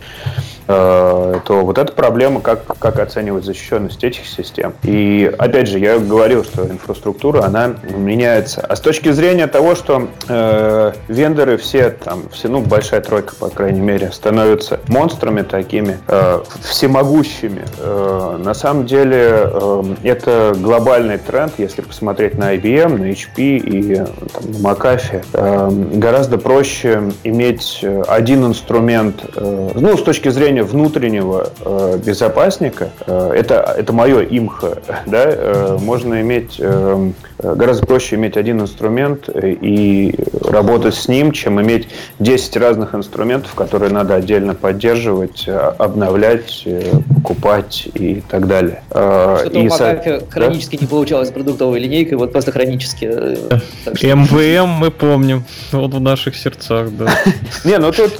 Э, 0.68 1.40
то 1.44 1.64
вот 1.64 1.78
эта 1.78 1.92
проблема, 1.92 2.40
как, 2.40 2.66
как 2.78 2.98
оценивать 2.98 3.44
защищенность 3.44 4.02
этих 4.02 4.26
систем. 4.26 4.74
И 4.82 5.32
опять 5.38 5.68
же, 5.68 5.78
я 5.78 5.98
говорил, 5.98 6.44
что 6.44 6.66
инфраструктура, 6.66 7.44
она 7.44 7.74
меняется. 7.96 8.62
А 8.62 8.74
с 8.74 8.80
точки 8.80 9.12
зрения 9.12 9.46
того, 9.46 9.76
что 9.76 10.08
э, 10.28 10.92
вендоры 11.06 11.56
все 11.56 11.90
там, 11.90 12.24
все, 12.32 12.48
ну, 12.48 12.60
большая 12.62 13.00
тройка, 13.00 13.36
по 13.36 13.48
крайней 13.48 13.80
мере, 13.80 14.10
становятся 14.10 14.80
монстрами 14.88 15.42
такими, 15.42 15.98
э, 16.08 16.42
всемогущими, 16.62 17.62
э, 17.78 18.40
на 18.42 18.54
самом 18.54 18.86
деле 18.86 19.20
э, 19.20 19.82
это 20.02 20.56
глобальный 20.56 21.18
тренд, 21.18 21.52
если 21.58 21.82
посмотреть 21.82 22.36
на 22.36 22.56
IBM, 22.56 22.98
на 22.98 23.10
HP 23.10 23.58
и 23.58 23.94
там, 23.96 24.50
на 24.50 24.68
McAfee. 24.68 25.24
Э, 25.32 25.70
гораздо 25.96 26.38
проще 26.38 26.85
иметь 27.24 27.84
один 28.08 28.46
инструмент, 28.46 29.24
э, 29.34 29.70
ну, 29.74 29.96
с 29.96 30.02
точки 30.02 30.28
зрения 30.28 30.62
внутреннего 30.62 31.50
э, 31.64 31.98
безопасника, 32.04 32.90
э, 33.06 33.32
это, 33.34 33.74
это 33.76 33.92
мое 33.92 34.20
имхо, 34.20 34.78
да, 35.06 35.24
э, 35.26 35.78
можно 35.80 36.20
иметь 36.20 36.56
э, 36.58 37.10
гораздо 37.38 37.86
проще 37.86 38.16
иметь 38.16 38.36
один 38.36 38.60
инструмент 38.60 39.28
и 39.34 40.14
работать 40.42 40.94
с 40.94 41.08
ним, 41.08 41.32
чем 41.32 41.60
иметь 41.60 41.88
10 42.18 42.56
разных 42.56 42.94
инструментов, 42.94 43.54
которые 43.54 43.92
надо 43.92 44.14
отдельно 44.14 44.54
поддерживать, 44.54 45.44
э, 45.46 45.56
обновлять, 45.78 46.62
э, 46.64 46.92
покупать 47.14 47.88
и 47.94 48.22
так 48.28 48.46
далее. 48.46 48.82
Э, 48.90 49.38
Что-то 49.40 49.58
и 49.58 49.66
у 49.66 49.70
со... 49.70 50.22
хронически 50.30 50.76
да? 50.76 50.82
не 50.82 50.88
получалось 50.88 51.28
с 51.28 51.32
продуктовой 51.32 51.80
линейкой, 51.80 52.18
вот 52.18 52.32
просто 52.32 52.52
хронически. 52.52 53.06
МВМ 53.86 54.68
мы 54.68 54.90
помним, 54.90 55.44
вот 55.72 55.94
в 55.94 56.00
наших 56.00 56.36
сердцах, 56.36 56.75
да. 56.84 57.06
Не, 57.64 57.78
ну 57.78 57.92
тут 57.92 58.18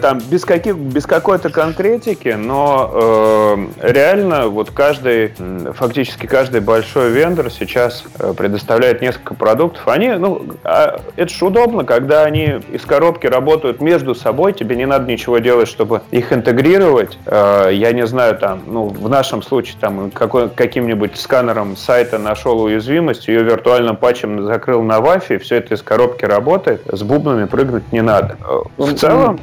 там 0.00 0.20
без 0.30 0.44
каких, 0.44 0.76
без 0.76 1.06
какой-то 1.06 1.50
конкретики, 1.50 2.28
но 2.28 3.68
реально 3.80 4.48
вот 4.48 4.70
каждый, 4.70 5.32
фактически 5.74 6.26
каждый 6.26 6.60
большой 6.60 7.10
вендор 7.10 7.50
сейчас 7.50 8.04
предоставляет 8.36 9.02
несколько 9.02 9.34
продуктов, 9.34 9.86
они, 9.88 10.08
ну, 10.10 10.42
а, 10.64 11.00
это 11.16 11.32
же 11.32 11.44
удобно, 11.44 11.84
когда 11.84 12.24
они 12.24 12.60
из 12.70 12.84
коробки 12.84 13.26
работают 13.26 13.80
между 13.80 14.14
собой, 14.14 14.52
тебе 14.52 14.76
не 14.76 14.86
надо 14.86 15.10
ничего 15.10 15.38
делать, 15.38 15.68
чтобы 15.68 16.02
их 16.10 16.32
интегрировать. 16.32 17.18
Э, 17.26 17.68
я 17.72 17.92
не 17.92 18.06
знаю, 18.06 18.36
там, 18.36 18.62
ну, 18.66 18.88
в 18.88 19.08
нашем 19.08 19.42
случае, 19.42 19.76
там, 19.80 20.10
каким-нибудь 20.10 21.16
сканером 21.16 21.76
сайта 21.76 22.18
нашел 22.18 22.60
уязвимость, 22.62 23.28
ее 23.28 23.42
виртуальным 23.42 23.96
патчем 23.96 24.44
закрыл 24.44 24.82
на 24.82 24.98
Wi-Fi, 24.98 25.38
все 25.38 25.56
это 25.56 25.74
из 25.74 25.82
коробки 25.82 26.24
работает, 26.24 26.82
с 26.90 27.02
бубнами 27.02 27.44
прыгнуть 27.78 27.92
не 27.92 28.02
надо. 28.02 28.36
Э, 28.78 28.82
в 28.82 28.94
целом... 28.94 29.40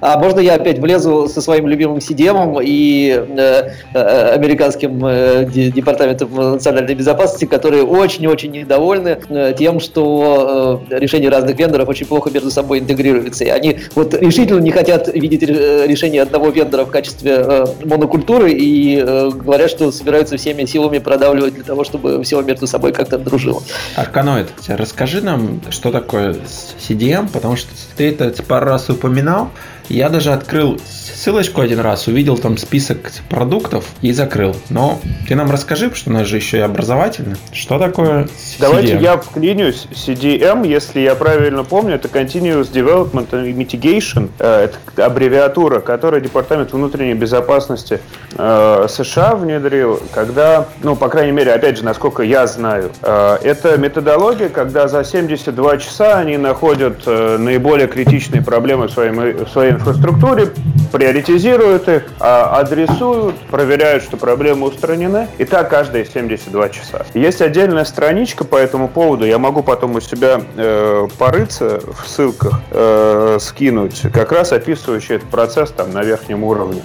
А 0.00 0.18
можно 0.18 0.40
я 0.40 0.54
опять 0.54 0.78
влезу 0.78 1.28
со 1.28 1.40
своим 1.40 1.66
любимым 1.68 1.98
CDM 1.98 2.60
и 2.62 3.24
э, 3.28 3.70
э, 3.94 4.34
американским 4.34 5.04
э, 5.04 5.46
департаментом 5.46 6.34
национальной 6.34 6.94
безопасности, 6.94 7.44
которые 7.44 7.84
очень-очень 7.84 8.50
недовольны 8.52 9.18
э, 9.28 9.54
тем, 9.58 9.80
что 9.80 10.82
э, 10.90 10.98
решения 10.98 11.28
разных 11.28 11.58
вендоров 11.58 11.88
очень 11.88 12.06
плохо 12.06 12.30
между 12.30 12.50
собой 12.50 12.80
интегрируются. 12.80 13.44
И 13.44 13.48
они 13.48 13.78
вот 13.94 14.14
решительно 14.14 14.60
не 14.60 14.70
хотят 14.70 15.08
видеть 15.08 15.42
э, 15.42 15.86
решение 15.86 16.22
одного 16.22 16.50
вендора 16.50 16.84
в 16.84 16.90
качестве 16.90 17.36
э, 17.38 17.66
монокультуры 17.84 18.52
и 18.52 18.96
э, 18.96 19.30
говорят, 19.30 19.70
что 19.70 19.90
собираются 19.92 20.36
всеми 20.36 20.64
силами 20.64 20.98
продавливать 20.98 21.54
для 21.54 21.64
того, 21.64 21.84
чтобы 21.84 22.22
все 22.22 22.40
между 22.42 22.66
собой 22.66 22.92
как-то 22.92 23.18
дружило. 23.18 23.62
Арканоид, 23.96 24.48
расскажи 24.68 25.20
нам, 25.20 25.60
что 25.70 25.90
такое 25.90 26.36
CDM, 26.78 27.28
потому 27.32 27.56
что 27.56 27.67
ты 27.96 28.10
это 28.10 28.42
пару 28.42 28.66
раз 28.66 28.90
упоминал. 28.90 29.50
Я 29.88 30.10
даже 30.10 30.32
открыл 30.32 30.78
ссылочку 31.18 31.62
один 31.62 31.80
раз, 31.80 32.06
увидел 32.06 32.36
там 32.36 32.58
список 32.58 33.10
продуктов 33.28 33.86
и 34.02 34.12
закрыл. 34.12 34.54
Но 34.68 35.00
ты 35.26 35.34
нам 35.34 35.50
расскажи, 35.50 35.90
что 35.94 36.10
у 36.10 36.12
нас 36.12 36.26
же 36.26 36.36
еще 36.36 36.58
и 36.58 36.60
образовательно. 36.60 37.36
Что 37.52 37.78
такое 37.78 38.24
CDM? 38.24 38.56
Давайте 38.60 38.98
я 38.98 39.16
вклинюсь. 39.16 39.88
CDM, 39.90 40.66
если 40.66 41.00
я 41.00 41.14
правильно 41.14 41.64
помню, 41.64 41.94
это 41.94 42.08
Continuous 42.08 42.70
Development 42.70 43.30
and 43.30 43.52
Mitigation. 43.54 44.28
Э, 44.38 44.68
это 44.68 45.06
аббревиатура, 45.06 45.80
которую 45.80 46.20
Департамент 46.20 46.72
внутренней 46.72 47.14
безопасности 47.14 48.00
э, 48.36 48.86
США 48.88 49.34
внедрил, 49.36 50.00
когда, 50.12 50.68
ну, 50.82 50.96
по 50.96 51.08
крайней 51.08 51.32
мере, 51.32 51.52
опять 51.52 51.78
же, 51.78 51.84
насколько 51.84 52.22
я 52.22 52.46
знаю, 52.46 52.92
э, 53.02 53.38
это 53.42 53.78
методология, 53.78 54.50
когда 54.50 54.86
за 54.86 55.02
72 55.02 55.78
часа 55.78 56.18
они 56.18 56.36
находят 56.36 57.06
наиболее 57.06 57.88
критичные 57.88 58.42
проблемы 58.42 58.88
в 58.88 58.90
своей, 58.90 59.12
в 59.12 59.48
своей 59.48 59.77
инфраструктуре, 59.78 60.52
при 60.92 61.08
приоритизируют 61.08 61.88
их, 61.88 62.02
а, 62.20 62.58
адресуют, 62.60 63.36
проверяют, 63.50 64.02
что 64.02 64.16
проблемы 64.16 64.66
устранены. 64.66 65.28
И 65.38 65.44
так 65.44 65.70
каждые 65.70 66.04
72 66.04 66.68
часа. 66.68 67.06
Есть 67.14 67.40
отдельная 67.40 67.84
страничка 67.84 68.44
по 68.44 68.56
этому 68.56 68.88
поводу. 68.88 69.24
Я 69.24 69.38
могу 69.38 69.62
потом 69.62 69.94
у 69.94 70.00
себя 70.00 70.40
э, 70.56 71.08
порыться 71.18 71.80
в 71.86 72.06
ссылках, 72.06 72.60
э, 72.70 73.38
скинуть, 73.40 74.02
как 74.12 74.32
раз 74.32 74.52
описывающий 74.52 75.16
этот 75.16 75.28
процесс 75.28 75.70
там 75.70 75.92
на 75.92 76.02
верхнем 76.02 76.44
уровне. 76.44 76.82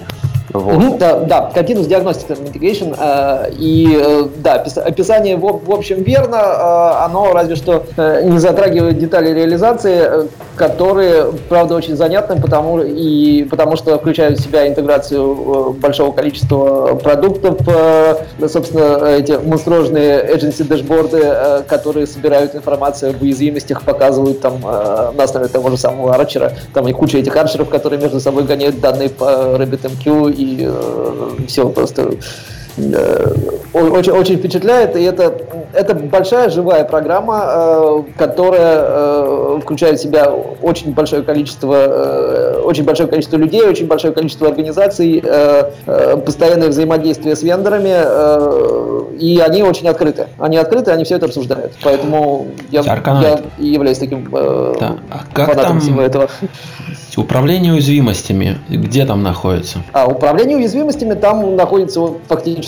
Вот. 0.52 0.76
Угу, 0.76 0.98
да, 0.98 1.20
да, 1.20 1.50
Continuous 1.54 1.88
Diagnostic 1.88 2.28
and 2.28 2.52
Mitigation. 2.52 2.96
Э, 2.98 3.50
и 3.52 3.98
э, 3.98 4.24
да, 4.36 4.64
описание 4.84 5.36
в, 5.36 5.64
в 5.64 5.72
общем 5.72 6.02
верно, 6.02 6.36
э, 6.36 7.04
оно 7.04 7.32
разве 7.32 7.56
что 7.56 7.84
э, 7.96 8.22
не 8.24 8.38
затрагивает 8.38 8.98
детали 8.98 9.30
реализации, 9.30 10.02
э, 10.04 10.26
которые, 10.56 11.32
правда, 11.48 11.74
очень 11.74 11.96
занятны, 11.96 12.40
потому, 12.40 12.80
и, 12.80 13.44
потому 13.44 13.76
что 13.76 13.98
включают 13.98 14.38
в 14.38 14.42
себя 14.42 14.68
интеграцию 14.68 15.22
э, 15.22 15.80
большого 15.80 16.12
количества 16.12 16.94
продуктов, 17.02 17.58
э, 17.66 18.48
собственно, 18.48 19.06
эти 19.06 19.32
монструозные 19.32 20.24
agency 20.24 20.62
дэшборды, 20.64 21.20
э, 21.22 21.62
которые 21.66 22.06
собирают 22.06 22.54
информацию 22.54 23.10
об 23.10 23.22
уязвимостях, 23.22 23.82
показывают 23.82 24.40
там 24.40 24.58
э, 24.62 25.12
на 25.16 25.24
основе 25.24 25.48
того 25.48 25.70
же 25.70 25.78
самого 25.78 26.14
арчера, 26.14 26.52
там 26.74 26.86
и 26.86 26.92
куча 26.92 27.18
этих 27.18 27.34
арчеров, 27.34 27.70
которые 27.70 28.00
между 28.00 28.20
собой 28.20 28.44
гоняют 28.44 28.80
данные 28.80 29.08
по 29.08 29.24
RabbitMQ 29.24 30.33
и 30.34 30.58
э, 30.60 31.36
все 31.46 31.68
просто 31.68 32.10
очень, 32.76 34.12
очень 34.12 34.36
впечатляет, 34.36 34.96
и 34.96 35.02
это, 35.02 35.34
это 35.72 35.94
большая 35.94 36.50
живая 36.50 36.84
программа, 36.84 37.44
э, 37.46 38.02
которая 38.16 38.78
э, 38.80 39.60
включает 39.62 39.98
в 39.98 40.02
себя 40.02 40.30
очень 40.30 40.92
большое 40.92 41.22
количество, 41.22 41.74
э, 41.74 42.60
очень 42.64 42.84
большое 42.84 43.08
количество 43.08 43.36
людей, 43.36 43.62
очень 43.62 43.86
большое 43.86 44.12
количество 44.12 44.48
организаций, 44.48 45.22
э, 45.24 45.70
э, 45.86 46.16
постоянное 46.24 46.68
взаимодействие 46.68 47.36
с 47.36 47.42
вендорами, 47.42 47.94
э, 47.94 49.02
и 49.18 49.38
они 49.38 49.62
очень 49.62 49.88
открыты. 49.88 50.26
Они 50.38 50.56
открыты, 50.56 50.90
они 50.90 51.04
все 51.04 51.16
это 51.16 51.26
обсуждают. 51.26 51.72
Поэтому 51.82 52.48
я, 52.70 52.82
я 52.82 53.40
являюсь 53.58 53.98
таким 53.98 54.28
э, 54.32 54.74
да. 54.80 54.96
а 55.10 55.46
фанатом 55.46 55.80
всего 55.80 56.02
этого. 56.02 56.28
Управление 57.16 57.72
уязвимостями, 57.72 58.58
где 58.68 59.06
там 59.06 59.22
находится? 59.22 59.78
А 59.92 60.06
управление 60.06 60.56
уязвимостями 60.56 61.14
там 61.14 61.54
находится 61.54 62.00
фактически 62.26 62.63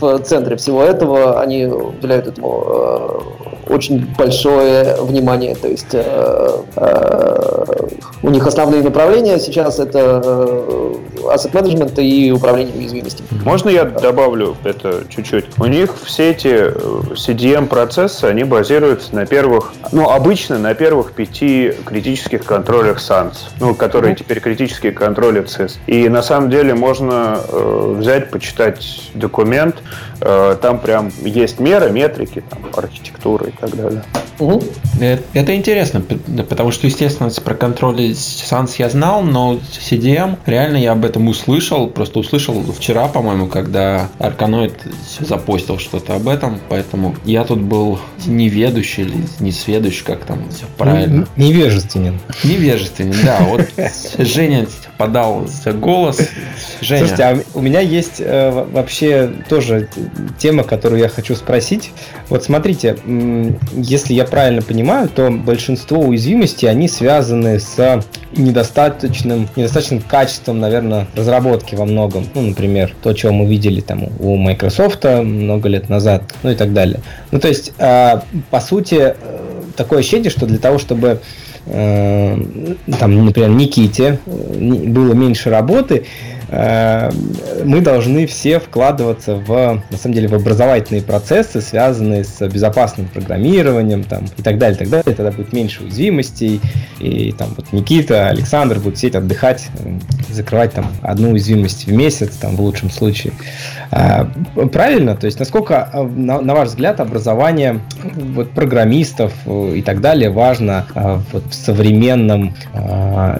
в 0.00 0.18
центре 0.20 0.56
всего 0.56 0.82
этого. 0.82 1.40
Они 1.40 1.66
уделяют 1.66 2.26
этому 2.26 2.64
э, 2.66 3.72
очень 3.72 4.06
большое 4.16 4.96
внимание. 5.00 5.54
То 5.54 5.68
есть 5.68 5.94
э, 5.94 6.62
э, 6.76 7.88
у 8.22 8.30
них 8.30 8.46
основные 8.46 8.82
направления 8.82 9.38
сейчас 9.38 9.78
это 9.78 10.22
э, 10.24 10.94
asset 11.24 11.52
management 11.52 12.00
и 12.02 12.30
управление 12.30 12.76
уязвимостями. 12.76 13.28
Можно 13.44 13.70
я 13.70 13.84
добавлю 13.84 14.56
это 14.64 15.04
чуть-чуть? 15.08 15.46
У 15.58 15.66
них 15.66 15.94
все 16.04 16.30
эти 16.30 16.48
э, 16.48 16.72
CDM-процессы, 17.14 18.24
они 18.24 18.44
базируются 18.44 19.14
на 19.14 19.26
первых, 19.26 19.72
ну, 19.92 20.10
обычно 20.10 20.58
на 20.58 20.74
первых 20.74 21.12
пяти 21.12 21.72
критических 21.84 22.44
контролях 22.44 22.98
SANS. 22.98 23.34
Ну, 23.60 23.74
которые 23.74 24.14
теперь 24.14 24.40
критически 24.40 24.90
контролят 24.90 25.48
ЦИС. 25.48 25.78
И 25.86 26.08
на 26.08 26.22
самом 26.22 26.50
деле 26.50 26.74
можно 26.74 27.40
э, 27.48 27.94
взять, 27.98 28.30
почитать 28.30 29.10
документ, 29.14 29.76
э, 30.20 30.56
там 30.60 30.78
прям 30.78 31.10
есть 31.22 31.60
меры, 31.60 31.90
метрики, 31.90 32.42
там, 32.48 32.60
архитектура 32.76 33.46
и 33.48 33.52
так 33.52 33.74
далее. 33.76 34.02
Угу. 34.38 34.62
Это 35.00 35.54
интересно, 35.54 36.02
потому 36.48 36.70
что, 36.70 36.86
естественно, 36.86 37.30
про 37.44 37.54
контроль 37.54 38.07
SANS 38.12 38.74
я 38.78 38.88
знал, 38.90 39.22
но 39.22 39.58
CDM, 39.72 40.38
реально 40.46 40.76
я 40.76 40.92
об 40.92 41.04
этом 41.04 41.28
услышал, 41.28 41.88
просто 41.88 42.18
услышал 42.18 42.62
вчера, 42.72 43.08
по-моему, 43.08 43.46
когда 43.46 44.08
Арканоид 44.18 44.74
запостил 45.20 45.78
что-то 45.78 46.14
об 46.14 46.28
этом, 46.28 46.60
поэтому 46.68 47.14
я 47.24 47.44
тут 47.44 47.60
был 47.60 47.98
неведущий 48.26 49.04
или 49.04 49.16
несведущий, 49.40 50.04
как 50.04 50.24
там 50.24 50.48
все 50.50 50.66
правильно. 50.76 51.26
Невежественен. 51.36 52.20
Невежественен, 52.44 53.14
да. 53.24 53.40
Вот 53.48 53.68
Женя 54.18 54.66
подал 54.98 55.46
голос. 55.74 56.28
Женя. 56.82 56.98
Слушайте, 56.98 57.22
а 57.22 57.38
у 57.54 57.62
меня 57.62 57.80
есть 57.80 58.16
э, 58.18 58.50
вообще 58.50 59.30
тоже 59.48 59.88
тема, 60.38 60.64
которую 60.64 61.00
я 61.00 61.08
хочу 61.08 61.34
спросить. 61.34 61.92
Вот 62.28 62.44
смотрите, 62.44 62.98
если 63.72 64.12
я 64.12 64.24
правильно 64.24 64.60
понимаю, 64.60 65.08
то 65.08 65.30
большинство 65.30 66.00
уязвимостей, 66.00 66.66
они 66.66 66.88
связаны 66.88 67.60
с 67.60 68.02
недостаточным, 68.36 69.48
недостаточным 69.56 70.02
качеством, 70.02 70.58
наверное, 70.60 71.06
разработки 71.14 71.76
во 71.76 71.86
многом. 71.86 72.26
Ну, 72.34 72.42
например, 72.42 72.94
то, 73.02 73.12
чего 73.14 73.32
мы 73.32 73.46
видели 73.46 73.80
там 73.80 74.08
у 74.18 74.36
Microsoft 74.36 75.04
много 75.04 75.68
лет 75.68 75.88
назад, 75.88 76.24
ну 76.42 76.50
и 76.50 76.54
так 76.54 76.72
далее. 76.72 77.00
Ну, 77.30 77.38
то 77.38 77.48
есть, 77.48 77.72
э, 77.78 78.20
по 78.50 78.60
сути, 78.60 79.14
э, 79.14 79.14
такое 79.76 80.00
ощущение, 80.00 80.30
что 80.30 80.44
для 80.46 80.58
того, 80.58 80.78
чтобы 80.78 81.20
там, 81.70 83.24
например, 83.24 83.50
Никите 83.50 84.18
было 84.26 85.12
меньше 85.12 85.50
работы, 85.50 86.04
Э, 86.50 87.10
мы 87.64 87.80
должны 87.80 88.26
все 88.26 88.58
вкладываться 88.58 89.34
в, 89.34 89.82
на 89.90 89.96
самом 89.98 90.14
деле, 90.14 90.28
в 90.28 90.34
образовательные 90.34 91.02
процессы, 91.02 91.60
связанные 91.60 92.24
с 92.24 92.46
безопасным 92.48 93.06
программированием 93.08 94.04
там, 94.04 94.26
и 94.36 94.42
так 94.42 94.58
далее, 94.58 94.76
и 94.76 94.78
так 94.78 94.88
далее. 94.88 95.14
Тогда 95.14 95.30
будет 95.30 95.52
меньше 95.52 95.84
уязвимостей, 95.84 96.60
и 97.00 97.32
там 97.32 97.50
вот 97.56 97.72
Никита, 97.72 98.28
Александр 98.28 98.78
будут 98.78 98.98
сидеть 98.98 99.16
отдыхать, 99.16 99.68
закрывать 100.30 100.72
там 100.72 100.90
одну 101.02 101.32
уязвимость 101.32 101.86
в 101.86 101.92
месяц, 101.92 102.36
там 102.36 102.56
в 102.56 102.60
лучшем 102.60 102.90
случае. 102.90 103.32
А, 103.90 104.28
правильно? 104.72 105.16
То 105.16 105.26
есть 105.26 105.38
насколько, 105.38 105.88
э, 105.92 106.02
на, 106.02 106.54
ваш 106.54 106.68
взгляд, 106.68 107.00
образование 107.00 107.80
вот, 108.14 108.50
программистов 108.50 109.32
и 109.46 109.82
так 109.82 110.00
далее 110.00 110.30
важно 110.30 110.86
вот, 111.32 111.44
в 111.46 111.54
современном 111.54 112.54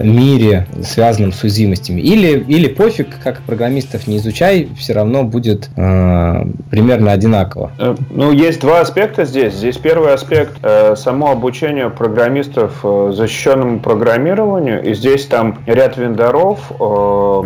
мире, 0.01 0.67
связанном 0.83 1.33
с 1.33 1.43
уязвимостями? 1.43 2.01
Или, 2.01 2.39
или 2.39 2.67
пофиг, 2.67 3.19
как 3.23 3.41
программистов 3.41 4.07
не 4.07 4.17
изучай, 4.17 4.69
все 4.77 4.93
равно 4.93 5.23
будет 5.23 5.69
э, 5.75 6.45
примерно 6.69 7.11
одинаково. 7.11 7.71
Э, 7.77 7.95
ну, 8.09 8.31
есть 8.31 8.61
два 8.61 8.81
аспекта 8.81 9.25
здесь. 9.25 9.53
Здесь 9.53 9.77
первый 9.77 10.13
аспект 10.13 10.57
э, 10.61 10.95
само 10.95 11.31
обучение 11.31 11.89
программистов 11.89 12.79
э, 12.83 13.11
защищенному 13.13 13.79
программированию. 13.79 14.83
И 14.83 14.93
здесь 14.93 15.25
там 15.25 15.59
ряд 15.65 15.97
вендоров 15.97 16.59
э, 16.79 17.41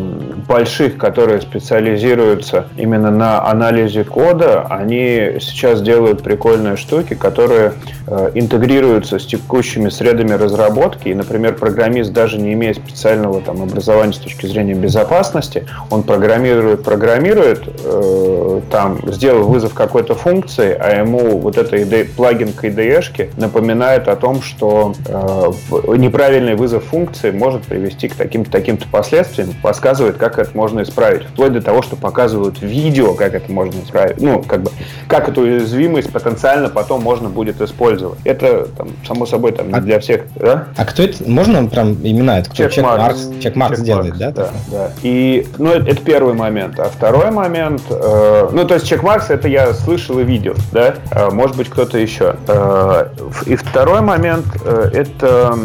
больших, 0.47 0.97
которые 0.97 1.41
специализируются 1.41 2.67
именно 2.77 2.92
именно 2.93 3.09
на 3.09 3.45
анализе 3.49 4.03
кода, 4.03 4.67
они 4.69 5.37
сейчас 5.39 5.81
делают 5.81 6.21
прикольные 6.21 6.75
штуки, 6.75 7.15
которые 7.15 7.73
э, 8.05 8.31
интегрируются 8.35 9.17
с 9.17 9.25
текущими 9.25 9.89
средами 9.89 10.33
разработки. 10.33 11.07
И, 11.07 11.15
например, 11.15 11.55
программист, 11.55 12.13
даже 12.13 12.37
не 12.37 12.53
имея 12.53 12.73
специального 12.73 13.41
там, 13.41 13.63
образования 13.63 14.13
с 14.13 14.17
точки 14.17 14.45
зрения 14.45 14.75
безопасности, 14.75 15.65
он 15.89 16.03
программирует, 16.03 16.83
программирует, 16.83 17.63
э, 17.83 18.61
там, 18.69 18.99
сделал 19.11 19.47
вызов 19.47 19.73
какой-то 19.73 20.13
функции, 20.13 20.75
а 20.79 20.99
ему 20.99 21.39
вот 21.39 21.57
это 21.57 21.75
ID, 21.75 22.13
плагин 22.15 22.53
к 22.53 22.63
IDE 22.63 23.31
напоминает 23.37 24.07
о 24.07 24.15
том, 24.15 24.41
что 24.41 24.93
э, 25.07 25.51
неправильный 25.97 26.55
вызов 26.55 26.83
функции 26.85 27.31
может 27.31 27.63
привести 27.63 28.07
к 28.07 28.15
таким-то 28.15 28.51
таким 28.51 28.77
последствиям, 28.77 29.49
подсказывает, 29.61 30.17
как 30.17 30.37
это 30.37 30.51
можно 30.53 30.83
исправить. 30.83 31.23
Вплоть 31.23 31.53
до 31.53 31.61
того, 31.61 31.81
что 31.81 31.95
показывают 31.95 32.61
видео, 32.83 33.13
как 33.13 33.33
это 33.33 33.51
можно 33.51 33.81
исправить. 33.81 34.21
Ну, 34.21 34.41
как 34.43 34.63
бы, 34.63 34.71
как 35.07 35.29
эту 35.29 35.41
уязвимость 35.41 36.11
потенциально 36.11 36.69
потом 36.69 37.01
можно 37.01 37.29
будет 37.29 37.61
использовать. 37.61 38.19
Это, 38.23 38.67
там, 38.77 38.89
само 39.07 39.25
собой, 39.25 39.53
там, 39.53 39.69
не 39.69 39.73
а, 39.73 39.81
для 39.81 39.99
всех. 39.99 40.23
Да? 40.35 40.67
А 40.75 40.85
кто 40.85 41.03
это? 41.03 41.29
Можно 41.29 41.67
прям 41.67 41.93
имена? 41.93 42.39
Это 42.39 42.49
кто? 42.49 42.67
Чек 42.67 42.83
Маркс. 42.83 43.29
Чек 43.41 43.55
Маркс 43.55 43.79
делает, 43.81 44.17
да? 44.17 44.31
Да, 44.31 44.49
да. 44.71 44.91
И, 45.01 45.47
ну, 45.57 45.71
это, 45.71 45.91
это 45.91 46.01
первый 46.03 46.33
момент. 46.33 46.79
А 46.79 46.85
второй 46.85 47.31
момент, 47.31 47.81
э, 47.89 48.49
ну, 48.51 48.65
то 48.65 48.75
есть 48.75 48.87
Чек 48.87 49.03
Маркс, 49.03 49.29
это 49.29 49.47
я 49.47 49.73
слышал 49.73 50.19
и 50.19 50.23
видел, 50.23 50.55
да? 50.71 50.95
Э, 51.11 51.29
может 51.31 51.55
быть, 51.57 51.69
кто-то 51.69 51.97
еще. 51.97 52.35
Э, 52.47 53.07
и 53.45 53.55
второй 53.55 54.01
момент, 54.01 54.45
э, 54.65 54.89
это 54.93 55.57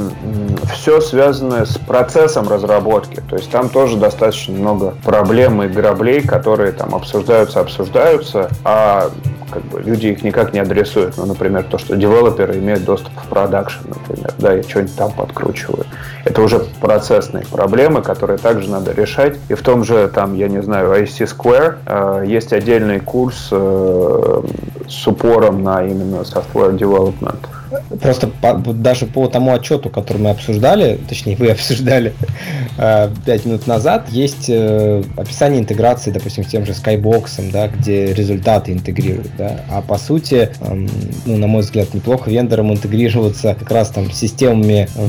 все 0.73 1.01
связанное 1.01 1.65
с 1.65 1.79
процессом 1.79 2.49
разработки. 2.49 3.23
То 3.29 3.37
есть 3.37 3.51
там 3.51 3.69
тоже 3.69 3.97
достаточно 3.97 4.55
много 4.55 4.95
проблем 5.05 5.63
и 5.63 5.69
граблей, 5.69 6.21
которые 6.21 6.73
там 6.73 6.95
обсуждаются, 7.09 7.61
обсуждаются, 7.61 8.51
а 8.65 9.11
как 9.51 9.63
бы 9.65 9.81
люди 9.81 10.09
их 10.09 10.23
никак 10.23 10.53
не 10.53 10.61
адресуют. 10.61 11.17
Ну, 11.17 11.25
например, 11.25 11.65
то, 11.65 11.79
что 11.79 11.97
девелоперы 11.97 12.59
имеют 12.59 12.85
доступ 12.85 13.13
в 13.17 13.29
продакшн, 13.29 13.89
например, 13.89 14.35
да, 14.39 14.59
и 14.59 14.63
что-нибудь 14.63 14.95
там 14.97 15.13
подкручивают. 15.13 15.87
Это 16.27 16.43
уже 16.43 16.61
процессные 16.81 17.47
проблемы, 17.47 18.03
которые 18.03 18.39
также 18.39 18.69
надо 18.71 18.93
решать. 18.93 19.39
И 19.49 19.55
в 19.55 19.63
том 19.63 19.85
же, 19.85 20.09
там, 20.09 20.35
я 20.35 20.49
не 20.49 20.61
знаю, 20.61 20.93
IC 20.93 21.35
Square 21.35 21.77
э, 21.87 22.25
есть 22.27 22.53
отдельный 22.53 23.01
курс 23.01 23.49
э, 23.51 24.43
с 24.87 25.07
упором 25.07 25.63
на 25.63 25.83
именно 25.87 26.17
software 26.17 26.77
development. 26.77 27.41
Просто 28.01 28.29
по, 28.29 28.55
даже 28.55 29.07
по 29.07 29.27
тому 29.29 29.53
отчету, 29.53 29.91
который 29.91 30.19
мы 30.19 30.31
обсуждали, 30.31 30.99
точнее 31.09 31.37
вы 31.37 31.49
обсуждали 31.51 32.15
э, 32.79 33.11
5 33.27 33.47
минут 33.47 33.67
назад, 33.67 34.09
есть 34.11 34.47
э, 34.49 35.03
описание 35.17 35.61
интеграции, 35.61 36.11
допустим, 36.11 36.45
с 36.45 36.49
тем 36.49 36.65
же 36.65 36.73
Skybox, 36.73 37.51
да, 37.53 37.69
где 37.69 38.13
результаты 38.13 38.73
интегрируют. 38.73 39.31
Да, 39.37 39.61
а 39.71 39.83
по 39.83 39.99
сути, 39.99 40.51
э, 40.61 40.87
ну, 41.27 41.37
на 41.37 41.47
мой 41.47 41.63
взгляд, 41.63 41.93
неплохо 41.93 42.31
вендорам 42.31 42.73
интегрироваться 42.73 43.55
как 43.55 43.71
раз 43.71 43.91
там 43.91 44.11
системами 44.11 44.89
э, 44.95 45.09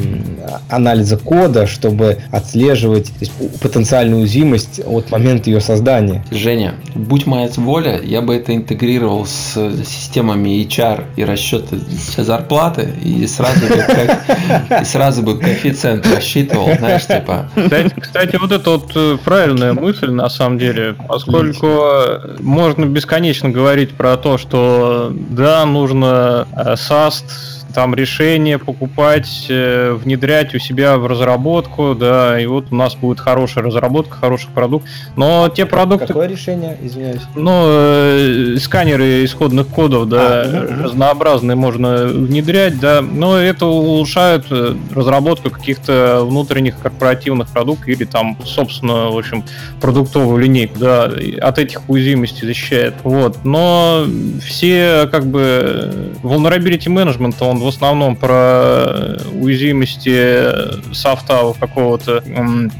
анализа 0.69 1.17
кода, 1.17 1.65
чтобы 1.65 2.19
отслеживать 2.31 3.11
есть, 3.19 3.31
потенциальную 3.61 4.21
уязвимость 4.21 4.81
от 4.85 5.11
момента 5.11 5.49
ее 5.49 5.61
создания. 5.61 6.25
Женя, 6.31 6.75
будь 6.93 7.25
моя 7.25 7.49
воля, 7.55 7.99
я 8.03 8.21
бы 8.21 8.35
это 8.35 8.55
интегрировал 8.55 9.25
с 9.25 9.53
системами 9.85 10.61
HR 10.63 11.05
и 11.15 11.23
расчета 11.23 11.77
зарплаты 12.17 12.48
зарплаты 12.49 12.93
и 13.03 13.27
сразу 13.27 13.67
бы, 13.67 13.75
как, 13.77 14.81
и 14.81 14.85
сразу 14.85 15.21
бы 15.21 15.37
коэффициент 15.39 16.05
рассчитывал, 16.13 16.69
знаешь, 16.77 17.05
типа. 17.05 17.49
Кстати, 17.55 17.93
кстати, 17.99 18.35
вот 18.37 18.51
это 18.51 18.71
вот 18.71 18.91
э, 18.95 19.17
правильная 19.23 19.73
мысль 19.73 20.09
на 20.09 20.29
самом 20.29 20.57
деле, 20.57 20.95
поскольку 21.07 21.83
можно 22.39 22.85
бесконечно 22.85 23.49
говорить 23.49 23.95
про 23.95 24.17
то, 24.17 24.37
что 24.37 25.11
да, 25.13 25.65
нужно 25.65 26.47
SAST 26.55 27.25
э, 27.25 27.58
там 27.73 27.95
решение 27.95 28.57
покупать, 28.57 29.45
э, 29.49 29.93
внедрять 29.93 30.55
у 30.55 30.59
себя 30.59 30.97
в 30.97 31.07
разработку, 31.07 31.95
да, 31.95 32.39
и 32.39 32.45
вот 32.45 32.67
у 32.71 32.75
нас 32.75 32.95
будет 32.95 33.19
хорошая 33.19 33.63
разработка, 33.63 34.15
хороший 34.17 34.49
продукт. 34.49 34.87
Но 35.15 35.49
те 35.49 35.65
продукты... 35.65 36.07
Какое 36.07 36.27
решение, 36.27 36.77
извиняюсь? 36.81 37.21
Ну, 37.35 37.63
э, 37.65 38.57
сканеры 38.59 39.23
исходных 39.23 39.67
кодов, 39.67 40.09
да, 40.09 40.43
а, 40.43 40.65
угу. 40.65 40.83
разнообразные 40.83 41.55
можно 41.55 42.05
внедрять, 42.05 42.79
да, 42.79 43.01
но 43.01 43.37
это 43.37 43.65
улучшает 43.65 44.45
э, 44.49 44.75
разработку 44.93 45.49
каких-то 45.49 46.23
внутренних 46.23 46.79
корпоративных 46.79 47.49
продуктов 47.49 47.87
или 47.87 48.05
там, 48.05 48.37
собственно, 48.45 49.09
в 49.09 49.17
общем, 49.17 49.43
продуктовую 49.79 50.37
линейку, 50.37 50.79
да, 50.79 51.11
от 51.41 51.59
этих 51.59 51.87
уязвимостей 51.87 52.47
защищает. 52.47 52.95
Вот. 53.03 53.43
Но 53.43 54.05
все, 54.43 55.07
как 55.11 55.25
бы, 55.27 56.13
vulnerability 56.23 56.87
management, 56.87 57.35
он 57.41 57.58
в 57.59 57.67
основном 57.67 58.15
про 58.15 59.17
уязвимости 59.33 60.93
софта 60.93 61.53
какого-то 61.59 62.23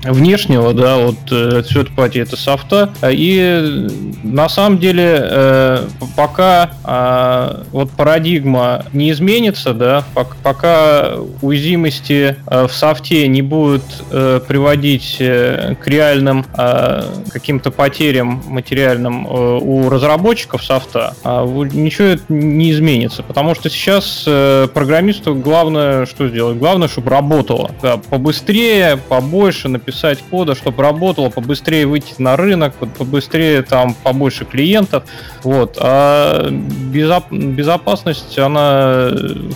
внешнего, 0.04 0.74
да, 0.74 0.98
вот 0.98 1.18
э, 1.32 1.62
third 1.62 1.96
party 1.96 2.22
это 2.22 2.36
софта. 2.36 2.90
И 3.10 3.88
на 4.24 4.50
самом 4.50 4.80
деле 4.80 5.20
э, 5.22 5.88
пока 6.16 6.72
а, 6.84 7.64
вот 7.72 7.92
парадигма 7.92 8.86
не 8.94 9.12
изменится, 9.12 9.74
да, 9.74 10.04
пока 10.44 11.16
уязвимости 11.42 12.36
э, 12.46 12.68
в 12.68 12.72
софте 12.74 13.28
не 13.28 13.42
будут 13.42 13.84
приводить 14.10 15.18
к 15.18 15.88
реальным 15.88 16.46
а, 16.54 17.06
каким-то 17.32 17.72
потерям 17.72 18.42
материальным 18.48 19.26
у 19.26 19.90
разработчиков 19.90 20.64
софта, 20.64 21.16
а, 21.24 21.46
ничего 21.46 22.20
не 22.30 22.72
изменится, 22.72 23.24
потому 23.24 23.56
что 23.56 23.70
сейчас 23.70 24.24
программисту 24.70 25.36
главное 25.36 26.06
что 26.06 26.28
сделать? 26.28 26.58
Главное, 26.58 26.88
чтобы 26.88 27.10
работало. 27.10 27.72
Да, 27.82 27.98
побыстрее, 27.98 28.98
побольше 28.98 29.68
написать 29.68 30.20
кода, 30.30 30.56
чтобы 30.56 30.84
работало, 30.84 31.30
побыстрее 31.30 31.86
выйти 31.86 32.16
на 32.18 32.36
рынок, 32.36 32.74
побыстрее 32.98 33.62
там 33.62 33.94
побольше 33.94 34.46
клиентов. 34.46 35.04
Вот. 35.44 35.78
А 35.80 36.50
безоп- 36.50 37.32
безопасность, 37.32 38.38
она 38.38 39.12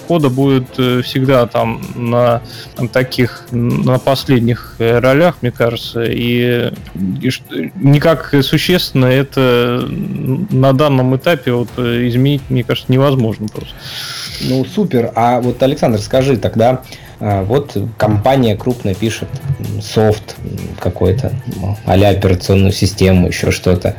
кода 0.08 0.30
будет 0.30 0.68
э, 0.78 1.02
всегда 1.02 1.46
там 1.48 1.82
на 1.96 2.42
таких, 2.92 3.46
на 3.52 4.00
последних 4.00 4.76
ролях, 4.80 5.38
мне 5.42 5.52
кажется, 5.52 6.04
и, 6.04 6.72
и 6.96 7.32
никак 7.76 8.34
существенно 8.42 9.06
это 9.06 9.88
на 9.90 10.74
данном 10.74 11.16
этапе 11.16 11.52
вот 11.54 11.70
изменить, 11.78 12.42
мне 12.50 12.64
кажется, 12.64 12.92
невозможно 12.92 13.48
просто. 13.48 13.74
Ну, 14.42 14.66
супер. 14.66 15.03
А 15.16 15.42
вот, 15.42 15.62
Александр, 15.62 16.00
скажи 16.00 16.38
тогда, 16.38 16.82
вот 17.44 17.78
компания 17.98 18.56
крупная 18.58 18.94
пишет 18.94 19.30
софт 19.82 20.36
какой-то, 20.80 21.32
а 21.86 21.94
операционную 21.94 22.72
систему, 22.72 23.28
еще 23.28 23.52
что-то. 23.52 23.96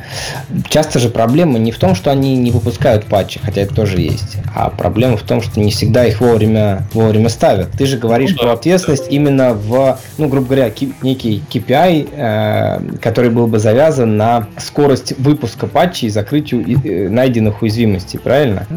Часто 0.69 0.99
же 0.99 1.09
проблема 1.09 1.57
не 1.57 1.71
в 1.71 1.79
том, 1.79 1.95
что 1.95 2.11
они 2.11 2.35
не 2.35 2.51
выпускают 2.51 3.05
патчи, 3.05 3.39
хотя 3.43 3.61
это 3.61 3.73
тоже 3.73 4.01
есть, 4.01 4.37
а 4.53 4.69
проблема 4.69 5.17
в 5.17 5.23
том, 5.23 5.41
что 5.41 5.59
не 5.59 5.71
всегда 5.71 6.05
их 6.05 6.21
вовремя, 6.21 6.87
вовремя 6.93 7.29
ставят. 7.29 7.71
Ты 7.71 7.85
же 7.85 7.97
говоришь 7.97 8.31
ну, 8.31 8.37
да, 8.37 8.43
про 8.43 8.51
ответственность 8.53 9.05
да. 9.05 9.15
именно 9.15 9.53
в, 9.53 9.99
ну, 10.17 10.27
грубо 10.27 10.47
говоря, 10.47 10.71
некий 11.01 11.43
KPI, 11.51 12.09
э, 12.11 12.97
который 13.01 13.29
был 13.29 13.47
бы 13.47 13.59
завязан 13.59 14.17
на 14.17 14.47
скорость 14.57 15.17
выпуска 15.17 15.67
патчей 15.67 16.07
и 16.07 16.11
закрытию 16.11 16.63
э, 16.83 17.09
найденных 17.09 17.61
уязвимостей, 17.61 18.19
правильно? 18.19 18.67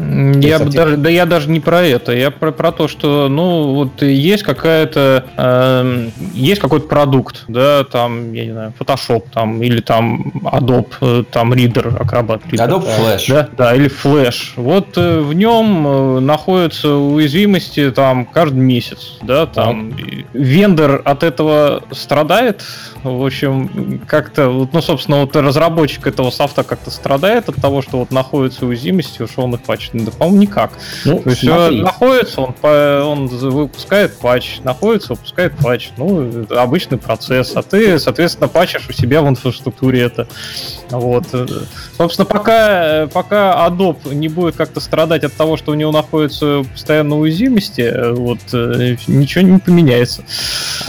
Я 0.41 0.59
бы 0.59 0.71
даже, 0.71 0.97
да 0.97 1.09
я 1.09 1.25
даже 1.25 1.49
не 1.49 1.59
про 1.59 1.81
это, 1.81 2.11
я 2.11 2.31
про, 2.31 2.51
про 2.51 2.71
то, 2.71 2.87
что, 2.87 3.27
ну, 3.29 3.73
вот 3.75 4.01
есть 4.01 4.38
есть 4.39 4.43
какая-то, 4.45 5.25
э, 5.37 6.09
есть 6.33 6.61
какой-то 6.61 6.87
продукт, 6.87 7.43
да, 7.47 7.83
там, 7.83 8.33
я 8.33 8.45
не 8.45 8.51
знаю, 8.51 8.73
Photoshop, 8.79 9.25
там, 9.33 9.61
или 9.61 9.81
там 9.81 10.31
Adobe, 10.43 10.93
э, 11.01 11.23
там, 11.29 11.53
Reader, 11.53 11.99
Acrobat 11.99 12.41
Reader. 12.49 12.67
Adobe 12.67 12.87
Flash. 12.87 13.25
Да, 13.27 13.49
да, 13.57 13.75
или 13.75 13.89
Flash. 13.89 14.53
Вот 14.55 14.97
э, 14.97 15.19
в 15.19 15.33
нем 15.33 15.87
э, 15.87 16.19
находятся 16.21 16.93
уязвимости 16.93 17.91
там 17.91 18.25
каждый 18.25 18.59
месяц, 18.59 19.17
да, 19.21 19.45
там. 19.45 19.91
Так. 19.91 20.05
Вендор 20.33 21.01
от 21.05 21.23
этого 21.23 21.83
страдает, 21.91 22.63
в 23.03 23.25
общем, 23.25 24.01
как-то, 24.07 24.67
ну, 24.71 24.81
собственно, 24.81 25.21
вот 25.21 25.35
разработчик 25.35 26.07
этого 26.07 26.29
софта 26.29 26.63
как-то 26.63 26.91
страдает 26.91 27.49
от 27.49 27.55
того, 27.55 27.81
что 27.81 27.97
вот 27.99 28.11
находятся 28.11 28.65
уязвимости, 28.65 29.25
что 29.25 29.43
он 29.43 29.55
их 29.55 29.61
патчит. 29.61 29.91
Да, 29.93 30.11
по-моему, 30.11 30.41
никак. 30.41 30.71
Ну, 31.05 31.19
То 31.19 31.29
есть 31.29 31.41
смотри. 31.41 31.81
находится, 31.81 32.41
он, 32.41 32.55
он 32.63 33.27
выпускает 33.27 34.17
патч, 34.29 34.59
находится, 34.63 35.13
выпускает 35.13 35.53
патч. 35.57 35.89
Ну, 35.97 36.45
обычный 36.51 36.99
процесс. 36.99 37.53
А 37.55 37.63
ты 37.63 37.97
соответственно, 37.97 38.47
пачешь 38.47 38.87
у 38.87 38.93
себя 38.93 39.23
в 39.23 39.27
инфраструктуре 39.27 40.03
это. 40.03 40.27
Вот. 40.91 41.25
Собственно, 41.97 42.25
пока, 42.25 43.07
пока 43.11 43.67
Adobe 43.67 44.13
не 44.13 44.27
будет 44.27 44.55
как-то 44.55 44.79
страдать 44.81 45.23
от 45.23 45.33
того, 45.33 45.57
что 45.57 45.71
у 45.71 45.73
него 45.73 45.91
находится 45.91 46.63
постоянно 46.71 47.17
уязвимости, 47.17 47.91
вот, 48.13 48.39
ничего 48.53 49.41
не 49.41 49.57
поменяется. 49.57 50.23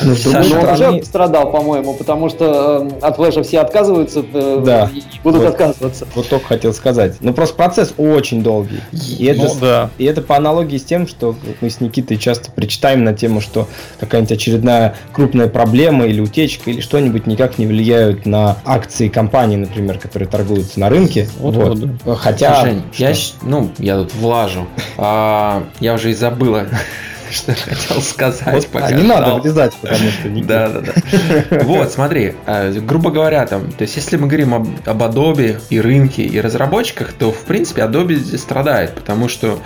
Ну, 0.02 0.14
Саша, 0.14 0.58
он 0.58 0.68
уже 0.68 1.04
страдал, 1.04 1.50
по-моему, 1.50 1.94
потому 1.94 2.28
что 2.28 2.88
э, 3.00 3.04
от 3.04 3.16
флеша 3.16 3.42
все 3.42 3.60
отказываются 3.60 4.24
э, 4.32 4.62
да. 4.64 4.90
и 4.94 5.02
будут 5.22 5.42
вот, 5.42 5.48
отказываться. 5.50 6.06
Вот 6.14 6.28
только 6.28 6.46
хотел 6.46 6.72
сказать. 6.72 7.16
Ну, 7.20 7.32
просто 7.32 7.54
процесс 7.54 7.94
очень 7.96 8.42
долгий. 8.42 8.80
И 8.92 9.24
это, 9.24 9.44
ну, 9.44 9.56
да. 9.60 9.90
и 9.98 10.04
это 10.04 10.22
по 10.22 10.36
аналогии 10.36 10.78
с 10.78 10.84
тем, 10.84 11.06
что 11.06 11.34
мы 11.60 11.70
с 11.70 11.80
Никитой 11.80 12.18
часто 12.18 12.50
причитаем 12.52 13.04
на 13.04 13.14
тему, 13.20 13.40
что 13.40 13.68
какая-нибудь 13.98 14.32
очередная 14.32 14.94
крупная 15.12 15.48
проблема 15.48 16.06
или 16.06 16.20
утечка 16.20 16.70
или 16.70 16.80
что-нибудь 16.80 17.26
никак 17.26 17.58
не 17.58 17.66
влияют 17.66 18.26
на 18.26 18.56
акции 18.64 19.08
компании, 19.08 19.56
например, 19.56 19.98
которые 19.98 20.28
торгуются 20.28 20.80
на 20.80 20.88
рынке. 20.88 21.28
Вот, 21.38 21.54
вот. 21.54 21.78
вот. 22.04 22.18
Хотя... 22.18 22.62
Жень, 22.62 22.82
я, 22.94 23.14
ну, 23.42 23.70
я 23.78 23.96
тут 23.96 24.14
влажу. 24.14 24.66
А, 24.96 25.64
я 25.80 25.94
уже 25.94 26.10
и 26.10 26.14
забыла 26.14 26.66
что 27.30 27.54
хотел 27.54 28.00
сказать. 28.02 28.54
Вот, 28.54 28.66
пока 28.68 28.86
а 28.86 28.92
не 28.92 29.02
надо 29.02 29.34
влезать, 29.36 29.74
потому 29.80 30.10
что 30.10 30.28
не 30.28 30.42
Да, 30.42 30.68
да, 30.68 30.80
да. 30.80 31.62
Вот, 31.64 31.90
смотри, 31.92 32.34
а, 32.46 32.72
грубо 32.72 33.10
говоря, 33.10 33.46
там, 33.46 33.70
то 33.72 33.82
есть, 33.82 33.96
если 33.96 34.16
мы 34.16 34.26
говорим 34.26 34.54
об, 34.54 34.68
об 34.84 35.02
Adobe 35.02 35.60
и 35.70 35.80
рынке, 35.80 36.22
и 36.22 36.40
разработчиках, 36.40 37.12
то, 37.12 37.32
в 37.32 37.44
принципе, 37.44 37.82
Adobe 37.82 38.14
здесь 38.14 38.40
страдает, 38.40 38.94
потому 38.94 39.28
что 39.28 39.60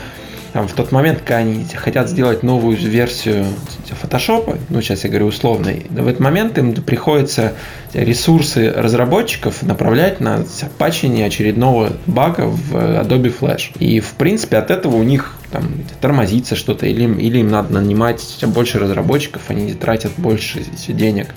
там, 0.54 0.68
в 0.68 0.72
тот 0.72 0.92
момент, 0.92 1.18
когда 1.18 1.38
они 1.38 1.64
хотят 1.64 2.08
сделать 2.08 2.44
новую 2.44 2.76
версию 2.76 3.44
Photoshop, 3.90 4.56
ну 4.68 4.80
сейчас 4.80 5.02
я 5.02 5.10
говорю 5.10 5.26
условный, 5.26 5.84
в 5.90 6.06
этот 6.06 6.20
момент 6.20 6.56
им 6.58 6.74
приходится 6.74 7.54
ресурсы 7.92 8.70
разработчиков 8.70 9.64
направлять 9.64 10.20
на 10.20 10.44
патчение 10.78 11.26
очередного 11.26 11.94
бага 12.06 12.42
в 12.42 12.72
Adobe 12.72 13.36
Flash. 13.36 13.76
И 13.80 13.98
в 13.98 14.12
принципе 14.12 14.58
от 14.58 14.70
этого 14.70 14.94
у 14.94 15.02
них 15.02 15.34
там 15.50 15.64
тормозится 16.00 16.54
что-то, 16.54 16.86
или, 16.86 17.02
или 17.02 17.38
им 17.38 17.48
надо 17.48 17.74
нанимать 17.74 18.22
больше 18.46 18.78
разработчиков, 18.78 19.42
они 19.48 19.74
тратят 19.74 20.12
больше 20.18 20.60
денег. 20.86 21.34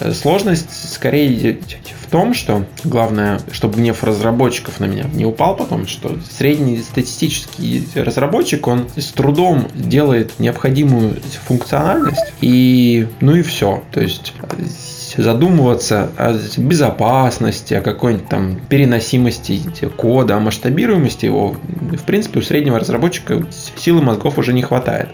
Э, 0.00 0.12
сложность 0.12 0.92
скорее 0.92 1.58
в 2.08 2.10
том, 2.10 2.32
что 2.32 2.64
главное, 2.84 3.40
чтобы 3.52 3.76
гнев 3.76 4.02
разработчиков 4.02 4.80
на 4.80 4.86
меня 4.86 5.04
не 5.12 5.26
упал 5.26 5.56
потом, 5.56 5.86
что 5.86 6.16
средний 6.30 6.78
статистический 6.78 7.86
разработчик, 7.94 8.66
он 8.66 8.88
с 8.96 9.08
трудом 9.08 9.68
делает 9.74 10.38
необходимую 10.38 11.16
функциональность, 11.46 12.32
и 12.40 13.06
ну 13.20 13.34
и 13.34 13.42
все. 13.42 13.82
То 13.92 14.00
есть 14.00 14.34
задумываться 15.16 16.10
о 16.16 16.38
безопасности, 16.56 17.74
о 17.74 17.80
какой-нибудь 17.80 18.28
там 18.28 18.60
переносимости 18.68 19.60
кода, 19.96 20.36
о 20.36 20.40
масштабируемости 20.40 21.26
его, 21.26 21.56
в 21.92 22.02
принципе, 22.04 22.38
у 22.38 22.42
среднего 22.42 22.78
разработчика 22.78 23.46
силы 23.76 24.02
мозгов 24.02 24.38
уже 24.38 24.52
не 24.52 24.62
хватает. 24.62 25.08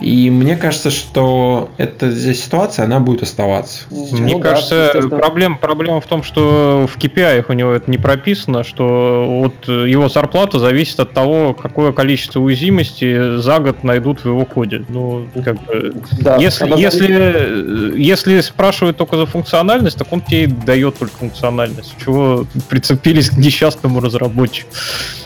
И 0.00 0.30
мне 0.30 0.56
кажется, 0.56 0.90
что 0.90 1.70
эта 1.76 2.14
ситуация, 2.34 2.84
она 2.84 3.00
будет 3.00 3.22
оставаться. 3.22 3.82
Мне 3.90 4.34
ну, 4.34 4.40
кажется, 4.40 4.92
да, 4.94 5.16
проблема, 5.16 5.56
проблема 5.58 6.00
в 6.00 6.06
том, 6.06 6.22
что 6.22 6.88
в 6.92 6.96
KPI 6.96 7.44
у 7.48 7.52
него 7.52 7.72
это 7.72 7.90
не 7.90 7.98
прописано, 7.98 8.64
что 8.64 9.26
вот 9.28 9.68
его 9.68 10.08
зарплата 10.08 10.58
зависит 10.58 11.00
от 11.00 11.12
того, 11.12 11.54
какое 11.54 11.92
количество 11.92 12.40
уязвимости 12.40 13.38
за 13.38 13.58
год 13.58 13.84
найдут 13.84 14.20
в 14.20 14.26
его 14.26 14.44
коде. 14.44 14.84
Ну, 14.88 15.26
как 15.44 15.62
бы, 15.64 15.94
да, 16.20 16.36
если, 16.36 16.78
если, 16.78 18.00
если 18.00 18.40
спрашивают 18.40 18.96
только 18.96 19.16
за 19.16 19.26
функциональность, 19.26 19.98
так 19.98 20.12
он 20.12 20.20
тебе 20.22 20.46
дает 20.46 20.98
только 20.98 21.16
функциональность. 21.16 21.94
Чего 22.02 22.46
прицепились 22.68 23.30
к 23.30 23.36
несчастному 23.36 24.00
разработчику. 24.00 24.70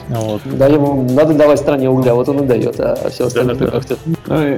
Вот. 0.08 0.42
Да, 0.44 0.66
ему 0.66 1.02
надо 1.10 1.34
давать 1.34 1.58
стране 1.58 1.88
угля, 1.88 2.14
вот 2.14 2.28
он 2.28 2.44
и 2.44 2.46
дает, 2.46 2.78
а 2.78 3.08
все 3.10 3.26
остальное 3.26 3.56
да, 3.56 3.66
как-то. 3.68 3.96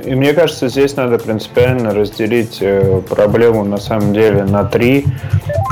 И 0.07 0.15
мне 0.15 0.33
кажется, 0.35 0.69
здесь 0.69 0.95
надо 0.95 1.19
принципиально 1.19 1.93
разделить 1.93 2.59
э, 2.61 3.03
проблему 3.09 3.65
на 3.65 3.79
самом 3.79 4.15
деле 4.15 4.45
на 4.45 4.63
три. 4.63 5.05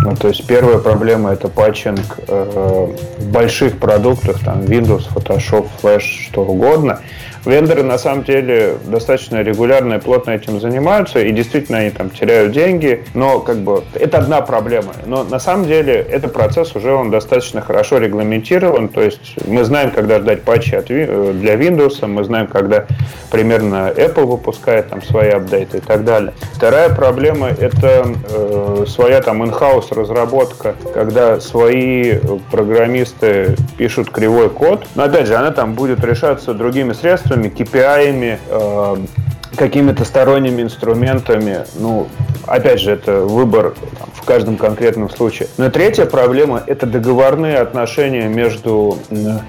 Ну, 0.03 0.17
то 0.17 0.27
есть 0.27 0.45
первая 0.45 0.79
проблема 0.79 1.33
это 1.33 1.47
патчинг 1.47 2.19
э, 2.27 2.89
в 3.19 3.29
больших 3.31 3.79
продуктах, 3.79 4.41
там 4.41 4.63
Windows, 4.63 5.05
Photoshop, 5.15 5.69
Flash, 5.81 6.27
что 6.29 6.45
угодно. 6.45 6.99
Вендоры 7.47 7.83
на 7.83 7.99
самом 7.99 8.25
деле 8.25 8.77
достаточно 8.87 9.43
регулярно 9.43 9.95
и 9.95 9.99
плотно 9.99 10.31
этим 10.31 10.61
занимаются, 10.61 11.21
и 11.21 11.31
действительно 11.31 11.79
они 11.79 11.91
там 11.91 12.11
теряют 12.11 12.53
деньги, 12.53 13.05
но 13.15 13.41
как 13.41 13.59
бы 13.59 13.83
это 13.95 14.19
одна 14.19 14.41
проблема. 14.41 14.93
Но 15.07 15.25
на 15.25 15.39
самом 15.39 15.67
деле 15.67 15.95
этот 15.95 16.33
процесс 16.33 16.75
уже 16.75 16.93
он 16.93 17.11
достаточно 17.11 17.61
хорошо 17.61 17.99
регламентирован, 17.99 18.89
то 18.89 19.03
есть 19.03 19.37
мы 19.47 19.65
знаем, 19.65 19.91
когда 19.91 20.21
ждать 20.21 20.43
патчи 20.43 20.75
от, 20.75 20.91
э, 20.91 21.33
для 21.35 21.55
Windows, 21.57 22.07
мы 22.07 22.25
знаем, 22.25 22.47
когда 22.47 22.87
примерно 23.31 23.93
Apple 23.95 24.25
выпускает 24.25 24.89
там 24.89 25.03
свои 25.03 25.29
апдейты 25.31 25.79
и 25.79 25.81
так 25.81 26.05
далее. 26.05 26.33
Вторая 26.55 26.89
проблема 26.89 27.49
это 27.49 28.07
э, 28.31 28.85
своя 28.89 29.21
там 29.21 29.43
in-house 29.43 29.95
разработка, 29.95 30.75
когда 30.95 31.41
свои 31.41 32.19
программисты 32.51 33.57
пишут 33.77 34.11
кривой 34.11 34.49
код, 34.49 34.87
но 34.95 35.05
опять 35.05 35.27
же 35.27 35.35
она 35.35 35.51
там 35.51 35.75
будет 35.75 36.03
решаться 36.05 36.55
другими 36.55 36.93
средствами, 36.93 37.34
цифрами, 37.35 37.49
KPI, 37.49 38.39
э, 38.49 38.97
какими-то 39.57 40.05
сторонними 40.05 40.63
инструментами. 40.63 41.65
Ну, 41.77 42.09
опять 42.47 42.81
же, 42.81 42.93
это 42.93 43.21
выбор 43.21 43.75
там, 43.99 44.09
в 44.15 44.23
каждом 44.23 44.57
конкретном 44.57 45.11
случае. 45.11 45.49
Но 45.59 45.71
третья 45.71 46.07
проблема– 46.07 46.63
это 46.67 46.87
договорные 46.87 47.59
отношения 47.59 48.29
между 48.29 48.99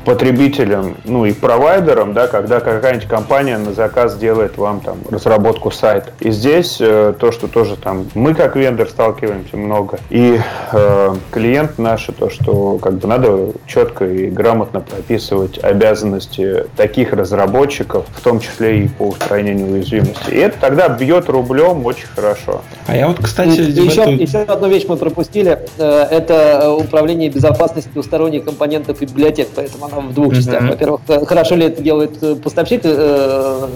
потребителем 0.05 0.97
ну, 1.05 1.25
и 1.25 1.33
провайдером, 1.33 2.13
да, 2.13 2.27
когда 2.27 2.59
какая-нибудь 2.59 3.07
компания 3.07 3.57
на 3.57 3.73
заказ 3.73 4.15
делает 4.17 4.57
вам 4.57 4.79
там 4.81 4.97
разработку 5.09 5.71
сайта. 5.71 6.11
И 6.19 6.31
здесь 6.31 6.77
э, 6.79 7.13
то, 7.17 7.31
что 7.31 7.47
тоже 7.47 7.75
там 7.75 8.07
мы 8.13 8.33
как 8.33 8.55
вендор 8.55 8.89
сталкиваемся 8.89 9.57
много, 9.57 9.99
и 10.09 10.39
э, 10.71 11.15
клиент 11.31 11.77
наши, 11.77 12.11
то, 12.11 12.29
что 12.29 12.77
как 12.77 12.95
бы 12.95 13.07
надо 13.07 13.51
четко 13.65 14.05
и 14.05 14.29
грамотно 14.29 14.81
прописывать 14.81 15.63
обязанности 15.63 16.65
таких 16.75 17.13
разработчиков, 17.13 18.05
в 18.15 18.21
том 18.21 18.39
числе 18.39 18.81
и 18.83 18.87
по 18.87 19.09
устранению 19.09 19.71
уязвимости. 19.73 19.94
И 20.29 20.35
это 20.35 20.57
тогда 20.59 20.89
бьет 20.89 21.29
рублем 21.29 21.85
очень 21.85 22.07
хорошо. 22.07 22.61
А 22.87 22.95
я 22.95 23.07
вот, 23.07 23.17
кстати... 23.21 23.59
И, 23.59 23.71
еще, 23.85 24.01
эту... 24.01 24.11
еще 24.11 24.39
одну 24.39 24.67
вещь 24.69 24.85
мы 24.87 24.97
пропустили. 24.97 25.59
Э, 25.77 26.07
это 26.09 26.33
э, 26.63 26.69
управление 26.69 27.29
безопасностью 27.29 27.93
двусторонних 27.93 28.43
компонентов 28.45 29.01
и 29.01 29.05
библиотек. 29.05 29.49
Поэтому 29.55 29.85
она 29.85 29.99
в 30.01 30.13
двух 30.13 30.33
mm-hmm. 30.33 30.35
частях. 30.35 30.63
Во-первых, 30.63 31.01
э, 31.07 31.25
хорошо 31.25 31.55
ли 31.55 31.65
это 31.65 31.81
делает 31.81 32.41
поставщик, 32.41 32.83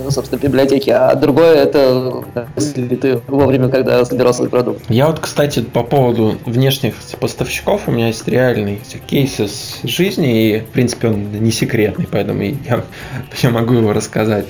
собственно, 0.09 0.39
библиотеки, 0.39 0.89
а 0.89 1.15
другое 1.15 1.55
это 1.63 2.23
если 2.55 2.95
ты 2.95 3.21
вовремя, 3.27 3.69
когда 3.69 4.03
собирал 4.05 4.33
свой 4.33 4.49
продукт. 4.49 4.83
Я 4.89 5.07
вот, 5.07 5.19
кстати, 5.19 5.61
по 5.61 5.83
поводу 5.83 6.37
внешних 6.45 6.95
поставщиков, 7.19 7.87
у 7.87 7.91
меня 7.91 8.07
есть 8.07 8.27
реальный 8.27 8.81
кейс 9.07 9.39
из 9.39 9.79
жизни, 9.83 10.55
и, 10.55 10.59
в 10.59 10.67
принципе, 10.67 11.07
он 11.07 11.31
не 11.31 11.51
секретный, 11.51 12.07
поэтому 12.09 12.41
я, 12.41 12.83
я 13.41 13.49
могу 13.49 13.75
его 13.75 13.93
рассказать. 13.93 14.45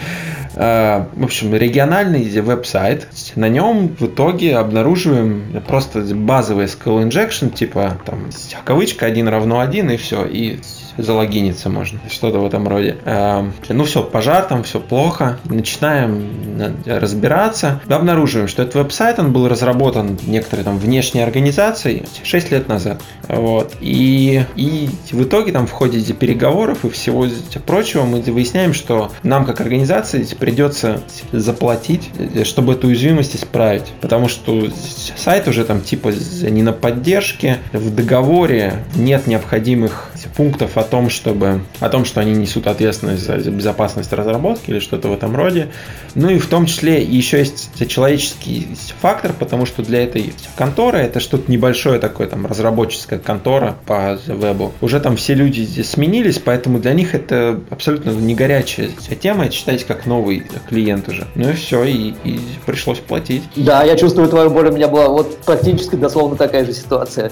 В 0.59 1.23
общем, 1.23 1.55
региональный 1.55 2.27
веб-сайт, 2.41 3.07
на 3.37 3.47
нем 3.47 3.95
в 3.97 4.07
итоге 4.07 4.57
обнаруживаем 4.57 5.63
просто 5.65 6.01
базовый 6.13 6.65
SQL 6.65 7.07
injection, 7.07 7.49
типа 7.49 7.97
там 8.05 8.27
кавычка 8.65 9.05
1 9.05 9.25
равно 9.29 9.61
1 9.61 9.91
и 9.91 9.95
все, 9.95 10.25
и 10.25 10.59
залогиниться 11.01 11.69
можно, 11.69 11.99
что-то 12.09 12.39
в 12.39 12.45
этом 12.45 12.67
роде. 12.67 12.97
Эм, 13.05 13.53
ну 13.69 13.83
все, 13.85 14.03
пожар, 14.03 14.43
там 14.43 14.63
все 14.63 14.79
плохо. 14.79 15.39
Начинаем 15.45 16.79
разбираться. 16.85 17.81
Мы 17.87 17.95
обнаруживаем, 17.95 18.47
что 18.47 18.63
этот 18.63 18.75
веб-сайт, 18.75 19.19
он 19.19 19.31
был 19.31 19.47
разработан 19.47 20.17
некоторой 20.25 20.65
там 20.65 20.77
внешней 20.77 21.21
организацией 21.21 22.05
6 22.23 22.51
лет 22.51 22.67
назад. 22.67 23.01
Вот. 23.27 23.73
И, 23.81 24.43
и 24.55 24.89
в 25.11 25.23
итоге 25.23 25.51
там 25.51 25.67
в 25.67 25.71
ходе 25.71 25.99
переговоров 26.13 26.85
и 26.85 26.89
всего 26.89 27.27
прочего 27.65 28.03
мы 28.03 28.21
выясняем, 28.21 28.73
что 28.73 29.11
нам 29.23 29.45
как 29.45 29.61
организации 29.61 30.27
придется 30.37 31.01
заплатить, 31.31 32.09
чтобы 32.43 32.73
эту 32.73 32.87
уязвимость 32.87 33.35
исправить. 33.35 33.85
Потому 34.01 34.27
что 34.27 34.67
сайт 35.15 35.47
уже 35.47 35.65
там 35.65 35.81
типа 35.81 36.11
не 36.41 36.63
на 36.63 36.73
поддержке, 36.73 37.59
в 37.71 37.93
договоре 37.93 38.83
нет 38.95 39.27
необходимых 39.27 40.11
пунктов 40.35 40.77
о 40.77 40.83
том, 40.89 41.09
чтобы, 41.09 41.61
о 41.79 41.89
том, 41.89 42.05
что 42.05 42.21
они 42.21 42.33
несут 42.33 42.67
ответственность 42.67 43.25
за 43.25 43.37
безопасность 43.37 44.13
разработки 44.13 44.69
или 44.69 44.79
что-то 44.79 45.09
в 45.09 45.13
этом 45.13 45.35
роде. 45.35 45.69
Ну 46.15 46.29
и 46.29 46.37
в 46.37 46.47
том 46.47 46.65
числе 46.65 47.01
еще 47.03 47.39
есть 47.39 47.69
человеческий 47.87 48.67
фактор, 49.01 49.33
потому 49.33 49.65
что 49.65 49.83
для 49.83 50.03
этой 50.03 50.33
конторы 50.55 50.99
это 50.99 51.19
что-то 51.19 51.51
небольшое 51.51 51.99
такое, 51.99 52.27
там, 52.27 52.45
разработческая 52.45 53.19
контора 53.19 53.75
по 53.85 54.19
вебу. 54.27 54.73
Уже 54.81 54.99
там 54.99 55.15
все 55.15 55.33
люди 55.33 55.81
сменились, 55.81 56.39
поэтому 56.39 56.79
для 56.79 56.93
них 56.93 57.15
это 57.15 57.59
абсолютно 57.69 58.11
не 58.11 58.35
горячая 58.35 58.89
тема, 59.21 59.45
это 59.45 59.53
считайте 59.53 59.85
как 59.85 60.05
новый 60.05 60.19
новый 60.19 60.45
клиент 60.67 61.07
уже. 61.07 61.27
Ну 61.35 61.49
и 61.49 61.53
все, 61.53 61.83
и, 61.83 62.13
и 62.23 62.39
пришлось 62.65 62.99
платить. 62.99 63.43
Да, 63.55 63.83
я 63.83 63.95
чувствую 63.95 64.27
твою 64.29 64.49
боль, 64.49 64.67
у 64.67 64.71
меня 64.71 64.87
была 64.87 65.09
вот 65.09 65.37
практически 65.39 65.95
дословно 65.95 66.35
такая 66.35 66.65
же 66.65 66.73
ситуация. 66.73 67.31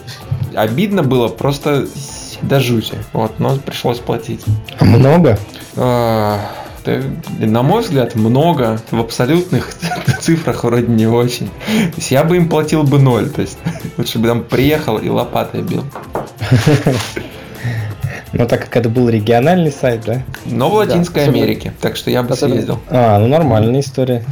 Обидно 0.55 1.03
было 1.03 1.27
просто 1.27 1.87
до 2.41 2.59
жути. 2.59 2.95
Вот, 3.13 3.39
но 3.39 3.57
пришлось 3.57 3.99
платить. 3.99 4.43
А 4.79 4.85
много? 4.85 5.37
А, 5.75 6.39
на 7.39 7.63
мой 7.63 7.83
взгляд, 7.83 8.15
много. 8.15 8.79
В 8.91 8.99
абсолютных 8.99 9.69
цифрах 10.21 10.63
вроде 10.63 10.87
не 10.87 11.07
очень. 11.07 11.47
То 11.47 11.97
есть 11.97 12.11
я 12.11 12.23
бы 12.23 12.37
им 12.37 12.49
платил 12.49 12.83
бы 12.83 12.99
ноль. 12.99 13.29
То 13.29 13.41
есть 13.41 13.57
лучше 13.97 14.19
бы 14.19 14.27
там 14.27 14.43
приехал 14.43 14.97
и 14.97 15.09
лопатой 15.09 15.61
бил. 15.61 15.83
Ну, 18.33 18.47
так 18.47 18.61
как 18.61 18.75
это 18.75 18.89
был 18.89 19.09
региональный 19.09 19.71
сайт, 19.71 20.01
да? 20.05 20.21
Но 20.45 20.69
в 20.69 20.75
Латинской 20.75 21.25
да, 21.25 21.31
Америке, 21.31 21.73
так 21.81 21.95
что 21.95 22.11
я 22.11 22.23
бы 22.23 22.35
съездил. 22.35 22.79
А, 22.89 23.19
ну 23.19 23.27
нормальная 23.27 23.79
история. 23.79 24.23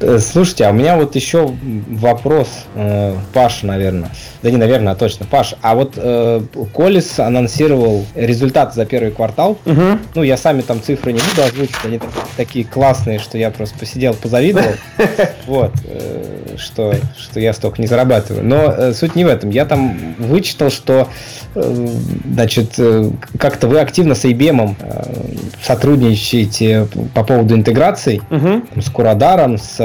Э, 0.00 0.18
слушайте, 0.18 0.64
а 0.64 0.70
у 0.70 0.72
меня 0.72 0.96
вот 0.96 1.16
еще 1.16 1.52
вопрос, 1.88 2.48
э, 2.74 3.16
Паша, 3.32 3.66
наверное. 3.66 4.10
Да 4.42 4.50
не, 4.50 4.56
наверное, 4.56 4.92
а 4.92 4.96
точно. 4.96 5.26
Паш, 5.26 5.54
а 5.60 5.74
вот 5.74 5.94
э, 5.96 6.40
Колес 6.74 7.18
анонсировал 7.18 8.06
результаты 8.14 8.74
за 8.74 8.86
первый 8.86 9.10
квартал. 9.10 9.58
Угу. 9.66 9.82
Ну, 10.14 10.22
я 10.22 10.36
сами 10.36 10.60
там 10.60 10.80
цифры 10.80 11.12
не 11.12 11.20
буду 11.20 11.42
озвучить, 11.42 11.76
они 11.84 11.98
там 11.98 12.10
такие 12.36 12.64
классные, 12.64 13.18
что 13.18 13.36
я 13.36 13.50
просто 13.50 13.76
посидел, 13.78 14.14
позавидовал. 14.14 14.74
Вот, 15.46 15.72
э, 15.84 16.56
что, 16.58 16.94
что 17.16 17.40
я 17.40 17.52
столько 17.52 17.80
не 17.80 17.88
зарабатываю. 17.88 18.44
Но 18.44 18.72
э, 18.76 18.92
суть 18.92 19.16
не 19.16 19.24
в 19.24 19.28
этом. 19.28 19.50
Я 19.50 19.64
там 19.64 20.14
вычитал, 20.18 20.70
что 20.70 21.08
э, 21.54 21.88
значит, 22.32 22.74
э, 22.78 23.10
как-то 23.38 23.66
вы 23.66 23.80
активно 23.80 24.14
с 24.14 24.24
IBM 24.24 24.76
э, 24.78 25.14
сотрудничаете 25.62 26.86
по 27.14 27.24
поводу 27.24 27.54
интеграций 27.54 28.20
угу. 28.30 28.62
с 28.80 28.90
Курадаром, 28.90 29.58
с 29.58 29.80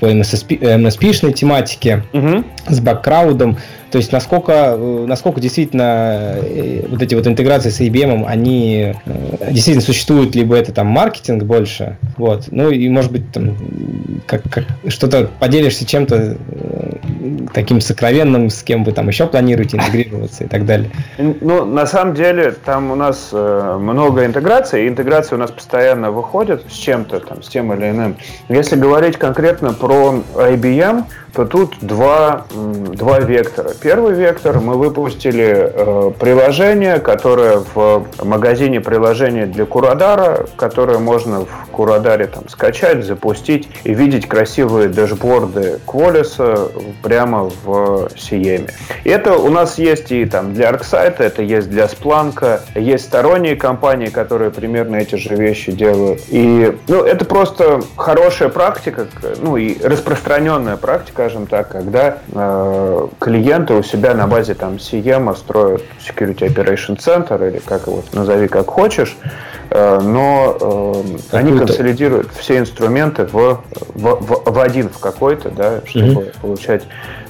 по 0.00 0.06
MSP, 0.06 0.58
MSP-шной 0.58 1.32
тематике, 1.32 2.04
угу. 2.12 2.44
с 2.68 2.80
бэккраудом. 2.80 3.58
То 3.92 3.98
есть 3.98 4.10
насколько, 4.10 4.74
э, 4.74 5.04
насколько 5.06 5.38
действительно 5.38 6.38
э, 6.40 6.86
вот 6.88 7.02
эти 7.02 7.14
вот 7.14 7.26
интеграции 7.26 7.68
с 7.68 7.78
IBM, 7.78 8.24
они 8.26 8.94
э, 9.04 9.50
действительно 9.50 9.84
существуют, 9.84 10.34
либо 10.34 10.56
это 10.56 10.72
там 10.72 10.86
маркетинг 10.86 11.42
больше, 11.42 11.98
вот. 12.16 12.46
Ну 12.50 12.70
и 12.70 12.88
может 12.88 13.12
быть 13.12 13.30
там 13.32 13.54
как, 14.26 14.44
как 14.50 14.64
что-то 14.88 15.28
поделишься 15.38 15.84
чем-то 15.84 16.38
таким 17.52 17.82
сокровенным, 17.82 18.48
с 18.48 18.62
кем 18.62 18.82
вы 18.82 18.92
там 18.92 19.08
еще 19.08 19.26
планируете 19.26 19.76
интегрироваться 19.76 20.44
и 20.44 20.46
так 20.46 20.64
далее? 20.64 20.90
Ну, 21.18 21.66
на 21.66 21.84
самом 21.84 22.14
деле, 22.14 22.52
там 22.64 22.90
у 22.92 22.94
нас 22.94 23.28
много 23.30 24.24
интеграций, 24.24 24.86
и 24.86 24.88
интеграции 24.88 25.34
у 25.34 25.38
нас 25.38 25.50
постоянно 25.50 26.10
выходят 26.10 26.64
с 26.70 26.74
чем-то, 26.74 27.20
там, 27.20 27.42
с 27.42 27.48
тем 27.48 27.74
или 27.74 27.90
иным. 27.90 28.16
Если 28.48 28.76
говорить 28.76 29.18
конкретно 29.18 29.74
про 29.74 30.22
IBM, 30.34 31.04
то 31.34 31.46
тут 31.46 31.76
два, 31.80 32.46
два 32.50 33.20
вектора. 33.20 33.70
Первый 33.80 34.14
вектор 34.14 34.60
мы 34.60 34.74
выпустили 34.74 35.72
э, 35.72 36.10
приложение, 36.18 36.98
которое 36.98 37.62
в 37.74 38.06
магазине 38.22 38.80
приложения 38.80 39.46
для 39.46 39.64
Курадара, 39.64 40.46
которое 40.56 40.98
можно 40.98 41.40
в 41.40 41.70
Курадаре 41.70 42.26
там 42.26 42.48
скачать, 42.48 43.04
запустить 43.04 43.68
и 43.84 43.94
видеть 43.94 44.28
красивые 44.28 44.88
дашборды 44.88 45.80
Qualys 45.86 46.92
прямо 47.02 47.50
в 47.64 48.10
Сиеме. 48.16 48.68
Это 49.04 49.36
у 49.36 49.48
нас 49.48 49.78
есть 49.78 50.12
и 50.12 50.26
там 50.26 50.52
для 50.52 50.70
ArcSight, 50.70 51.16
это 51.18 51.42
есть 51.42 51.70
для 51.70 51.84
Splunk, 51.84 52.60
есть 52.74 53.04
сторонние 53.04 53.56
компании, 53.56 54.08
которые 54.08 54.50
примерно 54.50 54.96
эти 54.96 55.16
же 55.16 55.34
вещи 55.34 55.72
делают. 55.72 56.20
И 56.28 56.76
ну, 56.88 57.02
это 57.04 57.24
просто 57.24 57.80
хорошая 57.96 58.50
практика, 58.50 59.06
ну 59.40 59.56
и 59.56 59.80
распространенная 59.82 60.76
практика, 60.76 61.21
скажем 61.22 61.46
так, 61.46 61.68
когда 61.68 62.18
э, 62.32 63.08
клиенты 63.20 63.74
у 63.74 63.82
себя 63.84 64.12
на 64.12 64.26
базе 64.26 64.54
там 64.54 64.74
CM 64.74 65.36
строят 65.36 65.82
Security 66.00 66.52
Operation 66.52 66.98
Center 66.98 67.48
или 67.48 67.60
как 67.60 67.86
его 67.86 68.02
назови 68.12 68.48
как 68.48 68.66
хочешь, 68.66 69.16
э, 69.70 70.00
но 70.00 70.56
э, 70.60 71.36
они 71.36 71.56
консолидируют 71.56 72.32
все 72.36 72.58
инструменты 72.58 73.26
в, 73.26 73.60
в, 73.94 74.02
в, 74.02 74.52
в 74.52 74.58
один 74.58 74.88
в 74.88 74.98
какой-то, 74.98 75.50
да, 75.50 75.80
чтобы 75.84 76.06
mm-hmm. 76.06 76.40
получать 76.40 76.82